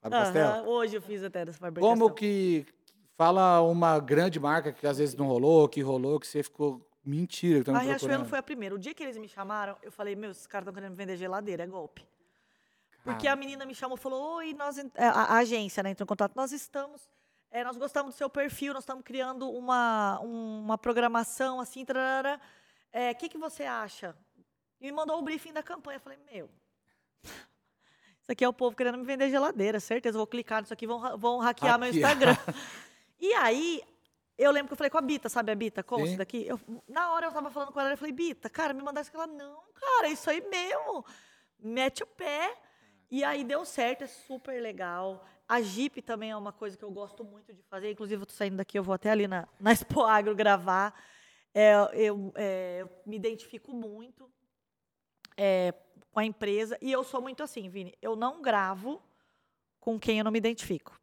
[0.02, 0.68] Faber Castell.
[0.68, 1.96] Hoje eu fiz até dessa fabricação.
[1.96, 2.66] Como que
[3.16, 7.60] fala uma grande marca que às vezes não rolou, que rolou, que você ficou mentira,
[7.60, 8.74] que tá A Riachuelo foi a primeira.
[8.74, 11.16] O dia que eles me chamaram, eu falei, meu, esses caras estão querendo me vender
[11.16, 12.06] geladeira, é golpe.
[13.12, 16.04] Porque a menina me chamou e falou, oi, nós, é, a, a agência, né, entrou
[16.04, 17.08] em contato, nós estamos,
[17.50, 22.40] é, nós gostamos do seu perfil, nós estamos criando uma, um- uma programação, assim, tararara.
[22.92, 24.16] É, o que, que você acha?
[24.80, 25.96] E me mandou o briefing da campanha.
[25.96, 26.48] Eu falei, meu,
[27.24, 31.16] isso aqui é o povo querendo me vender geladeira, certeza, vou clicar nisso aqui, vão,
[31.18, 32.10] vão hackear meu Hackear.
[32.12, 32.36] Instagram.
[33.20, 33.82] E aí,
[34.38, 35.82] eu lembro que eu falei com a Bita, sabe a Bita?
[35.82, 36.46] Como isso daqui?
[36.46, 39.26] Eu, na hora eu tava falando com ela, eu falei, Bita, cara, me mandasse aquela.
[39.26, 41.04] Não, cara, é isso aí mesmo.
[41.58, 42.56] Mete o pé.
[43.10, 45.24] E aí deu certo, é super legal.
[45.48, 47.90] A Jeep também é uma coisa que eu gosto muito de fazer.
[47.90, 50.94] Inclusive, eu tô saindo daqui, eu vou até ali na, na Expo Agro gravar.
[51.54, 54.30] É, eu, é, eu me identifico muito
[55.36, 55.72] é,
[56.12, 56.76] com a empresa.
[56.82, 57.94] E eu sou muito assim, Vini.
[58.02, 59.02] Eu não gravo
[59.80, 60.98] com quem eu não me identifico.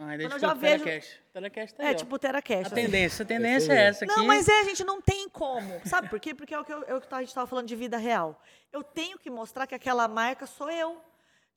[0.00, 1.22] Ah, eu já o vejo- Telecast.
[1.32, 1.94] Telecast tá aí, É ó.
[1.96, 2.64] tipo o TeraCast.
[2.64, 2.74] A assim.
[2.76, 4.16] tendência, a tendência é essa aqui.
[4.16, 5.80] Não, mas é, gente, não tem como.
[5.84, 6.32] Sabe por quê?
[6.34, 8.40] Porque é o que, eu- é o que a gente estava falando de vida real.
[8.72, 11.02] Eu tenho que mostrar que aquela marca sou eu.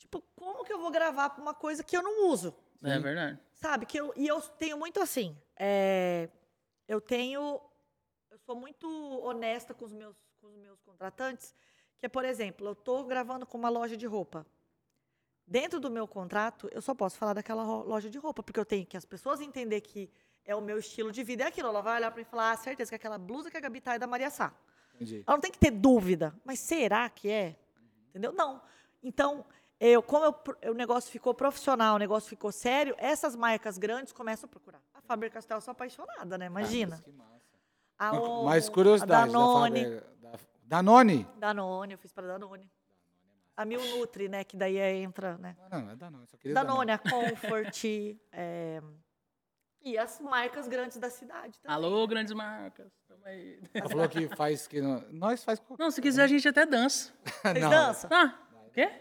[0.02, 2.56] Tipo, como que eu vou gravar pra uma coisa que eu não uso?
[2.84, 3.40] É verdade.
[3.54, 3.86] Sabe?
[3.86, 5.38] Que eu, e eu tenho muito assim.
[5.58, 6.28] é,
[6.88, 7.62] eu tenho.
[8.32, 8.88] Eu sou muito
[9.24, 11.54] honesta com os meus, com os meus contratantes.
[12.00, 14.44] Que é, por exemplo, eu estou gravando com uma loja de roupa.
[15.46, 18.86] Dentro do meu contrato, eu só posso falar daquela loja de roupa, porque eu tenho
[18.88, 20.10] que as pessoas entender que
[20.44, 21.44] é o meu estilo de vida.
[21.44, 21.68] É aquilo.
[21.68, 23.80] Ela vai olhar para mim e falar: ah, certeza que aquela blusa que a Gabi
[23.80, 24.52] tá é da Maria Sá.
[24.96, 25.24] Entendi.
[25.28, 26.36] Ela não tem que ter dúvida.
[26.44, 27.56] Mas será que é?
[28.10, 28.34] Entendeu?
[28.34, 28.62] Não.
[29.04, 29.46] Então,
[29.84, 30.26] eu, como
[30.62, 34.80] eu o negócio ficou profissional, o negócio ficou sério, essas marcas grandes começam a procurar.
[34.94, 36.46] A Faber Castell eu sou apaixonada, né?
[36.46, 36.98] Imagina.
[37.00, 37.42] Ah, que massa.
[37.98, 39.84] A Omo, Mais a curiosidade da Danone.
[39.84, 40.04] Faber.
[40.22, 40.32] Da,
[40.64, 41.28] Danone?
[41.38, 42.70] Danone, eu fiz para Danone.
[43.58, 44.44] A Mil Nutri, né?
[44.44, 45.58] Que daí é- entra, né?
[45.72, 46.28] Não, não, é Danone.
[46.28, 47.84] Só queria Danone, a Comfort,
[48.32, 48.82] é,
[49.84, 51.76] E as marcas grandes da cidade também.
[51.76, 52.92] Alô, grandes marcas.
[53.08, 53.60] Tamo aí.
[53.74, 57.12] Ela falou que faz que não- nós faz Não, se quiser a gente até dança.
[57.42, 58.10] Vocês dançam?
[58.14, 58.40] Ah,
[58.74, 59.01] quê?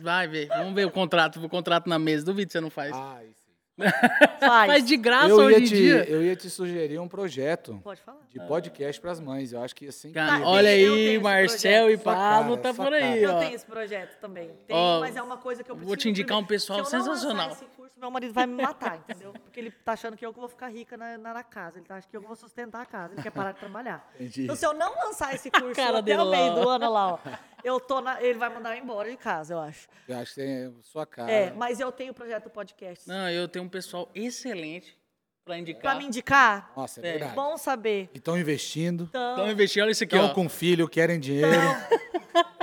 [0.00, 0.48] Vai ver.
[0.48, 2.24] Vamos ver o contrato, o contrato na mesa.
[2.24, 2.92] Duvido que você não faz.
[2.94, 3.43] Ai, sim.
[3.76, 4.66] Faz.
[4.70, 6.04] Faz de graça eu hoje em te dia.
[6.08, 8.20] eu ia te sugerir um projeto Pode falar.
[8.30, 9.52] de podcast para as mães.
[9.52, 12.84] Eu acho que assim Cara, Tá, olha eu tenho aí, Marcel e Pablo cara, tá
[12.84, 13.16] por aí, cara.
[13.18, 13.38] Eu ó.
[13.40, 14.48] tenho esse projeto também.
[14.66, 16.02] Tem, Ó, mas é uma coisa que eu vou preciso.
[16.02, 17.50] te indicar um pessoal Se eu não lançar sensacional.
[17.52, 19.32] esse curso, meu marido vai me matar, entendeu?
[19.32, 21.78] Porque ele tá achando que eu que vou ficar rica na, na, na casa.
[21.78, 23.14] Ele tá achando que eu que vou sustentar a casa.
[23.14, 24.08] Ele quer parar de trabalhar.
[24.14, 24.44] Entendi.
[24.44, 26.54] Então, se eu não lançar esse curso cara até o meio ó.
[26.60, 27.18] do ano lá, ó,
[27.64, 29.88] eu tô na, ele vai mandar eu embora de casa, eu acho.
[30.06, 31.30] Eu acho que tem sua cara.
[31.30, 33.08] É, mas eu tenho o projeto do podcast.
[33.08, 34.96] Não, eu tenho um pessoal excelente
[35.44, 35.82] pra indicar.
[35.82, 37.10] Pra me indicar, Nossa, é, É.
[37.12, 37.34] verdade.
[37.34, 38.08] bom saber.
[38.14, 41.50] E estão investindo, Então, investir, olha isso aqui, estão com filho, querem dinheiro.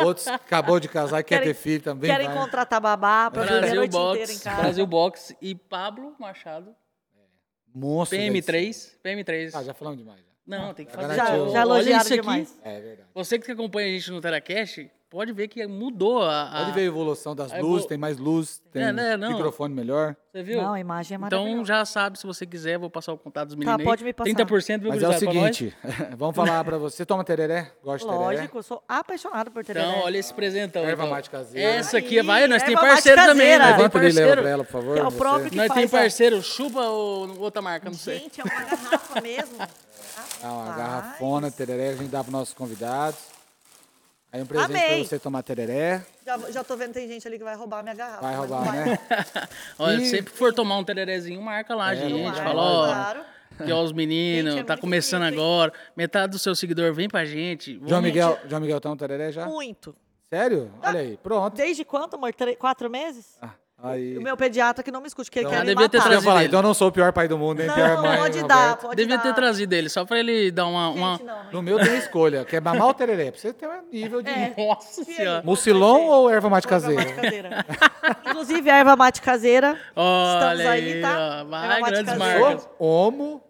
[0.04, 2.10] Outros acabou de casar e quer Querem- ter filho também.
[2.10, 2.36] querem vai.
[2.38, 4.62] contratar babá pra viver a noite inteira em Box, casa.
[4.62, 6.76] Brasil Box e Pablo Machado,
[7.74, 8.18] Monstro.
[8.18, 8.54] da edição.
[8.54, 9.56] PM3, PM3.
[9.56, 10.20] Ah, já falamos demais.
[10.20, 10.26] já.
[10.46, 11.16] Não, tem que fazer.
[11.16, 12.22] Já, já Olha elogiaram isso aqui.
[12.22, 12.60] demais.
[12.64, 13.10] É verdade.
[13.14, 16.44] Você que acompanha a gente no Teracast, pode ver que mudou a...
[16.44, 19.16] a- Pode ver a evolução das a luzes, evolu- tem mais luz, tem É, né,
[19.18, 19.32] não.
[19.34, 20.16] microfone melhor.
[20.32, 20.62] Você viu?
[20.62, 21.52] Não, a imagem é maravilhosa.
[21.52, 23.86] então já sabe, se você quiser, vou passar o contato dos meninos aí.
[23.86, 24.32] pode me passar.
[24.32, 25.76] 30% viu, Mas é o seguinte,
[26.18, 26.96] vamos falar pra você.
[26.98, 27.70] Você toma tereré?
[27.84, 28.26] Gosta de tereré?
[28.38, 29.86] Lógico, eu sou apaixonada por tereré.
[29.86, 30.82] Então, olha esse presentão.
[30.84, 31.14] Erva então.
[31.14, 31.70] mate caseira.
[31.74, 33.58] Essa aqui Aí, vai, nós tem erva mate parceiro também.
[33.58, 34.42] Levanta ali leva parceiro.
[34.42, 34.98] pra ela, por favor.
[34.98, 38.20] É o próprio que Nós tem faz a- parceiro, chupa ou outra marca, não sei.
[38.20, 39.58] Gente, é uma garrafa mesmo.
[40.42, 43.20] Ah, uma garrafona, tereré, a gente dá pros nossos convidados.
[44.34, 45.00] Aí um presente Amei.
[45.00, 46.06] pra você tomar tereré.
[46.26, 48.22] Já, já tô vendo tem gente ali que vai roubar a minha garrafa.
[48.22, 48.98] Vai roubar, né?
[49.78, 52.24] Olha, E- sempre que for tomar um tererezinho, marca lá, É, gente.
[52.24, 53.20] marca, Fala, ó, Claro.
[53.66, 55.34] que ó, os meninos, Gente, é tá começando hein?
[55.34, 55.74] agora.
[55.98, 57.74] Metade do seu seguidor vem pra gente.
[57.76, 59.46] João Vamos- Miguel, João Miguel toma tereré já?
[59.46, 59.94] Muito.
[60.30, 60.72] Sério?
[60.82, 61.58] Olha aí, pronto.
[61.58, 62.34] Desde quando, amor?
[62.34, 63.38] Tre- quatro meses?
[63.42, 63.50] Ah,
[63.84, 64.18] aí.
[64.18, 66.12] O meu pediatra que não me escute, que ele Então, quer me devia ter matar.
[66.12, 68.02] Eu ia falar, então eu não sou o pior pai do mundo, nem Não, pior
[68.02, 68.18] mãe.
[68.18, 68.48] pode Roberto.
[68.48, 69.24] dar, pode Devia dar.
[69.24, 70.90] ter trazido ele, só pra ele dar uma.
[70.90, 71.12] uma...
[71.18, 71.52] Gente, não, não.
[71.52, 74.30] No meu tem escolha, quer mamar o tereré, pra você ter um nível de...
[74.30, 74.54] É.
[74.58, 75.42] Nossa senhora.
[75.44, 77.16] Mucilon ou erva mate Erva mate caseira?
[77.22, 77.66] caseira.
[78.28, 79.80] Inclusive, a erva mate caseira.
[79.96, 81.46] Olha Estamos aí, aí, tá?
[81.50, 81.56] ó.
[81.56, 82.58] Erva mate caseira.
[82.80, 83.44] Homo.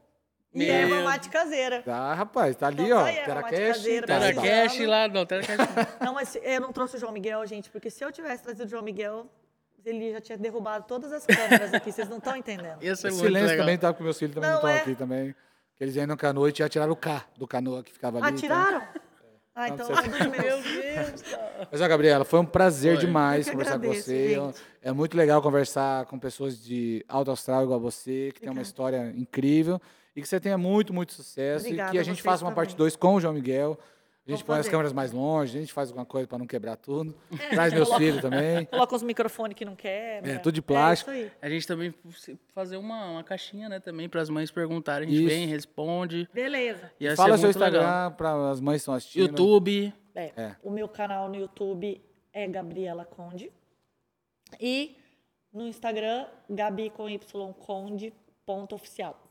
[0.54, 0.74] E Meu.
[0.74, 1.82] erva mate caseira.
[1.82, 3.06] Tá, rapaz, tá ali, Então ó.
[3.06, 4.20] tá caseira, tá.
[4.20, 5.64] Teracast lá, não, Teracast.
[6.02, 8.68] Não, mas eu não trouxe o João Miguel, gente, porque se eu tivesse trazido o
[8.68, 9.28] João Miguel,
[9.86, 12.78] ele já tinha derrubado todas as câmeras aqui, vocês não estão entendendo.
[12.84, 13.66] Esse muito silêncio legal.
[13.66, 14.78] também tá porque meus filhos também não é.
[14.78, 15.36] aqui também.
[15.78, 18.26] Que eles vêm no canoa e já tiraram o K do canoa que ficava ali.
[18.26, 18.82] Ah, então- tiraram?
[19.54, 21.24] Ah, então Não, é dos meus.
[21.70, 23.06] Mas, ó, Gabriela, foi um prazer Foi.
[23.06, 24.36] demais conversar com agradeço, você.
[24.36, 24.62] gente.
[24.82, 29.14] É muito legal conversar com pessoas de alto astral igual você, que tem uma história
[29.16, 29.80] incrível
[30.16, 32.54] e que você tenha muito, muito sucesso Obrigada e que a a gente faça uma
[32.54, 32.86] parte também.
[32.86, 33.78] 2 com o João Miguel.
[34.34, 36.76] A gente põe as câmeras mais longe, a gente faz alguma coisa para não quebrar
[36.78, 37.16] tudo.
[37.50, 38.66] Traz meus filhos também.
[38.66, 40.32] Coloca uns microfones que não quebra.
[40.32, 41.12] É, tudo de plástico.
[41.12, 41.32] É isso aí.
[41.42, 41.94] A gente também
[42.54, 45.08] fazer uma, uma caixinha, né, também, para as mães perguntarem.
[45.08, 45.30] A gente Isso.
[45.30, 46.30] vem, responde.
[46.34, 46.92] Beleza.
[47.00, 47.50] Ia Fala ser seu.
[47.52, 49.30] Instagram para as mães que estão assistindo.
[49.30, 49.94] YouTube.
[50.16, 50.56] É, É.
[50.64, 52.02] O meu canal no YouTube
[52.34, 53.52] é Gabriela Conde.
[54.60, 54.98] E
[55.54, 58.14] no Instagram, Gabi com Y Conde,
[58.46, 59.31] ponto oficial.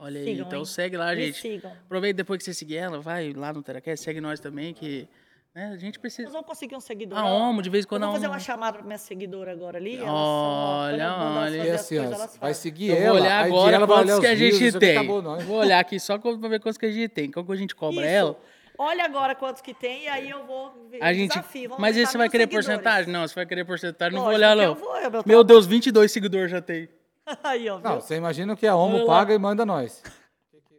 [0.00, 0.64] Olha aí, Sigam, então hein?
[0.64, 1.38] segue lá, Me gente.
[1.40, 1.70] sigam.
[1.84, 5.06] Aproveita depois que você seguir ela, vai lá no Teracast, segue nós também, que
[5.54, 6.30] né, a gente Nós precisa.
[6.30, 7.18] vamos conseguir um seguidor.
[7.18, 7.36] A ó.
[7.50, 10.00] Homo, de vez em quando Eu vou fazer uma chamada para minha seguidora agora ali.
[10.00, 11.56] Olha, eu olha.
[11.56, 13.06] E as assim, coisas, vai seguir Eu ela.
[13.12, 14.96] vou olhar aí agora ela quantos os que a gente tem.
[14.96, 15.38] acabou, não.
[15.40, 17.30] Vou olhar aqui só pra ver quantos que a gente tem.
[17.30, 18.10] Qual que a gente cobra Isso.
[18.14, 18.40] ela?
[18.78, 21.68] Olha agora quantos que tem e aí eu vou ver A gente, desafio.
[21.68, 22.66] Vamos mas esse você vai querer seguidores.
[22.66, 23.12] porcentagem?
[23.12, 24.64] Não, você vai querer porcentagem, não vou Lógico olhar não.
[24.64, 25.44] eu vou, é meu Meu.
[25.44, 26.88] Deus, 22 seguidores já tem.
[27.44, 27.88] Aí, ó, viu?
[27.90, 29.14] Não, você imagina que a Homo Olha lá.
[29.18, 30.02] paga e manda nós.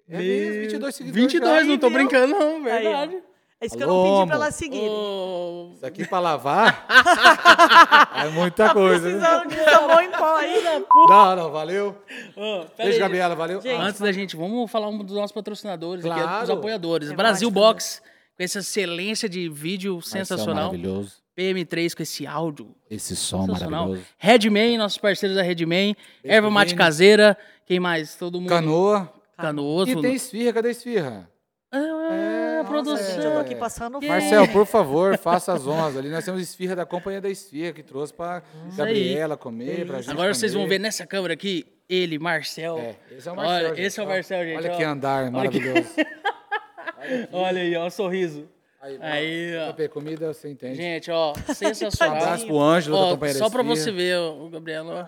[0.10, 1.24] É mesmo, 22 seguidores.
[1.32, 1.64] 22, já.
[1.72, 1.98] não tô viu?
[2.00, 2.64] brincando não, Aí, ó.
[2.64, 3.18] verdade.
[3.62, 4.90] É isso que Alô, eu não pedi pra elas seguirem.
[4.90, 6.88] Ô, Isso aqui pra lavar
[8.26, 9.08] é muita coisa.
[9.08, 9.20] né?
[9.20, 10.64] Precisando de sabão em pó aí.
[11.08, 11.90] Não, não, valeu.
[12.36, 13.62] ô, pera Beijo, aí, Gabriela, valeu.
[13.62, 16.42] Gente, Ah, Antes da gente, vamos falar um dos nossos patrocinadores aqui, Claro.
[16.42, 17.12] dos apoiadores.
[17.12, 18.02] É Brasil Box,
[18.36, 20.66] com essa excelência de vídeo Marcel sensacional.
[20.66, 21.21] Maravilhoso.
[21.38, 24.04] PM3 com esse áudio Esse som maravilhoso.
[24.18, 25.96] Redman, nossos parceiros da Redman.
[26.24, 26.76] Erva Mate.
[26.76, 27.38] Caseira.
[27.66, 28.16] Quem mais?
[28.16, 28.50] Todo mundo.
[28.50, 29.12] Canoa.
[29.38, 29.92] Canoso.
[29.92, 31.30] E tem esfirra, cadê a esfirra?
[31.74, 31.80] Ah,
[32.12, 32.98] É, produção.
[32.98, 33.42] Gente, eu tô É.
[33.42, 34.08] aqui passando fome.
[34.08, 36.10] Marcel, por favor, faça as honras ali.
[36.10, 38.94] Nós temos esfirra da Companhia da Esfirra que trouxe pra Isso aí.
[38.94, 40.80] Gabriela comer, pra gente Agora vocês vão ver comer.
[40.80, 42.78] nessa câmera aqui, ele, Marcel.
[42.78, 44.08] É, esse é o Marcel, Olha, gente, esse é o.
[44.08, 44.58] Marcel, gente.
[44.58, 44.78] Olha ó.
[44.78, 45.90] que andar maravilhoso.
[47.32, 48.48] Olha aí, ó, o sorriso.
[48.82, 49.90] Aí, Aí, ó.
[49.90, 50.76] Comida, você entende.
[50.76, 52.18] Gente, ó, Um sensacional.
[52.18, 55.06] abraço pro Ângelo Ó, da só pra você ver, o Gabriel, ó.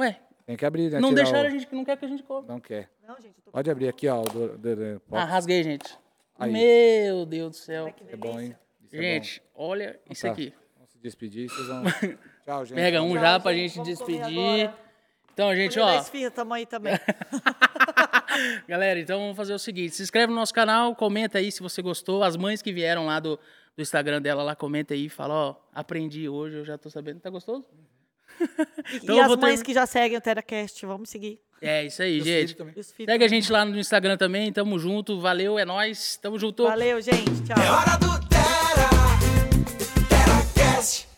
[0.00, 1.00] Ué, Tem que abrir, né?
[1.00, 2.48] não deixaram o- a gente, não quer que a gente compre.
[2.52, 2.88] Não quer.
[3.06, 3.50] Não, gente, tô...
[3.50, 4.20] Pode abrir aqui, ó.
[4.20, 5.96] o Do, do, do, Ah, rasguei, gente.
[6.38, 6.52] Aí.
[6.52, 7.92] Meu Deus do céu.
[7.92, 8.54] que é bom, hein?
[8.84, 10.32] Isso é Gente, olha isso Tá.
[10.32, 10.50] aqui.
[10.50, 10.56] bom.
[10.76, 11.48] Vamos se despedir.
[11.48, 11.82] Vocês vão...
[12.46, 12.76] Tchau, gente.
[12.76, 14.70] Pega um Tchau, já pra gente, gente vamos comer despedir.
[15.36, 16.02] Então, gente, ó.
[16.02, 16.94] Da tamo aí também.
[18.66, 21.82] Galera, então vamos fazer o seguinte: se inscreve no nosso canal, comenta aí se você
[21.82, 22.24] gostou.
[22.24, 23.38] As mães que vieram lá do,
[23.76, 27.20] do Instagram dela lá, comenta aí, fala, ó, aprendi hoje, eu já tô sabendo.
[27.20, 27.68] Tá gostoso?
[28.94, 31.38] então e as mães que já seguem o TeraCast, vamos seguir.
[31.60, 32.56] É isso aí, gente.
[32.82, 36.64] Segue a gente lá no Instagram também, tamo junto, valeu, é nós, tamo junto.
[36.64, 37.62] Valeu, gente, tchau.
[37.62, 38.88] É hora do Tera,
[40.08, 41.15] TeraCast.